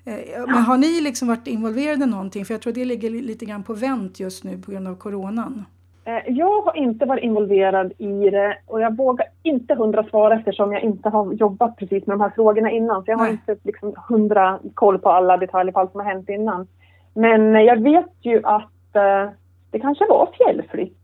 Eh, 0.04 0.14
men 0.46 0.62
har 0.62 0.76
ni 0.76 1.00
liksom 1.00 1.28
varit 1.28 1.46
involverade 1.46 2.04
i 2.04 2.06
någonting? 2.06 2.44
För 2.44 2.54
jag 2.54 2.60
tror 2.62 2.72
det 2.72 2.84
ligger 2.84 3.10
li- 3.10 3.22
lite 3.22 3.44
grann 3.44 3.62
på 3.62 3.74
vänt 3.74 4.20
just 4.20 4.44
nu 4.44 4.58
på 4.62 4.70
grund 4.70 4.88
av 4.88 4.96
coronan. 4.96 5.64
Eh, 6.04 6.22
Jag 6.26 6.62
har 6.62 6.76
inte 6.76 7.06
varit 7.06 7.24
involverad 7.24 7.92
i 7.98 8.30
det 8.30 8.56
och 8.66 8.80
jag 8.80 8.96
vågar 8.96 9.26
inte 9.42 9.74
hundra 9.74 10.04
svara 10.04 10.34
eftersom 10.34 10.72
jag 10.72 10.82
inte 10.82 11.08
har 11.08 11.32
jobbat 11.32 11.76
precis 11.76 12.06
med 12.06 12.14
de 12.18 12.20
här 12.20 12.30
frågorna 12.34 12.70
innan. 12.70 13.04
Så 13.04 13.10
jag 13.10 13.18
har 13.18 13.24
Nej. 13.24 13.32
inte 13.32 13.56
liksom 13.62 13.94
hundra 14.08 14.58
koll 14.74 14.98
på 14.98 15.10
alla 15.10 15.36
detaljer 15.36 15.72
på 15.72 15.80
allt 15.80 15.92
som 15.92 16.00
har 16.00 16.08
hänt 16.08 16.28
innan. 16.28 16.66
Men 17.14 17.56
eh, 17.56 17.62
jag 17.62 17.82
vet 17.82 18.10
ju 18.20 18.40
att 18.44 18.96
eh, 18.96 19.30
det 19.70 19.78
kanske 19.80 20.06
var 20.08 20.28
fjällflytt. 20.38 20.98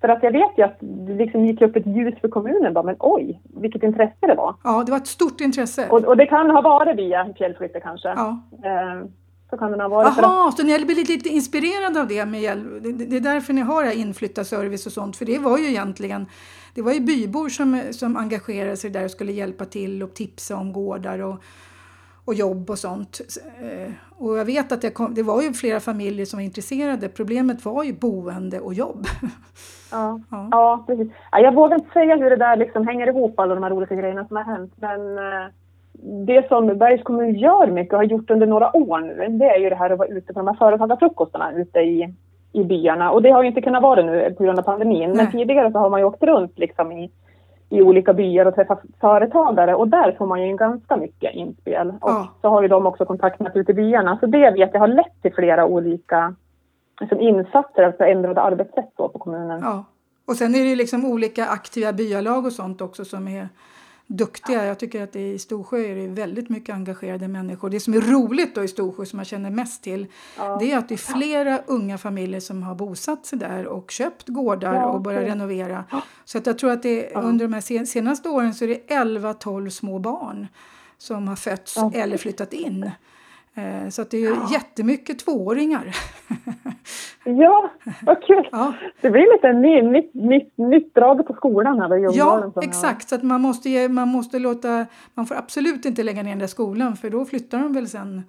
För 0.00 0.08
att 0.08 0.22
jag 0.22 0.32
vet 0.32 0.58
ju 0.58 0.62
att 0.62 0.76
det 0.80 1.12
liksom 1.14 1.44
gick 1.44 1.62
upp 1.62 1.76
ett 1.76 1.86
ljus 1.86 2.14
för 2.20 2.28
kommunen. 2.28 2.72
Bara, 2.74 2.84
men 2.84 2.96
oj, 2.98 3.40
vilket 3.60 3.82
intresse 3.82 4.14
det 4.20 4.34
var. 4.34 4.54
Ja, 4.64 4.82
det 4.86 4.90
var 4.92 4.98
ett 4.98 5.06
stort 5.06 5.40
intresse. 5.40 5.88
Och, 5.90 6.04
och 6.04 6.16
det 6.16 6.26
kan 6.26 6.50
ha 6.50 6.60
varit 6.60 6.96
via 6.96 7.26
fjällflytte 7.38 7.80
kanske. 7.80 8.08
Ja. 8.08 8.38
Så 9.54 9.58
kan 9.58 9.72
det 9.72 9.82
ha 9.82 9.88
varit. 9.88 10.12
Jaha, 10.16 10.52
så 10.52 10.62
ni 10.62 10.72
har 10.72 10.78
blivit 10.84 11.08
lite 11.08 11.28
inspirerade 11.28 12.00
av 12.00 12.08
det 12.08 12.26
med 12.26 12.40
hjälp. 12.40 12.64
Det, 12.82 13.16
är 13.16 13.20
därför 13.20 13.52
ni 13.52 13.60
har 13.60 13.92
inflyttarservice 13.92 14.86
och 14.86 14.92
sånt. 14.92 15.16
För 15.16 15.24
det 15.24 15.38
var 15.38 15.58
ju 15.58 15.64
egentligen, 15.68 16.26
det 16.74 16.82
var 16.82 16.92
ju 16.92 17.00
bybor 17.00 17.48
som, 17.48 17.80
som 17.90 18.16
engagerade 18.16 18.76
sig 18.76 18.90
där 18.90 19.04
och 19.04 19.10
skulle 19.10 19.32
hjälpa 19.32 19.64
till 19.64 20.02
och 20.02 20.14
tipsa 20.14 20.56
om 20.56 20.72
gårdar 20.72 21.18
och, 21.18 21.42
och 22.24 22.34
jobb 22.34 22.70
och 22.70 22.78
sånt. 22.78 23.20
Eh, 23.60 23.92
Och 24.18 24.38
jag 24.38 24.44
vet 24.44 24.72
att 24.72 24.80
det, 24.80 24.90
kom, 24.90 25.14
det 25.14 25.22
var 25.22 25.42
ju 25.42 25.52
flera 25.52 25.80
familjer 25.80 26.26
som 26.26 26.36
var 26.38 26.44
intresserade. 26.44 27.08
Problemet 27.08 27.64
var 27.64 27.84
ju 27.84 27.92
boende 27.92 28.60
och 28.60 28.74
jobb. 28.74 29.06
Ja, 29.90 30.20
Ja. 30.30 30.48
ja 30.50 30.84
precis. 30.86 31.08
Ja, 31.32 31.38
jag 31.40 31.54
vågar 31.54 31.76
inte 31.76 31.92
säga 31.92 32.16
hur 32.16 32.30
det 32.30 32.36
där 32.36 32.56
liksom 32.56 32.86
hänger 32.86 33.06
ihop, 33.06 33.38
alla 33.40 33.54
de 33.54 33.62
här 33.64 33.72
olika 33.72 33.94
grejerna 33.94 34.26
som 34.26 34.36
har 34.36 34.44
hänt. 34.44 34.72
Men 34.76 35.18
eh, 35.18 35.46
det 36.02 36.48
som 36.48 36.66
Bergs 36.66 37.02
kommun 37.02 37.34
gör 37.34 37.66
mycket 37.66 37.92
och 37.92 37.98
har 37.98 38.04
gjort 38.04 38.30
under 38.30 38.46
några 38.46 38.76
år 38.76 38.98
nu, 38.98 39.38
det 39.38 39.44
är 39.44 39.58
ju 39.58 39.68
det 39.70 39.76
här 39.76 39.90
att 39.90 39.98
vara 39.98 40.08
ute 40.08 40.32
på 40.32 40.40
de 40.40 40.46
här 40.46 40.54
företagarfrukostarna 40.54 41.52
ute 41.52 41.78
i, 41.80 42.14
i 42.52 42.64
byarna. 42.64 43.10
Och 43.10 43.22
det 43.22 43.30
har 43.30 43.42
ju 43.42 43.48
inte 43.48 43.60
kunnat 43.60 43.82
vara 43.82 44.02
nu 44.02 44.34
på 44.38 44.44
grund 44.44 44.58
av 44.58 44.62
pandemin. 44.62 45.10
Nej. 45.10 45.16
Men 45.16 45.30
tidigare 45.30 45.72
så 45.72 45.78
har 45.78 45.90
man 45.90 46.00
ju 46.00 46.06
åkt 46.06 46.22
runt 46.22 46.58
liksom 46.58 46.92
i, 46.92 47.10
i 47.68 47.82
olika 47.82 48.12
byar 48.12 48.46
och 48.46 48.54
träffat 48.54 48.82
företagare 49.00 49.74
och 49.74 49.88
där 49.88 50.12
får 50.18 50.26
man 50.26 50.48
ju 50.48 50.56
ganska 50.56 50.96
mycket 50.96 51.34
inspel. 51.34 51.88
Och 51.88 52.10
ja. 52.10 52.28
så 52.40 52.48
har 52.48 52.62
ju 52.62 52.68
de 52.68 52.86
också 52.86 53.04
kontaktat 53.04 53.56
ute 53.56 53.72
i 53.72 53.74
byarna. 53.74 54.18
Så 54.20 54.26
det 54.26 54.50
vet 54.50 54.70
jag 54.72 54.80
har 54.80 54.88
lett 54.88 55.22
till 55.22 55.34
flera 55.34 55.66
olika 55.66 56.34
liksom, 57.00 57.20
insatser, 57.20 57.82
alltså 57.82 58.04
ändrade 58.04 58.40
arbetssätt 58.40 58.96
på 58.96 59.08
kommunen. 59.08 59.60
Ja. 59.62 59.84
Och 60.26 60.36
sen 60.36 60.54
är 60.54 60.64
det 60.64 60.76
liksom 60.76 61.04
olika 61.04 61.46
aktiva 61.46 61.92
byalag 61.92 62.46
och 62.46 62.52
sånt 62.52 62.80
också 62.80 63.04
som 63.04 63.28
är 63.28 63.48
duktiga. 64.06 64.64
Jag 64.64 64.78
tycker 64.78 65.02
att 65.02 65.12
det 65.12 65.32
i 65.32 65.38
Storsjö 65.38 65.78
är 65.78 65.94
det 65.94 66.06
väldigt 66.06 66.48
mycket 66.48 66.74
engagerade 66.74 67.28
människor. 67.28 67.70
Det 67.70 67.80
som 67.80 67.94
är 67.94 68.00
roligt 68.00 68.54
då 68.54 68.64
i 68.64 68.68
Storsjö 68.68 69.06
som 69.06 69.18
jag 69.18 69.26
känner 69.26 69.50
mest 69.50 69.82
till 69.82 70.06
ja. 70.38 70.56
det 70.60 70.72
är 70.72 70.78
att 70.78 70.88
det 70.88 70.94
är 70.94 71.18
flera 71.18 71.58
unga 71.66 71.98
familjer 71.98 72.40
som 72.40 72.62
har 72.62 72.74
bosatt 72.74 73.26
sig 73.26 73.38
där 73.38 73.66
och 73.66 73.90
köpt 73.90 74.28
gårdar 74.28 74.74
ja, 74.74 74.86
och 74.86 75.00
börjat 75.00 75.22
okay. 75.22 75.30
renovera. 75.30 75.84
Så 76.24 76.38
att 76.38 76.46
jag 76.46 76.58
tror 76.58 76.70
att 76.70 76.82
det 76.82 77.10
ja. 77.14 77.20
under 77.20 77.44
de 77.44 77.52
här 77.54 77.84
senaste 77.84 78.28
åren 78.28 78.54
så 78.54 78.64
är 78.64 78.68
det 78.68 78.94
11-12 78.94 79.68
små 79.68 79.98
barn 79.98 80.46
som 80.98 81.28
har 81.28 81.36
fötts 81.36 81.76
eller 81.94 82.16
flyttat 82.16 82.52
in. 82.52 82.90
Eh, 83.54 83.88
så 83.88 84.02
att 84.02 84.10
det 84.10 84.24
är 84.24 84.30
ja. 84.30 84.48
jättemycket 84.52 85.18
tvååringar. 85.18 85.96
ja, 87.24 87.70
vad 88.02 88.22
kul! 88.22 88.48
Ja. 88.52 88.72
Det 89.00 89.10
blir 89.10 89.32
lite 89.32 89.52
ny, 89.52 90.02
nytt, 90.68 90.94
drag 90.94 91.26
på 91.26 91.34
skolan 91.34 91.80
här 91.80 92.16
Ja, 92.16 92.52
exakt. 92.62 93.08
Så 93.08 93.14
att 93.14 93.22
man 93.22 93.40
måste, 93.40 93.70
ge, 93.70 93.88
man 93.88 94.08
måste 94.08 94.38
låta... 94.38 94.86
Man 95.14 95.26
får 95.26 95.34
absolut 95.34 95.84
inte 95.84 96.02
lägga 96.02 96.22
ner 96.22 96.30
den 96.30 96.38
där 96.38 96.46
skolan 96.46 96.96
för 96.96 97.10
då 97.10 97.24
flyttar 97.24 97.58
de 97.58 97.72
väl 97.72 97.88
sen. 97.88 98.22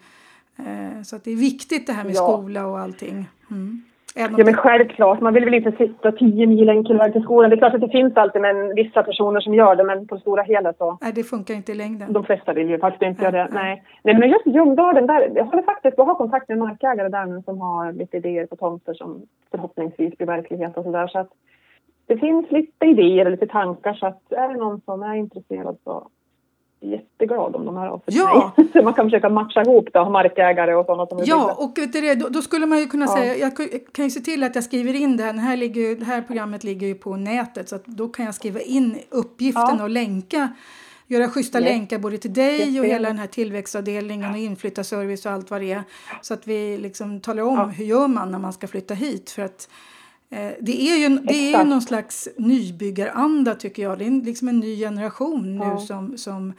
Eh, 0.58 1.02
så 1.04 1.16
att 1.16 1.24
det 1.24 1.32
är 1.32 1.36
viktigt 1.36 1.88
det 1.88 1.94
här 1.94 2.04
med 2.04 2.16
ja. 2.16 2.28
skola 2.28 2.68
och 2.68 2.80
allting. 2.80 3.30
Mm. 3.52 3.84
Ja 4.18 4.30
men 4.30 4.54
självklart, 4.54 5.22
man 5.22 5.34
vill 5.34 5.46
väl 5.46 5.54
inte 5.54 5.72
sitta 5.72 6.12
tio 6.12 6.48
mil 6.48 6.70
enkel 6.70 6.98
väg 6.98 7.14
till 7.14 7.22
skolan. 7.22 7.50
Det 7.50 7.56
är 7.56 7.58
klart 7.58 7.74
att 7.74 7.82
det 7.82 7.90
finns 7.90 8.18
alltid 8.18 8.42
men 8.42 8.76
vissa 8.76 9.04
personer 9.04 9.40
som 9.40 9.54
gör 9.54 9.76
det 9.76 9.84
men 9.84 10.08
på 10.08 10.16
det 10.16 10.22
stora 10.22 10.44
hela 10.44 10.74
så. 10.74 10.98
Nej 11.02 11.12
det 11.16 11.24
funkar 11.24 11.54
inte 11.54 11.72
i 11.72 11.76
längden. 11.76 12.14
De 12.14 12.24
flesta 12.24 12.54
vill 12.54 12.70
ju 12.70 12.80
faktiskt 12.80 13.02
inte 13.02 13.24
göra 13.24 13.44
det. 13.44 13.50
Nej. 13.54 13.84
Nej 14.04 14.16
men 14.20 14.30
just 14.30 14.46
Ljungdalen 14.46 15.08
där, 15.08 15.32
jag 15.36 15.46
håller 15.46 15.64
faktiskt 15.64 15.96
på 15.96 16.02
att 16.02 16.08
ha 16.08 16.16
kontakt 16.16 16.50
med 16.50 16.58
markägare 16.58 17.10
där 17.10 17.26
nu 17.26 17.42
som 17.46 17.62
har 17.62 17.94
lite 17.94 18.18
idéer 18.18 18.46
på 18.46 18.56
tomter 18.56 18.94
som 18.94 19.22
förhoppningsvis 19.52 20.18
blir 20.18 20.28
verklighet 20.28 20.78
och 20.78 20.84
sådär 20.84 21.08
så 21.08 21.20
att 21.20 21.30
det 22.08 22.18
finns 22.18 22.52
lite 22.52 22.86
idéer 22.86 23.26
och 23.26 23.32
lite 23.32 23.48
tankar 23.48 23.94
så 23.94 24.06
att 24.06 24.32
är 24.32 24.48
det 24.48 24.60
någon 24.60 24.82
som 24.82 25.04
är 25.04 25.16
intresserad 25.16 25.78
så 25.84 26.08
jätteglad 26.80 27.56
om 27.56 27.66
de 27.66 27.78
här 27.78 27.88
av 27.88 28.02
ja. 28.06 28.54
mig. 28.58 28.68
Så 28.74 28.82
man 28.82 28.94
kan 28.94 29.06
försöka 29.06 29.30
matcha 29.30 29.62
ihop 29.62 29.90
då, 29.94 30.10
markägare 30.10 30.76
och 30.76 30.86
sådana 30.86 31.06
som 31.06 31.20
Ja, 31.26 31.56
och 31.58 31.78
vet 31.78 31.94
du, 31.94 32.16
då, 32.16 32.30
då 32.30 32.42
skulle 32.42 32.66
man 32.66 32.80
ju 32.80 32.88
kunna 32.88 33.06
ja. 33.06 33.16
säga, 33.16 33.36
jag 33.36 33.56
kan 33.92 34.06
ju 34.06 34.12
se 34.12 34.20
till 34.20 34.44
att 34.44 34.56
jag 34.56 34.64
skriver 34.64 34.94
in 34.94 35.18
det 35.18 35.24
här, 35.24 35.34
här, 35.34 35.58
ligger, 35.58 35.96
det 35.96 36.06
här 36.06 36.22
programmet 36.22 36.64
ligger 36.64 36.88
ju 36.88 36.96
på 36.96 37.16
nätet 37.16 37.70
så 37.70 37.76
att 37.76 37.86
då 37.86 38.08
kan 38.08 38.26
jag 38.26 38.36
skriva 38.36 38.60
in 38.60 39.00
uppgiften 39.10 39.76
ja. 39.78 39.84
och 39.84 39.90
länka 39.90 40.50
göra 41.08 41.30
schyssta 41.30 41.60
yes. 41.60 41.70
länkar 41.70 42.00
både 42.00 42.18
till 42.18 42.34
dig 42.34 42.60
yes. 42.60 42.80
och 42.80 42.86
hela 42.86 43.08
den 43.08 43.20
här 43.20 43.28
tillväxtavdelningen 43.28 44.32
och 44.32 44.38
inflyttarservice 44.38 45.26
och 45.26 45.32
allt 45.32 45.52
vad 45.52 45.62
det 45.62 45.72
är. 45.72 45.84
Så 46.22 46.34
att 46.34 46.48
vi 46.48 46.78
liksom 46.78 47.20
talar 47.20 47.44
om 47.44 47.58
ja. 47.58 47.66
hur 47.66 47.86
gör 47.86 48.08
man 48.08 48.32
när 48.32 48.40
man 48.40 48.54
ska 48.54 48.68
flytta 48.68 48.94
hit. 48.94 49.30
För 49.30 49.42
att 49.42 49.70
det 50.60 50.90
är 50.90 50.98
ju 50.98 51.20
det 51.20 51.54
är 51.54 51.64
någon 51.64 51.82
slags 51.82 52.28
nybyggaranda 52.38 53.56
tycker 53.56 53.84
jag. 53.84 54.00
Det 54.00 54.06
är 54.06 54.26
liksom 54.26 54.48
en 54.48 54.60
ny 54.60 54.80
generation 54.80 55.58
nu 55.58 55.78
som, 55.78 56.18
som 56.18 56.54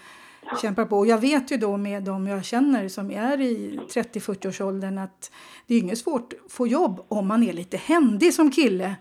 kämpar 0.62 0.84
på. 0.84 0.98
Och 0.98 1.06
jag 1.06 1.20
vet 1.20 1.50
ju 1.50 1.56
då 1.56 1.76
med 1.76 2.02
de 2.02 2.26
jag 2.26 2.44
känner 2.44 2.88
som 2.88 3.10
är 3.10 3.40
i 3.40 3.80
30-40-årsåldern 3.88 4.98
att 4.98 5.30
det 5.66 5.74
är 5.74 5.78
inget 5.78 5.98
svårt 5.98 6.32
att 6.32 6.52
få 6.52 6.66
jobb 6.66 7.04
om 7.08 7.28
man 7.28 7.42
är 7.42 7.52
lite 7.52 7.76
händig 7.76 8.34
som 8.34 8.50
kille. 8.50 8.94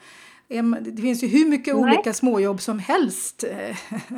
Det 0.81 1.01
finns 1.01 1.23
ju 1.23 1.27
hur 1.27 1.49
mycket 1.49 1.75
Nej. 1.75 1.83
olika 1.83 2.13
småjobb 2.13 2.61
som 2.61 2.79
helst. 2.79 3.43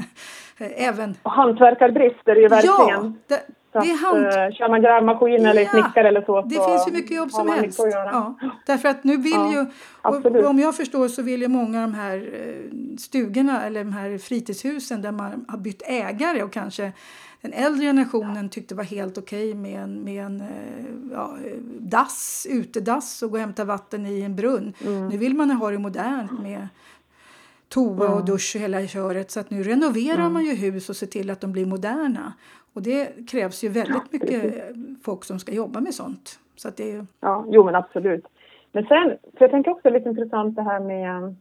Även... 0.58 1.16
Och 1.24 1.32
hantverkarbrist 1.32 2.28
är 2.28 2.36
det 2.36 2.42
ju 2.42 2.48
verkligen. 2.48 2.76
Ja, 2.78 3.14
det, 3.28 3.42
så 3.82 3.86
det 3.86 3.92
är 3.92 3.98
hand... 4.06 4.26
Uh, 4.26 4.56
kör 4.56 4.70
man 4.70 4.82
grävmaskin 4.82 5.46
eller 5.46 5.62
ja, 5.62 5.70
snickare 5.70 6.08
eller 6.08 6.22
så. 6.22 6.42
Det 6.42 6.56
så 6.56 6.70
finns 6.70 6.88
ju 6.88 6.92
mycket 6.92 7.18
jobb 7.18 7.32
som 7.32 7.50
helst. 7.50 7.80
Ja, 7.80 8.36
därför 8.66 8.90
att 8.90 9.04
nu 9.04 9.18
vill 9.18 9.32
ja, 9.32 9.54
ju, 9.54 9.66
och, 10.02 10.46
om 10.50 10.60
jag 10.60 10.76
förstår 10.76 11.08
så 11.08 11.22
vill 11.22 11.42
ju 11.42 11.48
många 11.48 11.84
av 11.84 11.92
de 11.92 11.98
här 11.98 12.18
eh, 12.18 12.98
stugorna 12.98 13.66
eller 13.66 13.84
de 13.84 13.94
här 13.94 14.18
fritidshusen 14.18 15.02
där 15.02 15.12
man 15.12 15.46
har 15.48 15.58
bytt 15.58 15.82
ägare 15.86 16.44
och 16.44 16.54
kanske 16.54 16.92
den 17.42 17.54
äldre 17.54 17.86
generationen 17.86 18.50
tyckte 18.50 18.76
var 18.76 18.84
helt 18.84 19.18
okej 19.18 19.50
okay 19.50 19.62
med 19.62 19.84
en, 19.84 20.04
med 20.04 20.26
en 20.26 20.42
eh, 20.42 20.48
ja, 21.12 21.38
dass, 21.80 22.48
utedass 22.50 23.22
och 23.24 23.30
gå 23.32 23.36
och 23.36 23.42
hämta 23.42 23.66
vatten 23.66 24.06
i 24.06 24.22
en 24.22 24.36
brunn. 24.36 24.74
Mm. 24.86 25.08
Nu 25.08 25.18
vill 25.18 25.36
man 25.36 25.52
ha 25.52 25.72
det 25.72 25.78
modernt 25.78 26.40
med 26.40 26.68
toa 27.70 28.10
och 28.10 28.26
dusch 28.26 28.56
och 28.56 28.62
hela 28.62 28.88
köret. 28.88 29.32
Så 29.32 29.40
att 29.40 29.50
nu 29.50 29.64
renoverar 29.64 30.20
mm. 30.20 30.34
man 30.34 30.46
ju 30.46 30.54
hus 30.54 30.90
och 30.90 30.96
ser 30.96 31.08
till 31.08 31.30
att 31.30 31.42
de 31.42 31.52
blir 31.52 31.66
moderna. 31.66 32.34
Och 32.78 32.84
det 32.84 33.30
krävs 33.30 33.64
ju 33.64 33.70
väldigt 33.70 34.14
mycket 34.14 34.56
folk 35.04 35.24
som 35.24 35.40
ska 35.40 35.52
jobba 35.52 35.80
med 35.82 35.94
sånt. 35.94 36.40
Så 36.56 36.68
att 36.68 36.78
det 36.78 36.92
är... 36.92 37.06
Ja, 37.20 37.46
jo 37.50 37.64
men 37.64 37.76
absolut. 37.76 38.26
Men 38.72 38.86
sen, 38.86 39.18
för 39.38 39.46
jag 39.46 39.52
tänker 39.52 39.72
också 39.72 39.90
lite 39.90 40.10
intressant 40.10 40.56
det 40.56 40.62
här 40.62 40.80
med 40.80 41.36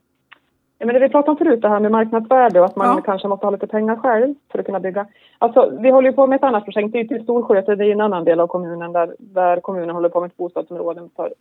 Ja, 0.78 0.86
men 0.86 0.94
det 0.94 1.00
vi 1.00 1.08
pratade 1.08 1.30
om 1.30 1.36
förut, 1.36 1.62
det 1.62 1.68
här 1.68 1.80
med 1.80 1.90
marknadsvärde 1.90 2.60
och 2.60 2.66
att 2.66 2.76
man 2.76 2.96
ja. 2.96 3.02
kanske 3.02 3.28
måste 3.28 3.46
ha 3.46 3.50
lite 3.50 3.66
pengar 3.66 3.96
själv 3.96 4.34
för 4.52 4.58
att 4.58 4.66
kunna 4.66 4.80
bygga. 4.80 5.06
Alltså, 5.38 5.78
vi 5.80 5.90
håller 5.90 6.10
ju 6.10 6.16
på 6.16 6.26
med 6.26 6.36
ett 6.36 6.42
annat 6.42 6.64
projekt, 6.64 6.92
det 6.92 6.98
är 7.00 7.18
ju 7.18 7.22
Storsjö, 7.22 7.74
det 7.76 7.84
är 7.84 7.92
en 7.92 8.00
annan 8.00 8.24
del 8.24 8.40
av 8.40 8.46
kommunen 8.46 8.92
där, 8.92 9.16
där 9.18 9.60
kommunen 9.60 9.90
håller 9.90 10.08
på 10.08 10.20
med 10.20 10.30
ett 10.30 10.36
bostadsområde 10.36 11.08
för 11.16 11.34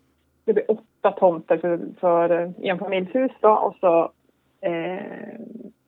det 0.46 0.54
blir 0.54 0.72
åtta 0.72 1.12
tomter 1.12 1.58
för, 1.58 1.80
för 2.00 2.54
enfamiljshus 2.62 3.32
då, 3.40 3.50
och 3.50 3.76
så 3.80 4.12
eh, 4.62 5.36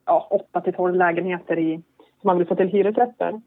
ja, 0.06 0.28
åtta 0.30 0.62
till 0.62 0.74
tolv 0.74 0.96
lägenheter 0.96 1.60
i, 1.60 1.82
som 2.22 2.28
man 2.28 2.38
vill 2.38 2.48
få 2.48 2.56
till 2.56 2.68
hyresrätter. 2.68 3.42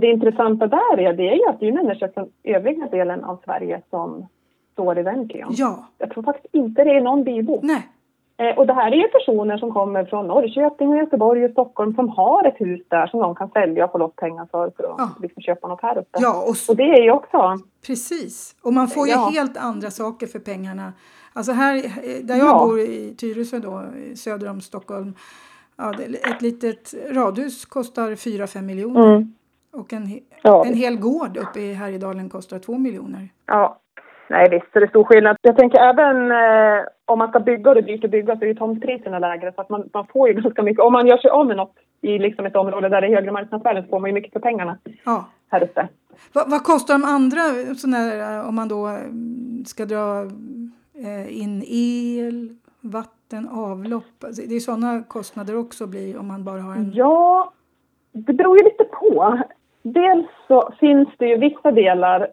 Det 0.00 0.06
intressanta 0.06 0.66
där 0.66 0.98
är, 0.98 1.12
det 1.12 1.28
är 1.28 1.50
att 1.50 1.60
det 1.60 1.68
är 1.68 1.72
människor 1.72 2.08
från 2.08 2.28
övriga 2.44 2.86
delen 2.86 3.24
av 3.24 3.38
Sverige 3.44 3.82
som 3.90 4.26
står 4.72 4.98
i 4.98 5.02
den 5.02 5.28
kön. 5.28 5.48
Ja. 5.50 5.88
Jag 5.98 6.10
tror 6.10 6.22
faktiskt 6.22 6.54
inte 6.54 6.84
det 6.84 6.90
är 6.90 7.00
någon 7.00 7.24
bybo. 7.24 7.60
Nej. 7.62 7.88
Eh, 8.36 8.58
och 8.58 8.66
det 8.66 8.72
här 8.72 8.92
är 8.92 8.96
ju 8.96 9.08
personer 9.08 9.58
som 9.58 9.72
kommer 9.72 10.04
från 10.04 10.26
Norrköping, 10.26 10.96
Göteborg 10.96 11.44
och 11.44 11.50
Stockholm 11.50 11.94
som 11.94 12.08
har 12.08 12.46
ett 12.46 12.60
hus 12.60 12.80
där 12.88 13.06
som 13.06 13.20
de 13.20 13.34
kan 13.34 13.50
sälja 13.50 13.84
och 13.84 13.92
få 13.92 13.98
loss 13.98 14.12
pengar 14.16 14.48
för 14.50 14.72
för 14.76 14.84
att 14.84 14.94
ja. 14.98 15.10
liksom 15.22 15.42
köpa 15.42 15.68
något 15.68 15.82
här 15.82 15.98
uppe. 15.98 16.18
Ja, 16.20 16.42
och, 16.42 16.56
och 16.68 16.76
det 16.76 16.82
är 16.82 17.02
ju 17.02 17.10
också... 17.10 17.58
Precis, 17.86 18.56
och 18.62 18.72
man 18.72 18.88
får 18.88 19.06
ju 19.06 19.12
ja. 19.12 19.30
helt 19.32 19.56
andra 19.56 19.90
saker 19.90 20.26
för 20.26 20.38
pengarna. 20.38 20.92
Alltså 21.32 21.52
här 21.52 21.74
där 22.22 22.36
jag 22.36 22.46
ja. 22.46 22.66
bor 22.66 22.80
i 22.80 23.14
Tyresö 23.18 23.58
då, 23.58 23.84
söder 24.16 24.50
om 24.50 24.60
Stockholm, 24.60 25.14
ett 26.34 26.42
litet 26.42 26.94
radhus 27.10 27.64
kostar 27.64 28.10
4-5 28.10 28.62
miljoner. 28.62 29.14
Mm. 29.14 29.34
Och 29.72 29.92
en, 29.92 30.20
ja. 30.42 30.64
en 30.66 30.74
hel 30.74 30.96
gård 30.96 31.36
uppe 31.36 31.60
i 31.60 31.72
Härjedalen 31.72 32.28
kostar 32.28 32.58
2 32.58 32.78
miljoner. 32.78 33.28
Ja, 33.46 33.78
nej 34.28 34.48
visst, 34.50 34.66
det 34.72 34.82
är 34.82 34.86
stor 34.86 35.04
skillnad. 35.04 35.36
Jag 35.42 35.56
tänker 35.56 35.78
även 35.78 36.32
eh, 36.32 36.84
om 37.04 37.18
man 37.18 37.28
ska 37.28 37.40
bygga 37.40 37.70
och 37.70 37.74
det 37.74 37.80
är 37.80 37.86
dyrt 37.86 38.04
att 38.04 38.10
bygga 38.10 38.36
så 38.36 38.44
är 38.44 38.48
ju 38.48 38.54
tomtpriserna 38.54 39.18
lägre 39.18 39.52
så 39.52 39.60
att 39.60 39.68
man, 39.68 39.90
man 39.92 40.06
får 40.06 40.28
ju 40.28 40.34
ganska 40.42 40.62
mycket. 40.62 40.84
Om 40.84 40.92
man 40.92 41.06
gör 41.06 41.16
sig 41.16 41.30
av 41.30 41.46
med 41.46 41.56
något 41.56 41.74
i 42.00 42.18
liksom 42.18 42.46
ett 42.46 42.56
område 42.56 42.88
där 42.88 43.00
det 43.00 43.06
är 43.06 43.14
högre 43.14 43.32
marknadsvärden 43.32 43.82
så 43.82 43.88
får 43.88 44.00
man 44.00 44.10
ju 44.10 44.14
mycket 44.14 44.32
för 44.32 44.40
pengarna 44.40 44.78
ja. 45.04 45.28
här 45.50 45.62
uppe. 45.62 45.88
Va, 46.32 46.44
vad 46.46 46.64
kostar 46.64 46.94
de 46.94 47.04
andra 47.04 47.40
sådana 47.74 48.48
om 48.48 48.54
man 48.54 48.68
då 48.68 48.86
mm, 48.86 49.64
ska 49.66 49.84
dra 49.84 50.22
eh, 50.94 51.40
in 51.40 51.64
el, 51.66 52.56
vatten, 52.80 53.48
avlopp? 53.48 54.24
Alltså, 54.24 54.42
det 54.48 54.54
är 54.54 54.60
sådana 54.60 55.02
kostnader 55.08 55.56
också 55.56 55.86
blir 55.86 56.18
om 56.18 56.28
man 56.28 56.44
bara 56.44 56.60
har 56.60 56.74
en... 56.74 56.92
Ja, 56.94 57.52
det 58.12 58.32
beror 58.32 58.58
ju 58.58 58.64
lite 58.64 58.84
på. 58.84 59.38
Dels 59.82 60.26
så 60.48 60.72
finns 60.80 61.08
det 61.18 61.26
ju 61.26 61.36
vissa 61.36 61.70
delar 61.70 62.28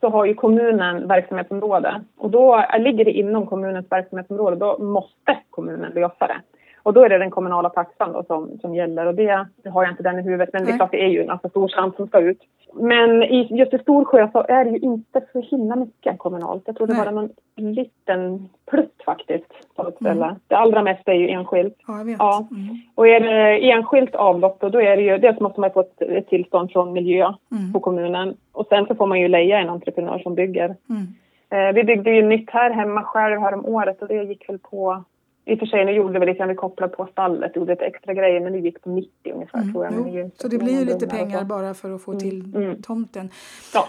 så 0.00 0.08
har 0.08 0.24
ju 0.24 0.34
kommunen 0.34 1.08
verksamhetsområde 1.08 2.04
och 2.16 2.30
då 2.30 2.64
ligger 2.78 3.04
det 3.04 3.12
inom 3.12 3.46
kommunens 3.46 3.86
verksamhetsområde, 3.92 4.56
då 4.56 4.78
måste 4.78 5.38
kommunen 5.50 5.92
lösa 5.92 6.26
det. 6.26 6.40
Och 6.84 6.92
då 6.92 7.04
är 7.04 7.08
det 7.08 7.18
den 7.18 7.30
kommunala 7.30 7.68
taxan 7.68 8.12
då 8.12 8.22
som, 8.22 8.58
som 8.60 8.74
gäller 8.74 9.06
och 9.06 9.14
det, 9.14 9.46
det 9.62 9.70
har 9.70 9.82
jag 9.82 9.92
inte 9.92 10.02
den 10.02 10.18
i 10.18 10.22
huvudet 10.22 10.50
men 10.52 10.64
det 10.64 10.70
är 10.70 10.76
klart 10.76 10.90
det 10.90 11.04
är 11.04 11.08
ju 11.08 11.20
en 11.20 11.26
ganska 11.26 11.48
stor 11.48 11.68
slant 11.68 11.96
som 11.96 12.06
ska 12.06 12.20
ut. 12.20 12.40
Men 12.74 13.22
i, 13.22 13.48
just 13.50 13.74
i 13.74 13.78
Storsjö 13.78 14.28
så 14.32 14.44
är 14.48 14.64
det 14.64 14.70
ju 14.70 14.78
inte 14.78 15.20
så 15.32 15.40
himla 15.40 15.76
mycket 15.76 16.18
kommunalt. 16.18 16.62
Jag 16.66 16.76
tror 16.76 16.86
det 16.86 16.94
bara 16.94 17.10
någon 17.10 17.30
liten 17.56 18.48
plutt 18.70 19.02
faktiskt 19.06 19.74
på 19.76 19.88
ett 19.88 19.94
ställe. 19.94 20.24
Mm. 20.24 20.36
Det 20.48 20.56
allra 20.56 20.82
mesta 20.82 21.12
är 21.12 21.16
ju 21.16 21.28
enskilt. 21.28 21.76
Ja, 21.86 21.98
jag 21.98 22.04
vet. 22.04 22.16
Ja. 22.18 22.48
Mm. 22.50 22.76
Och 22.94 23.08
är 23.08 23.20
det 23.20 23.70
enskilt 23.70 24.14
avlopp 24.14 24.60
då, 24.60 24.68
då 24.68 24.80
är 24.80 24.96
det 24.96 25.02
ju, 25.02 25.18
dels 25.18 25.40
måste 25.40 25.60
man 25.60 25.70
få 25.70 25.80
ett, 25.80 26.02
ett 26.02 26.28
tillstånd 26.28 26.72
från 26.72 26.92
miljö 26.92 27.32
mm. 27.52 27.72
på 27.72 27.80
kommunen 27.80 28.36
och 28.52 28.66
sen 28.66 28.86
så 28.86 28.94
får 28.94 29.06
man 29.06 29.20
ju 29.20 29.28
leja 29.28 29.58
en 29.58 29.68
entreprenör 29.68 30.18
som 30.18 30.34
bygger. 30.34 30.76
Mm. 30.90 31.06
Eh, 31.50 31.74
vi 31.74 31.84
byggde 31.84 32.10
ju 32.10 32.22
nytt 32.22 32.50
här 32.50 32.70
hemma 32.70 33.02
själv 33.02 33.40
här 33.40 33.54
om 33.54 33.66
året 33.66 34.02
och 34.02 34.08
det 34.08 34.22
gick 34.22 34.48
väl 34.48 34.58
på 34.58 35.04
I 35.46 35.54
och 35.54 35.58
för 35.58 35.66
sig, 35.66 35.84
nu 35.84 35.92
gjorde 35.92 36.18
vi 36.18 36.26
lite 36.26 36.38
grann, 36.38 36.48
vi 36.48 36.54
kopplade 36.54 36.96
på 36.96 37.06
stallet, 37.06 37.56
gjorde 37.56 37.72
lite 37.72 37.84
extra 37.84 38.14
grejer, 38.14 38.40
men 38.40 38.52
det 38.52 38.58
gick 38.58 38.82
på 38.82 38.88
90 38.90 39.10
ungefär 39.34 39.58
Mm, 39.58 39.72
tror 39.72 39.84
jag. 39.84 39.94
Inte 40.24 40.36
Så 40.42 40.48
det 40.48 40.58
blir 40.58 40.78
ju 40.78 40.84
lite 40.84 41.04
och 41.04 41.10
pengar 41.10 41.44
bara 41.44 41.74
för 41.74 41.94
att 41.94 42.02
få 42.02 42.14
till 42.14 42.54
Mm. 42.56 42.82
tomten. 42.82 43.30
Ja, 43.74 43.86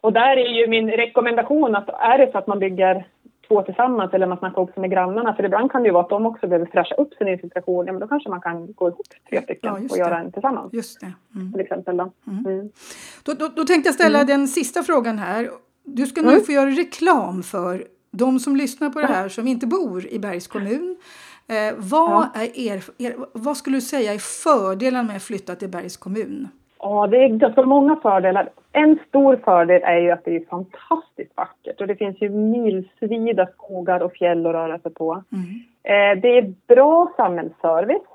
och 0.00 0.12
där 0.12 0.36
är 0.36 0.48
ju 0.60 0.66
min 0.68 0.90
rekommendation 0.90 1.76
att 1.76 1.88
är 1.88 2.18
det 2.18 2.32
så 2.32 2.38
att 2.38 2.46
man 2.46 2.58
bygger 2.58 3.06
två 3.48 3.62
tillsammans 3.62 4.14
eller 4.14 4.26
man 4.26 4.38
snackar 4.38 4.62
också 4.62 4.80
med 4.80 4.90
grannarna, 4.90 5.34
för 5.34 5.44
ibland 5.44 5.72
kan 5.72 5.82
det 5.82 5.86
ju 5.88 5.92
vara 5.92 6.02
att 6.04 6.10
de 6.10 6.26
också 6.26 6.46
behöver 6.46 6.66
fräscha 6.66 6.94
upp 6.94 7.14
sin 7.14 7.28
infiltration, 7.28 7.86
ja 7.86 7.92
men 7.92 8.00
då 8.00 8.08
kanske 8.08 8.28
man 8.30 8.40
kan 8.40 8.72
gå 8.72 8.88
ihop 8.88 9.06
tre 9.30 9.42
stycken 9.42 9.70
Ja, 9.74 9.88
och 9.90 9.98
göra 9.98 10.10
det. 10.14 10.20
en 10.24 10.32
tillsammans 10.32 10.72
Just 10.72 11.00
det. 11.00 11.12
Mm. 11.34 11.52
till 11.52 11.60
exempel. 11.60 11.96
Då. 11.96 12.10
Mm. 12.26 12.70
Då, 13.24 13.32
då, 13.32 13.48
då 13.56 13.64
tänkte 13.64 13.88
jag 13.88 13.94
ställa 13.94 14.24
den 14.24 14.48
sista 14.48 14.82
frågan 14.82 15.18
här. 15.18 15.48
Du 15.84 16.06
ska 16.06 16.22
nu 16.22 16.28
Mm. 16.28 16.40
få 16.40 16.52
göra 16.52 16.70
reklam 16.70 17.42
för 17.42 17.84
de 18.16 18.38
som 18.38 18.56
lyssnar 18.56 18.90
på 18.90 19.00
det 19.00 19.06
här 19.06 19.28
som 19.28 19.46
inte 19.46 19.66
bor 19.66 20.06
i 20.06 20.18
Bergs 20.18 20.46
kommun. 20.46 20.96
Eh, 21.48 21.74
vad, 21.76 22.22
är 22.34 22.58
er, 22.58 22.82
er, 22.98 23.14
vad 23.32 23.56
skulle 23.56 23.76
du 23.76 23.80
säga 23.80 24.12
är 24.14 24.18
fördelen 24.18 25.06
med 25.06 25.16
att 25.16 25.22
flytta 25.22 25.54
till 25.54 25.68
Bergs 25.68 25.96
kommun? 25.96 26.48
Ja, 26.78 27.06
det 27.06 27.16
är 27.16 27.28
ganska 27.28 27.62
många 27.62 27.96
fördelar. 27.96 28.48
En 28.72 28.98
stor 29.08 29.36
fördel 29.44 29.82
är 29.82 29.98
ju 29.98 30.10
att 30.10 30.24
det 30.24 30.36
är 30.36 30.44
fantastiskt 30.50 31.36
vackert 31.36 31.80
och 31.80 31.86
det 31.86 31.96
finns 31.96 32.22
ju 32.22 32.28
milsvida 32.28 33.46
skogar 33.46 34.00
och 34.00 34.12
fjäll 34.12 34.46
att 34.46 34.52
röra 34.52 34.78
sig 34.78 34.94
på. 34.94 35.22
Mm. 35.32 35.44
Eh, 35.82 36.22
det 36.22 36.38
är 36.38 36.54
bra 36.66 37.12
samhällsservice 37.16 38.08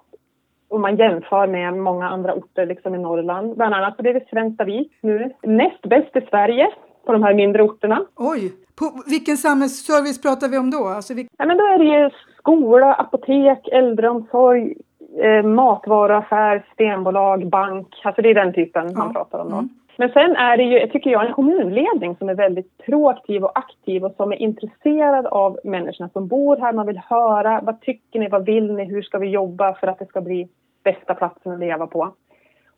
om 0.68 0.82
man 0.82 0.96
jämför 0.96 1.48
med 1.48 1.74
många 1.74 2.10
andra 2.10 2.34
orter 2.34 2.66
liksom 2.66 2.96
i 2.96 2.98
Norrland. 2.98 3.56
Bland 3.56 3.76
annat 3.76 3.96
så 3.96 4.08
är 4.08 4.14
det 4.14 4.30
Svenstavik 4.30 4.92
nu 5.02 5.34
näst 5.44 5.82
bäst 5.82 6.16
i 6.16 6.22
Sverige 6.30 6.68
på 7.10 7.14
de 7.14 7.24
här 7.24 7.34
mindre 7.34 7.64
orterna. 7.64 8.06
Oj, 8.16 8.54
på, 8.80 9.04
vilken 9.06 9.38
samhällsservice 9.38 10.22
pratar 10.22 10.48
vi 10.48 10.58
om 10.58 10.72
då? 10.72 10.88
Alltså, 10.88 11.14
vi, 11.14 11.28
Ja, 11.38 11.46
men 11.46 11.58
då 11.58 11.64
är 11.64 11.78
det 11.78 11.86
ju 11.86 12.10
skola, 12.38 12.94
apotek, 12.94 13.68
äldreomsorg, 13.68 14.76
eh, 15.24 15.44
matvaruaffär, 15.44 16.66
stenbolag, 16.74 17.50
bank. 17.50 17.88
Alltså 18.04 18.22
det 18.22 18.30
är 18.30 18.34
den 18.34 18.54
typen 18.54 18.94
man 18.96 19.14
pratar 19.14 19.40
om 19.40 19.50
då. 19.50 19.56
Mm. 19.56 19.70
Men 19.98 20.10
sen 20.10 20.36
är 20.36 20.58
det 20.58 20.64
ju, 20.64 20.88
tycker 20.88 21.10
jag, 21.10 21.26
en 21.26 21.34
kommunledning 21.34 22.16
som 22.16 22.30
är 22.30 22.36
väldigt 22.36 22.78
proaktiv 22.78 23.44
och 23.44 23.58
aktiv 23.58 24.06
och 24.06 24.14
som 24.18 24.32
är 24.32 24.38
intresserad 24.38 25.26
av 25.26 25.60
människorna 25.64 26.10
som 26.10 26.28
bor 26.28 26.58
här. 26.58 26.74
Man 26.74 26.88
vill 26.88 27.02
höra, 27.10 27.62
vad 27.64 27.82
tycker 27.82 28.20
ni, 28.20 28.30
vad 28.30 28.46
vill 28.46 28.74
ni, 28.74 28.86
hur 28.86 29.02
ska 29.02 29.18
vi 29.18 29.28
jobba 29.28 29.74
för 29.74 29.88
att 29.88 30.00
det 30.00 30.06
ska 30.06 30.22
bli 30.22 30.48
bästa 30.84 31.14
platsen 31.14 31.52
att 31.52 31.60
leva 31.60 31.88
på? 31.88 32.14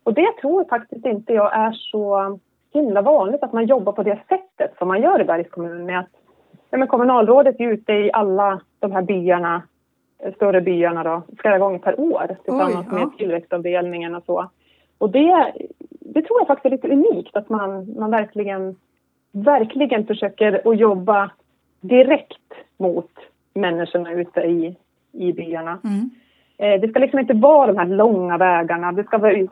Och 0.04 0.14
det 0.14 0.32
tror 0.42 0.66
faktiskt 0.70 1.06
inte 1.06 1.34
jag 1.34 1.54
är 1.54 1.72
så 1.72 2.40
himla 2.74 3.02
vanligt 3.02 3.44
att 3.44 3.54
man 3.54 3.66
jobbar 3.66 3.94
på 3.94 4.04
det 4.04 4.20
sättet 4.30 4.78
som 4.78 4.88
man 4.88 5.02
gör 5.02 5.22
i 5.22 5.26
Bergs 5.26 5.50
kommun 5.50 5.86
med 5.86 6.00
att 6.00 6.10
ja, 6.70 6.78
men 6.78 6.88
kommunalrådet 6.88 7.60
är 7.60 7.68
ute 7.68 7.94
i 7.94 8.12
alla 8.14 8.62
de 8.80 8.92
här 8.92 9.02
byarna, 9.02 9.64
eh, 10.24 10.34
större 10.34 10.62
byarna 10.62 11.04
då, 11.04 11.22
flera 11.38 11.60
gånger 11.60 11.80
per 11.80 12.00
år 12.00 12.36
tillsammans 12.44 12.88
ja. 12.92 12.98
med 12.98 13.18
tillväxtavdelningen 13.18 14.16
och 14.16 14.24
så. 14.26 14.50
Och 14.98 15.10
det, 15.10 15.54
det 16.00 16.22
tror 16.22 16.40
jag 16.40 16.48
faktiskt 16.48 16.66
är 16.66 16.70
lite 16.70 16.88
unikt 16.88 17.36
att 17.36 17.50
man, 17.50 17.96
man 18.00 18.12
verkligen, 18.12 18.76
verkligen 19.32 20.06
försöker 20.06 20.72
att 20.72 20.80
jobba 20.80 21.32
direkt 21.82 22.54
mot 22.78 23.12
människorna 23.54 24.12
ute 24.12 24.42
i, 24.42 24.76
i 25.12 25.34
byarna. 25.34 25.80
mm. 25.84 26.10
Eh, 26.58 26.82
det 26.82 26.88
ska 26.88 27.00
liksom 27.00 27.20
inte 27.20 27.34
vara 27.34 27.68
de 27.68 27.78
här 27.78 27.86
långa 27.86 28.38
vägarna. 28.38 28.92
Det 28.92 29.04
ska 29.04 29.18
vara, 29.18 29.48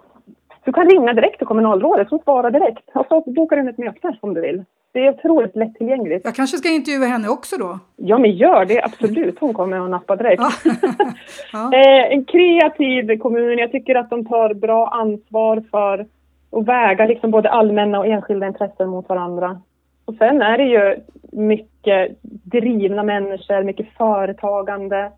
du 0.70 0.74
kan 0.74 0.90
ringa 0.90 1.14
direkt 1.14 1.38
till 1.38 1.48
kommunalrådet 1.48 2.10
som 2.10 2.20
svarar 2.20 2.52
direkt 2.52 2.90
och 2.94 3.06
så 3.10 3.32
bokar 3.32 3.56
du 3.56 3.62
in 3.62 3.68
ett 3.68 3.78
möte 3.78 4.18
om 4.22 4.34
du 4.34 4.42
vill. 4.42 4.64
Det 4.92 5.06
är 5.06 5.10
otroligt 5.10 5.56
lättillgängligt. 5.56 6.26
Jag 6.26 6.36
kanske 6.36 6.58
ska 6.58 6.70
intervjua 6.70 7.06
henne 7.06 7.30
också 7.30 7.58
då? 7.58 7.80
Ja, 7.96 8.18
men 8.18 8.32
gör 8.32 8.66
det 8.66 8.84
absolut. 8.84 9.40
Hon 9.40 9.54
kommer 9.54 9.80
att 9.80 9.90
nappa 9.90 10.16
direkt. 10.16 10.42
Ja. 10.42 10.72
ja. 11.54 11.74
Eh, 11.74 12.14
en 12.14 12.26
kreativ 12.26 13.18
kommun. 13.18 13.58
Jag 13.58 13.72
tycker 13.72 13.96
att 13.96 14.10
de 14.10 14.26
tar 14.26 14.54
bra 14.54 14.88
ansvar 14.88 15.64
för 15.72 16.06
att 16.52 16.68
väga 16.68 17.06
liksom 17.06 17.32
både 17.32 17.50
allmänna 17.50 18.00
och 18.00 18.08
enskilda 18.08 18.48
intressen 18.48 18.90
mot 18.90 19.10
varandra. 19.10 19.62
Och 20.06 20.16
sen 20.16 20.42
är 20.42 20.58
det 20.58 20.64
ju 20.64 20.96
mycket 21.32 22.18
drivna 22.22 23.04
människor, 23.04 23.64
mycket 23.64 23.88
företagande. 23.98 25.12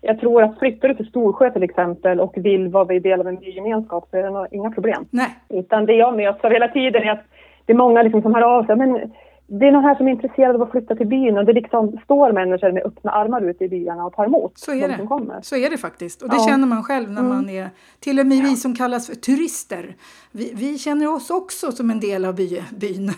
Jag 0.00 0.20
tror 0.20 0.42
att 0.42 0.58
flyttar 0.58 0.88
du 0.88 0.94
till 0.94 1.06
Storsjö 1.06 1.50
till 1.50 1.62
exempel 1.62 2.20
och 2.20 2.32
vill 2.36 2.68
vara 2.68 2.98
del 2.98 3.20
av 3.20 3.28
en 3.28 3.36
bygemenskap 3.36 4.08
så 4.10 4.16
är 4.16 4.22
det 4.22 4.56
inga 4.56 4.70
problem. 4.70 5.04
Nej, 5.10 5.28
Utan 5.48 5.86
det 5.86 5.92
jag 5.92 6.16
möts 6.16 6.44
av 6.44 6.50
hela 6.50 6.68
tiden 6.68 7.02
är 7.02 7.10
att 7.12 7.24
det 7.66 7.72
är 7.72 7.76
många 7.76 8.02
liksom 8.02 8.22
som 8.22 8.34
hör 8.34 8.42
av 8.42 8.66
sig. 8.66 8.76
Men 8.76 9.12
det 9.46 9.66
är 9.66 9.72
någon 9.72 9.84
här 9.84 9.94
som 9.94 10.08
är 10.08 10.12
intresserad 10.12 10.54
av 10.56 10.62
att 10.62 10.70
flytta 10.70 10.94
till 10.96 11.06
byn 11.06 11.38
och 11.38 11.44
det 11.44 11.52
liksom 11.52 11.98
står 12.04 12.32
människor 12.32 12.72
med 12.72 12.82
öppna 12.82 13.10
armar 13.10 13.40
ute 13.42 13.64
i 13.64 13.68
byarna 13.68 14.06
och 14.06 14.12
tar 14.12 14.24
emot 14.24 14.52
så 14.58 14.72
är 14.72 14.80
de 14.80 14.86
det. 14.88 14.96
som 14.96 15.08
kommer. 15.08 15.38
Så 15.42 15.56
är 15.56 15.70
det 15.70 15.78
faktiskt. 15.78 16.22
Och 16.22 16.28
det 16.28 16.36
Ja. 16.36 16.46
känner 16.48 16.66
man 16.66 16.82
själv 16.82 17.10
när 17.10 17.20
Mm. 17.20 17.32
man 17.36 17.48
är, 17.50 17.68
till 18.00 18.20
och 18.20 18.26
med 18.26 18.38
vi 18.42 18.56
som 18.56 18.74
kallas 18.74 19.06
för 19.06 19.14
turister, 19.14 19.94
vi, 20.32 20.52
vi 20.54 20.78
känner 20.78 21.14
oss 21.14 21.30
också 21.30 21.72
som 21.72 21.90
en 21.90 22.00
del 22.00 22.24
av 22.24 22.34
by, 22.36 22.62
byn. 22.80 23.10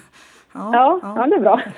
Ja, 0.55 1.01
ja. 1.03 1.27
det 1.27 1.35
är 1.35 1.41
bra. 1.41 1.61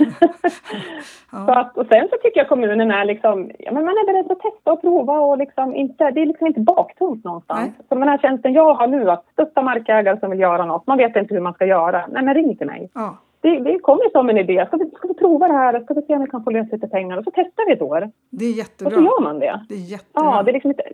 Ja. 1.33 1.47
Så 1.47 1.53
att, 1.53 1.77
och 1.77 1.87
sen 1.87 2.09
så 2.11 2.17
tycker 2.23 2.41
jag 2.41 2.49
kommunen 2.49 2.91
är 2.91 3.05
liksom, 3.05 3.51
ja 3.59 3.73
men 3.73 3.85
man 3.85 3.95
är 3.95 4.07
beredd 4.07 4.33
att 4.33 4.41
testa 4.41 4.73
och 4.73 4.81
prova 4.81 5.21
och 5.21 5.39
liksom 5.39 5.75
inte, 5.75 6.11
det 6.11 6.23
är 6.23 6.27
liksom 6.27 6.47
inte 6.47 6.61
baktungt 6.61 7.25
någonstans. 7.25 7.61
Nej. 7.61 7.87
Som 7.89 8.01
den 8.01 8.09
här 8.09 8.19
tjänsten 8.19 8.53
jag 8.53 8.75
har 8.75 8.87
nu, 8.87 9.11
att 9.11 9.25
stötta 9.33 9.63
markägare 9.63 10.21
som 10.21 10.31
vill 10.31 10.41
göra 10.41 10.65
något. 10.65 10.87
Man 10.87 10.99
vet 10.99 11.17
inte 11.17 11.35
hur 11.35 11.41
man 11.41 11.55
ska 11.55 11.67
göra. 11.67 12.07
Nej 12.09 12.23
men 12.23 12.35
ring 12.35 12.57
till 12.57 12.67
mig. 12.67 12.91
Ja. 12.95 13.17
Det, 13.45 13.61
det 13.61 13.79
kommer 13.79 14.11
som 14.11 14.29
en 14.31 14.39
idé. 14.39 14.65
Ska 14.69 14.77
vi, 14.77 14.91
ska 14.91 15.09
vi 15.09 15.15
prova 15.15 15.49
det 15.49 15.55
här? 15.55 15.81
Ska 15.85 15.95
vi 15.95 16.03
se 16.03 16.15
om 16.17 16.23
vi 16.25 16.31
kan 16.31 16.45
få 16.45 16.51
lösa 16.51 16.75
lite 16.77 16.89
pengar? 16.89 17.19
Och 17.19 17.25
så 17.25 17.31
testar 17.35 17.67
vi 17.67 17.73
ett 17.73 17.83
år. 17.83 18.11
Det 18.31 18.45
är 18.45 18.51
Och 18.53 18.57
jättebra. 18.59 18.95
så 18.95 19.01
gör 19.01 19.23
man 19.23 19.39
det. 19.39 19.61
Det 19.69 19.75
är 19.75 19.79
jättebra. 19.79 20.25
Ja, 20.37 20.43
det 20.43 20.51
är 20.51 20.53
liksom 20.53 20.71
lite, 20.71 20.85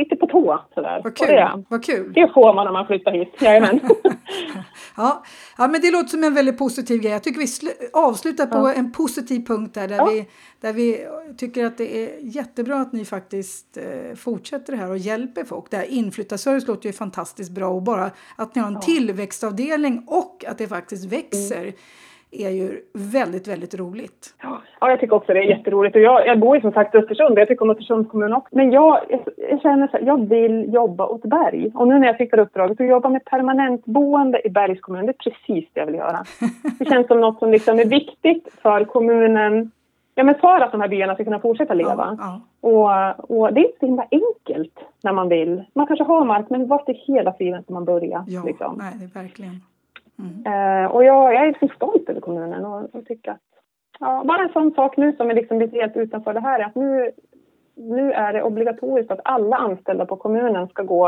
lite 0.00 0.16
på 0.16 0.26
tå 0.26 0.60
sådär. 0.74 1.00
Vad 1.04 1.06
Och 1.12 1.16
kul. 1.16 1.26
Det, 1.28 1.64
Vad 1.68 1.84
kul. 1.84 2.12
det 2.12 2.28
får 2.34 2.54
man 2.54 2.64
när 2.64 2.72
man 2.72 2.86
flyttar 2.86 3.12
hit. 3.12 3.34
Jajamän. 3.40 3.80
Ja. 4.96 5.22
ja, 5.58 5.66
men 5.68 5.80
det 5.80 5.90
låter 5.90 6.08
som 6.08 6.24
en 6.24 6.34
väldigt 6.34 6.58
positiv 6.58 7.00
grej. 7.00 7.12
Jag 7.12 7.22
tycker 7.22 7.38
vi 7.40 7.46
sl- 7.46 7.90
avslutar 7.92 8.46
på 8.46 8.58
Ja. 8.58 8.72
en 8.74 8.92
positiv 8.92 9.46
punkt 9.46 9.74
där, 9.74 9.88
där, 9.88 9.96
Ja. 9.96 10.08
vi, 10.12 10.26
där 10.60 10.72
vi 10.72 11.06
tycker 11.36 11.64
att 11.64 11.78
det 11.78 12.04
är 12.04 12.10
jättebra 12.20 12.76
att 12.76 12.92
ni 12.92 13.04
faktiskt 13.04 13.76
eh, 13.76 14.14
fortsätter 14.16 14.72
det 14.72 14.78
här 14.78 14.90
och 14.90 14.98
hjälper 14.98 15.44
folk. 15.44 15.70
Det 15.70 15.76
här 15.76 15.90
inflyttarservice 15.90 16.66
låter 16.68 16.86
ju 16.86 16.92
fantastiskt 16.92 17.50
bra 17.50 17.68
och 17.68 17.82
bara 17.82 18.10
att 18.36 18.54
ni 18.54 18.60
har 18.60 18.68
en 18.68 18.80
tillväxtavdelning 18.80 20.04
och 20.06 20.44
att 20.48 20.58
det 20.58 20.66
faktiskt 20.66 21.12
växer 21.12 21.72
är 22.30 22.50
ju 22.50 22.80
väldigt, 22.92 23.48
väldigt 23.48 23.74
roligt. 23.74 24.34
Ja, 24.42 24.60
jag 24.80 25.00
tycker 25.00 25.16
också 25.16 25.32
det 25.32 25.38
är 25.38 25.56
jätteroligt. 25.56 25.96
Och 25.96 26.02
jag, 26.02 26.26
jag 26.26 26.38
bor 26.38 26.56
ju 26.56 26.60
som 26.60 26.72
sagt 26.72 26.94
i 26.94 26.98
Östersund 26.98 27.38
jag 27.38 27.48
tycker 27.48 27.62
om 27.62 27.70
Östersunds 27.70 28.10
kommun 28.10 28.32
också. 28.32 28.56
Men 28.56 28.70
jag, 28.70 29.00
jag, 29.08 29.20
jag 29.36 29.60
känner 29.60 29.86
så 29.86 29.96
här, 29.96 30.06
jag 30.06 30.28
vill 30.28 30.74
jobba 30.74 31.06
åt 31.06 31.22
Berg. 31.22 31.70
Och 31.74 31.88
nu 31.88 31.98
när 31.98 32.06
jag 32.06 32.16
fick 32.16 32.30
det 32.30 32.36
här 32.36 32.44
uppdraget 32.44 32.80
att 32.80 32.86
jobba 32.86 33.08
med 33.08 33.24
permanentboende 33.24 34.46
i 34.46 34.50
Bergs 34.50 34.80
kommun, 34.80 35.06
det 35.06 35.12
är 35.12 35.30
precis 35.30 35.70
det 35.72 35.80
jag 35.80 35.86
vill 35.86 35.94
göra. 35.94 36.24
Det 36.78 36.84
känns 36.84 37.06
som 37.06 37.20
något 37.20 37.38
som 37.38 37.50
liksom 37.50 37.78
är 37.78 37.84
viktigt 37.84 38.48
för 38.62 38.84
kommunen, 38.84 39.70
ja 40.14 40.24
men 40.24 40.34
för 40.34 40.60
att 40.60 40.72
de 40.72 40.80
här 40.80 40.88
byarna 40.88 41.14
ska 41.14 41.24
kunna 41.24 41.40
fortsätta 41.40 41.74
leva. 41.74 42.16
Ja, 42.18 42.40
Och, 42.60 43.30
och 43.30 43.54
det 43.54 43.60
är 43.60 43.64
inte 43.64 43.78
så 43.80 43.86
himla 43.86 44.06
enkelt 44.10 44.78
när 45.02 45.12
man 45.12 45.28
vill. 45.28 45.64
Man 45.72 45.86
kanske 45.86 46.04
har 46.04 46.24
mark, 46.24 46.50
men 46.50 46.66
vart 46.66 46.88
i 46.88 46.92
hela 46.92 47.32
friden 47.32 47.62
ska 47.62 47.72
man 47.74 47.84
börja? 47.84 48.24
ja, 48.28 48.42
liksom? 48.46 48.74
nej, 48.78 48.92
det 48.98 49.04
är 49.04 49.22
verkligen. 49.22 49.60
Eh, 50.46 50.90
och 50.90 51.04
jag, 51.04 51.34
jag 51.34 51.42
är 51.42 51.46
liksom 51.46 51.68
stolt 51.68 52.08
över 52.08 52.20
kommunen 52.20 52.64
och, 52.64 52.94
och 52.94 53.06
tycker 53.06 53.30
att 53.30 53.40
ja, 54.00 54.22
bara 54.24 54.42
en 54.42 54.52
sån 54.52 54.70
sak 54.70 54.96
nu 54.96 55.12
som 55.16 55.30
är 55.30 55.34
liksom 55.34 55.58
lite 55.58 55.76
helt 55.76 55.96
utanför 55.96 56.34
det 56.34 56.40
här 56.40 56.60
är 56.60 56.64
att 56.64 56.74
nu, 56.74 57.10
nu 57.74 58.12
är 58.12 58.32
det 58.32 58.42
obligatoriskt 58.42 59.10
att 59.10 59.20
alla 59.24 59.56
anställda 59.56 60.06
på 60.06 60.16
kommunen 60.16 60.68
ska 60.68 60.82
gå 60.82 61.06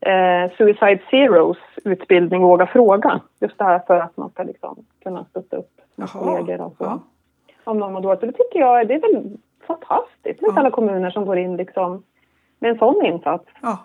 eh, 0.00 0.52
Suicide 0.56 1.00
Zeros 1.10 1.58
utbildning 1.84 2.42
Våga 2.42 2.66
fråga. 2.66 3.20
Just 3.40 3.58
det 3.58 3.64
här 3.64 3.82
för 3.86 4.00
att 4.00 4.16
man 4.16 4.30
ska 4.30 4.42
liksom 4.42 4.84
kunna 5.02 5.24
stötta 5.24 5.56
upp 5.56 5.80
Jaha, 5.96 6.08
kollegor 6.08 6.60
och 6.60 6.74
så. 6.78 6.84
ja. 6.84 7.00
Om 7.64 7.78
någon 7.78 7.92
mår 7.92 8.00
dåligt. 8.00 8.20
Och 8.20 8.26
det 8.26 8.32
tycker 8.32 8.58
jag 8.60 8.88
det 8.88 8.94
är 8.94 9.00
väl 9.00 9.36
fantastiskt 9.66 10.40
med 10.40 10.50
Ja. 10.54 10.60
alla 10.60 10.70
kommuner 10.70 11.10
som 11.10 11.26
går 11.26 11.38
in 11.38 11.56
liksom 11.56 12.02
med 12.58 12.70
en 12.70 12.78
sån 12.78 13.06
insats. 13.06 13.44
Ja. 13.62 13.78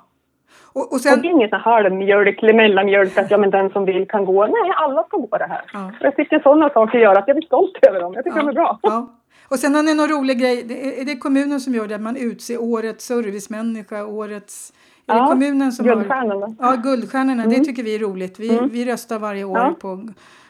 Och, 0.74 0.82
och 0.82 0.94
Och 0.94 1.02
sen, 1.02 1.22
det 1.22 1.28
är 1.28 1.32
inget 1.32 1.54
halvmjölk 1.54 2.44
eller 2.44 2.54
mellanmjölk 2.54 3.18
att 3.18 3.32
ja, 3.32 3.38
men 3.38 3.50
den 3.52 3.70
som 3.70 3.86
vill 3.86 4.08
kan 4.08 4.26
gå. 4.26 4.46
Nej, 4.48 4.72
alla 4.78 5.04
ska 5.04 5.18
gå 5.18 5.38
det 5.38 5.46
här. 5.48 5.62
Ja. 5.74 5.86
Och 6.00 6.06
Jag 6.06 6.16
tycker 6.16 6.40
sådana 6.40 6.70
saker 6.70 7.00
gör 7.00 7.16
att 7.16 7.28
jag 7.28 7.36
blir 7.36 7.46
stolt 7.46 7.78
över 7.88 8.00
dem. 8.00 8.14
Jag 8.14 8.24
tycker 8.24 8.38
de 8.40 8.48
är 8.50 8.54
bra. 8.54 8.80
Ja. 8.82 9.08
Och 9.50 9.60
sen 9.60 9.76
har 9.76 9.84
ni 9.84 9.96
någon 9.96 10.08
rolig 10.10 10.40
grej, 10.40 10.64
det 10.64 10.88
är, 10.88 11.02
är 11.02 11.06
det 11.06 11.16
kommunen 11.18 11.60
som 11.60 11.74
gör 11.74 11.88
det? 11.88 11.98
Man 11.98 12.16
utser 12.18 12.62
årets 12.62 13.06
servicemänniska, 13.06 14.06
årets... 14.06 14.74
Är 15.08 15.14
det 15.14 15.20
Ja, 15.20 15.28
kommunen 15.28 15.72
som 15.72 15.88
har... 15.88 15.96
Guldstjärnan 15.96 16.40
då. 16.40 16.56
Ja, 16.60 16.76
Guldstjärnorna, 16.84 17.44
det 17.46 17.60
tycker 17.64 17.84
vi 17.84 17.96
är 17.96 18.00
roligt. 18.00 18.40
Vi, 18.40 18.58
Mm. 18.58 18.70
vi 18.70 18.86
röstar 18.92 19.20
varje 19.20 19.44
år 19.44 19.58
Ja. 19.58 19.76
på, 19.82 20.08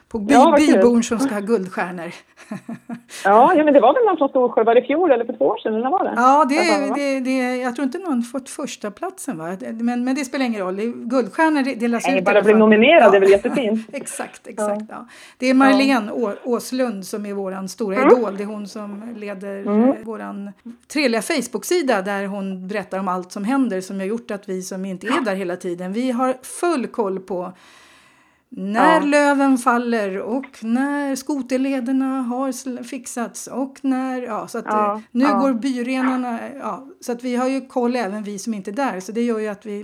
på 0.08 0.18
by, 0.18 0.34
ja, 0.34 0.56
byborn 0.56 1.02
som 1.02 1.18
ska 1.18 1.34
ha 1.34 1.40
guldstjärnor. 1.40 2.04
ja, 3.24 3.54
ja, 3.54 3.64
men 3.64 3.74
det 3.74 3.80
var 3.80 3.94
väl 3.94 4.04
någon 4.04 4.16
från 4.16 4.28
Storsjö, 4.28 4.64
var 4.64 4.74
det 4.74 4.80
i 4.80 4.86
fjol 4.86 5.12
eller 5.12 5.24
för 5.24 5.32
två 5.32 5.44
år 5.44 5.58
sedan? 5.58 5.74
Eller 5.74 5.90
var 5.90 6.04
det? 6.04 6.12
Ja, 6.16 6.44
det, 6.48 6.94
det, 6.94 7.20
det, 7.20 7.56
jag 7.56 7.74
tror 7.74 7.84
inte 7.84 7.98
någon 7.98 8.22
fått 8.22 8.50
första 8.50 8.90
platsen 8.90 9.38
va? 9.38 9.56
Men, 9.60 10.04
men 10.04 10.14
det 10.14 10.24
spelar 10.24 10.44
ingen 10.44 10.60
roll, 10.60 10.76
guldstjärnor 10.94 11.80
delas 11.80 12.06
Nej, 12.06 12.18
ut. 12.18 12.24
bara 12.24 12.42
bli 12.42 12.54
nominerad 12.54 13.02
ja. 13.02 13.10
det 13.10 13.16
är 13.16 13.20
väl 13.20 13.30
jättefint. 13.30 13.88
exakt, 13.92 14.46
exakt. 14.46 14.82
Ja. 14.88 14.96
Ja. 14.96 15.06
Det 15.38 15.46
är 15.46 15.54
Marlene 15.54 16.12
ja. 16.16 16.34
Åslund 16.44 17.06
som 17.06 17.26
är 17.26 17.32
vår 17.32 17.66
stora 17.66 17.96
mm. 17.96 18.18
idol. 18.18 18.36
Det 18.36 18.42
är 18.42 18.46
hon 18.46 18.68
som 18.68 19.14
leder 19.16 19.66
mm. 19.66 19.94
vår 20.04 20.52
trevliga 20.88 21.22
Facebook-sida 21.22 22.02
där 22.02 22.26
hon 22.26 22.68
berättar 22.68 22.98
om 22.98 23.08
allt 23.08 23.32
som 23.32 23.44
händer 23.44 23.80
som 23.80 23.98
har 23.98 24.06
gjort 24.06 24.30
att 24.30 24.48
vi 24.48 24.62
som 24.62 24.84
inte 24.84 25.06
är 25.06 25.24
där 25.24 25.34
hela 25.34 25.56
tiden, 25.56 25.92
vi 25.92 26.10
har 26.10 26.36
full 26.42 26.86
koll 26.86 27.20
på 27.20 27.52
när 28.50 29.00
ja. 29.00 29.06
löven 29.06 29.58
faller 29.58 30.22
och 30.22 30.46
när 30.62 31.16
skoterlederna 31.16 32.22
har 32.22 32.82
fixats 32.82 33.46
och 33.46 33.78
när, 33.82 34.22
ja 34.22 34.46
så 34.46 34.58
att 34.58 34.64
ja. 34.68 34.94
Eh, 34.94 35.00
nu 35.10 35.24
ja. 35.24 35.38
går 35.38 35.52
byrenarna, 35.52 36.38
ja 36.58 36.86
så 37.00 37.12
att 37.12 37.24
vi 37.24 37.36
har 37.36 37.48
ju 37.48 37.60
koll 37.60 37.96
även 37.96 38.22
vi 38.22 38.38
som 38.38 38.54
inte 38.54 38.70
är 38.70 38.72
där 38.72 39.00
så 39.00 39.12
det 39.12 39.22
gör 39.22 39.38
ju 39.38 39.48
att 39.48 39.66
vi 39.66 39.80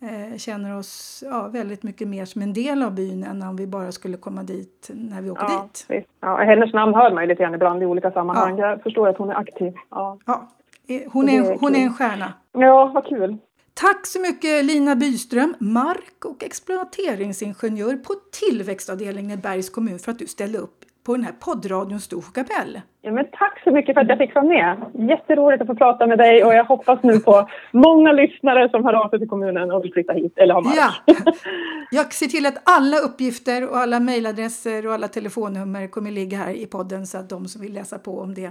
eh, 0.00 0.36
känner 0.36 0.78
oss 0.78 1.24
ja, 1.26 1.48
väldigt 1.48 1.82
mycket 1.82 2.08
mer 2.08 2.24
som 2.24 2.42
en 2.42 2.52
del 2.52 2.82
av 2.82 2.94
byn 2.94 3.24
än 3.24 3.42
om 3.42 3.56
vi 3.56 3.66
bara 3.66 3.92
skulle 3.92 4.16
komma 4.16 4.42
dit 4.42 4.90
när 4.94 5.22
vi 5.22 5.30
åker 5.30 5.44
ja, 5.44 5.68
dit. 5.88 6.06
Ja, 6.20 6.36
hennes 6.36 6.72
namn 6.72 6.94
hör 6.94 7.10
man 7.10 7.22
ju 7.22 7.28
lite 7.28 7.42
grann 7.42 7.54
ibland 7.54 7.82
i 7.82 7.86
olika 7.86 8.10
sammanhang. 8.10 8.58
Jag 8.58 8.82
förstår 8.82 9.08
att 9.08 9.18
hon 9.18 9.30
är 9.30 9.34
aktiv. 9.34 9.72
Ja. 9.90 10.18
ja. 10.26 10.48
Eh, 10.88 11.12
hon, 11.12 11.28
är, 11.28 11.52
är 11.52 11.58
hon 11.60 11.74
är 11.74 11.84
en 11.84 11.92
stjärna. 11.92 12.32
Ja, 12.52 12.90
vad 12.94 13.06
kul. 13.06 13.38
Tack 13.74 14.06
så 14.06 14.20
mycket 14.20 14.64
Lina 14.64 14.96
Byström, 14.96 15.54
mark 15.58 16.24
och 16.24 16.44
exploateringsingenjör 16.44 17.96
på 17.96 18.14
tillväxtavdelningen 18.32 19.38
i 19.38 19.42
Bergs 19.42 19.70
kommun 19.70 19.98
för 19.98 20.12
att 20.12 20.18
du 20.18 20.26
ställde 20.26 20.58
upp 20.58 20.84
på 21.06 21.16
den 21.16 21.24
här 21.24 21.32
poddradion 21.32 22.00
Storsjö 22.00 22.32
kapell. 22.32 22.80
Ja, 23.02 23.12
men 23.12 23.24
tack 23.32 23.60
så 23.64 23.70
mycket 23.70 23.94
för 23.94 24.00
att 24.00 24.08
jag 24.08 24.18
fick 24.18 24.34
vara 24.34 24.44
med. 24.44 24.76
Jätteroligt 25.10 25.62
att 25.62 25.66
få 25.66 25.74
prata 25.74 26.06
med 26.06 26.18
dig 26.18 26.44
och 26.44 26.54
jag 26.54 26.64
hoppas 26.64 27.02
nu 27.02 27.18
på 27.20 27.48
många 27.72 28.12
lyssnare 28.12 28.68
som 28.68 28.84
hör 28.84 28.92
av 28.92 29.08
sig 29.10 29.18
till 29.18 29.28
kommunen 29.28 29.70
och 29.70 29.84
vill 29.84 29.92
flytta 29.92 30.12
hit 30.12 30.38
eller 30.38 30.54
ha 30.54 30.60
mark. 30.60 30.76
Ja. 30.76 31.14
Jag 31.90 32.12
ser 32.12 32.26
till 32.26 32.46
att 32.46 32.62
alla 32.64 32.98
uppgifter 32.98 33.70
och 33.70 33.76
alla 33.76 34.00
mejladresser 34.00 34.86
och 34.86 34.94
alla 34.94 35.08
telefonnummer 35.08 35.86
kommer 35.86 36.10
ligga 36.10 36.38
här 36.38 36.52
i 36.52 36.66
podden 36.66 37.06
så 37.06 37.18
att 37.18 37.28
de 37.28 37.44
som 37.48 37.62
vill 37.62 37.72
läsa 37.74 37.98
på 37.98 38.20
om 38.20 38.34
det 38.34 38.50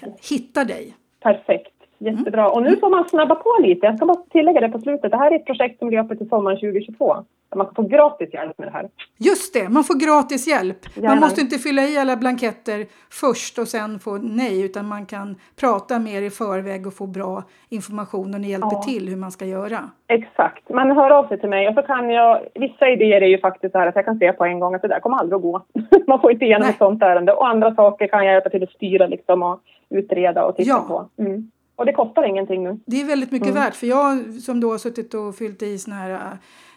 kan 0.00 0.12
hitta 0.30 0.64
dig. 0.64 0.94
Perfekt. 1.22 1.81
Jättebra. 2.02 2.50
Och 2.50 2.62
nu 2.62 2.76
får 2.76 2.90
man 2.90 3.08
snabba 3.08 3.34
på 3.34 3.56
lite. 3.62 3.86
Jag 3.86 3.96
ska 3.96 4.06
bara 4.06 4.22
tillägga 4.30 4.60
det 4.60 4.68
på 4.68 4.78
slutet. 4.78 5.10
Det 5.10 5.16
här 5.16 5.30
är 5.30 5.36
ett 5.36 5.46
projekt 5.46 5.78
som 5.78 5.90
löper 5.90 6.14
till 6.14 6.28
sommaren 6.28 6.56
2022. 6.56 7.14
Där 7.50 7.56
man 7.56 7.74
får 7.74 7.82
gratis 7.82 8.34
hjälp 8.34 8.58
med 8.58 8.68
det 8.68 8.72
här. 8.72 8.88
Just 9.18 9.54
det, 9.54 9.68
man 9.68 9.84
får 9.84 9.94
gratis 10.06 10.48
hjälp. 10.48 10.78
Gärna. 10.94 11.08
Man 11.08 11.18
måste 11.18 11.40
inte 11.40 11.58
fylla 11.58 11.82
i 11.82 11.98
alla 11.98 12.16
blanketter 12.16 12.86
först 13.10 13.58
och 13.58 13.68
sen 13.68 13.98
få 13.98 14.16
nej 14.16 14.64
utan 14.64 14.88
man 14.88 15.06
kan 15.06 15.36
prata 15.60 15.98
med 15.98 16.12
er 16.12 16.22
i 16.22 16.30
förväg 16.30 16.86
och 16.86 16.94
få 16.94 17.06
bra 17.06 17.42
information 17.68 18.34
och 18.34 18.40
ni 18.40 18.50
hjälper 18.50 18.68
ja. 18.72 18.82
till 18.82 19.08
hur 19.08 19.16
man 19.16 19.30
ska 19.30 19.44
göra. 19.44 19.78
Exakt. 20.08 20.68
Man 20.68 20.90
hör 20.90 21.10
av 21.10 21.28
sig 21.28 21.40
till 21.40 21.48
mig 21.48 21.68
och 21.68 21.74
så 21.74 21.82
kan 21.82 22.10
jag, 22.10 22.40
vissa 22.54 22.88
idéer 22.88 23.20
är 23.20 23.26
ju 23.26 23.38
faktiskt 23.38 23.72
så 23.72 23.78
här 23.78 23.86
att 23.86 23.96
jag 23.96 24.04
kan 24.04 24.18
se 24.18 24.32
på 24.32 24.44
en 24.44 24.60
gång 24.60 24.74
att 24.74 24.82
det 24.82 24.88
där 24.88 25.00
kommer 25.00 25.16
aldrig 25.16 25.36
att 25.36 25.42
gå. 25.42 25.62
man 26.06 26.20
får 26.20 26.32
inte 26.32 26.44
igenom 26.44 26.62
nej. 26.62 26.70
ett 26.70 26.78
sånt 26.78 27.02
ärende 27.02 27.32
och 27.32 27.48
andra 27.48 27.74
saker 27.74 28.06
kan 28.06 28.24
jag 28.24 28.34
hjälpa 28.34 28.50
till 28.50 28.62
att 28.62 28.70
styra 28.70 29.06
liksom 29.06 29.42
och 29.42 29.60
utreda 29.90 30.44
och 30.44 30.56
titta 30.56 30.68
ja. 30.68 30.84
på. 30.88 31.22
Mm. 31.22 31.50
Och 31.82 31.86
det 31.86 31.92
kostar 31.92 32.22
ingenting 32.22 32.64
nu. 32.64 32.80
Det 32.86 33.00
är 33.00 33.04
väldigt 33.04 33.30
mycket 33.32 33.48
mm. 33.48 33.62
värt 33.62 33.74
för 33.74 33.86
jag 33.86 34.34
som 34.34 34.60
då 34.60 34.70
har 34.70 34.78
suttit 34.78 35.14
och 35.14 35.36
fyllt 35.36 35.62
i 35.62 35.78
såna 35.78 35.96
här 35.96 36.10
äh, 36.10 36.18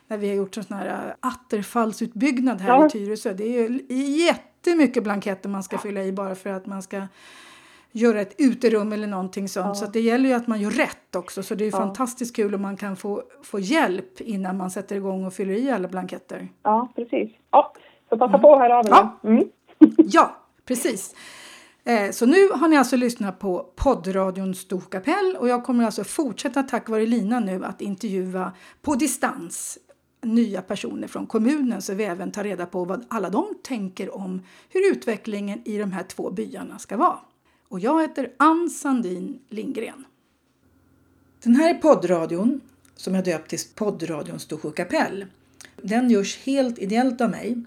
när 0.08 0.18
vi 0.18 0.28
har 0.28 0.36
gjort 0.36 0.58
en 0.58 0.64
sån 0.64 0.78
här 0.78 0.86
äh, 0.88 1.30
atterfallsutbyggnad 1.30 2.62
här 2.62 2.70
ja. 2.70 2.86
i 2.86 2.90
Tyresö. 2.90 3.34
Det 3.34 3.44
är 3.44 3.70
ju 3.70 3.80
jättemycket 4.26 5.04
blanketter 5.04 5.50
man 5.50 5.64
ska 5.64 5.78
fylla 5.78 6.04
i 6.04 6.12
bara 6.12 6.36
för 6.36 6.50
att 6.50 6.66
man 6.66 6.82
ska 6.82 7.02
göra 7.92 8.22
ett 8.22 8.36
uterum 8.38 8.94
eller 8.94 9.08
någonting 9.08 9.50
sånt. 9.50 9.66
Ja. 9.68 9.74
Så 9.74 9.86
det 9.86 10.02
gäller 10.02 10.30
ju 10.30 10.36
att 10.36 10.48
man 10.48 10.62
gör 10.62 10.72
rätt 10.72 11.16
också. 11.16 11.44
Så 11.44 11.56
det 11.56 11.66
är 11.66 11.72
ja. 11.72 11.78
fantastiskt 11.78 12.36
kul 12.36 12.56
om 12.56 12.62
man 12.62 12.78
kan 12.78 12.96
få, 12.96 13.24
få 13.44 13.60
hjälp 13.60 14.22
innan 14.22 14.58
man 14.58 14.72
sätter 14.72 14.96
igång 14.96 15.26
och 15.26 15.34
fyller 15.34 15.54
i 15.54 15.72
alla 15.72 15.88
blanketter. 15.88 16.48
Ja, 16.64 16.90
precis. 16.96 17.32
Ja, 17.52 17.74
så 18.10 18.18
passa 18.18 18.30
mm. 18.30 18.42
på 18.42 18.60
höra 18.60 18.80
av. 18.80 19.10
Mm. 19.24 19.44
ja, 19.98 20.36
precis. 20.66 21.16
Eh, 21.88 22.12
så 22.12 22.26
nu 22.26 22.50
har 22.50 22.68
ni 22.68 22.78
alltså 22.78 22.96
lyssnat 22.96 23.40
på 23.40 23.72
poddradion 23.76 24.56
Storkapell 24.56 25.36
och 25.40 25.48
jag 25.50 25.64
kommer 25.64 25.86
alltså 25.86 26.04
fortsätta 26.04 26.64
tack 26.64 26.90
vare 26.90 27.06
Lina 27.06 27.40
nu 27.40 27.66
att 27.66 27.82
intervjua 27.82 28.52
på 28.82 28.96
distans 28.96 29.78
nya 30.22 30.62
personer 30.62 31.08
från 31.08 31.28
kommunen 31.28 31.82
så 31.82 31.94
vi 31.94 32.04
även 32.04 32.32
tar 32.32 32.44
reda 32.44 32.66
på 32.66 32.86
vad 32.86 33.06
alla 33.08 33.30
de 33.30 33.46
tänker 33.64 34.16
om 34.16 34.42
hur 34.70 34.92
utvecklingen 34.92 35.62
i 35.66 35.78
de 35.78 35.92
här 35.92 36.04
två 36.04 36.32
byarna 36.32 36.80
ska 36.80 36.98
vara. 36.98 37.20
Och 37.68 37.80
jag 37.80 38.02
heter 38.02 38.32
Ann 38.38 38.70
Sandin 38.70 39.40
Lindgren. 39.50 40.06
Den 41.44 41.56
här 41.56 41.74
poddradion, 41.74 42.62
som 42.96 43.16
jag 43.16 43.26
döpt 43.26 43.50
till 43.50 43.60
poddradion 43.76 44.40
Storsjö 44.40 44.72
kapell, 44.72 45.26
den 45.82 46.10
görs 46.10 46.38
helt 46.38 46.80
ideellt 46.80 47.22
av 47.22 47.30
mig 47.30 47.64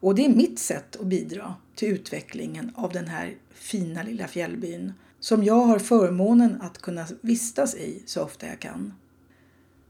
och 0.00 0.14
det 0.14 0.24
är 0.24 0.28
mitt 0.28 0.58
sätt 0.58 0.96
att 0.96 1.06
bidra 1.06 1.54
till 1.74 1.88
utvecklingen 1.88 2.72
av 2.74 2.92
den 2.92 3.08
här 3.08 3.36
fina 3.54 4.02
lilla 4.02 4.28
fjällbyn 4.28 4.92
som 5.20 5.44
jag 5.44 5.64
har 5.64 5.78
förmånen 5.78 6.60
att 6.60 6.78
kunna 6.78 7.06
vistas 7.20 7.74
i 7.74 8.02
så 8.06 8.22
ofta 8.22 8.46
jag 8.46 8.58
kan. 8.60 8.92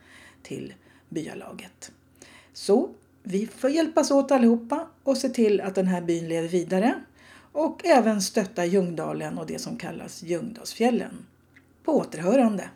till 0.43 0.73
byalaget. 1.09 1.91
Så 2.53 2.89
vi 3.23 3.47
får 3.47 3.69
hjälpas 3.69 4.11
åt 4.11 4.31
allihopa 4.31 4.87
och 5.03 5.17
se 5.17 5.29
till 5.29 5.61
att 5.61 5.75
den 5.75 5.87
här 5.87 6.01
byn 6.01 6.27
lever 6.27 6.47
vidare 6.47 6.95
och 7.51 7.85
även 7.85 8.21
stötta 8.21 8.65
Ljungdalen 8.65 9.37
och 9.37 9.45
det 9.45 9.59
som 9.59 9.77
kallas 9.77 10.23
Ljungdalsfjällen. 10.23 11.25
På 11.83 11.97
återhörande! 11.97 12.69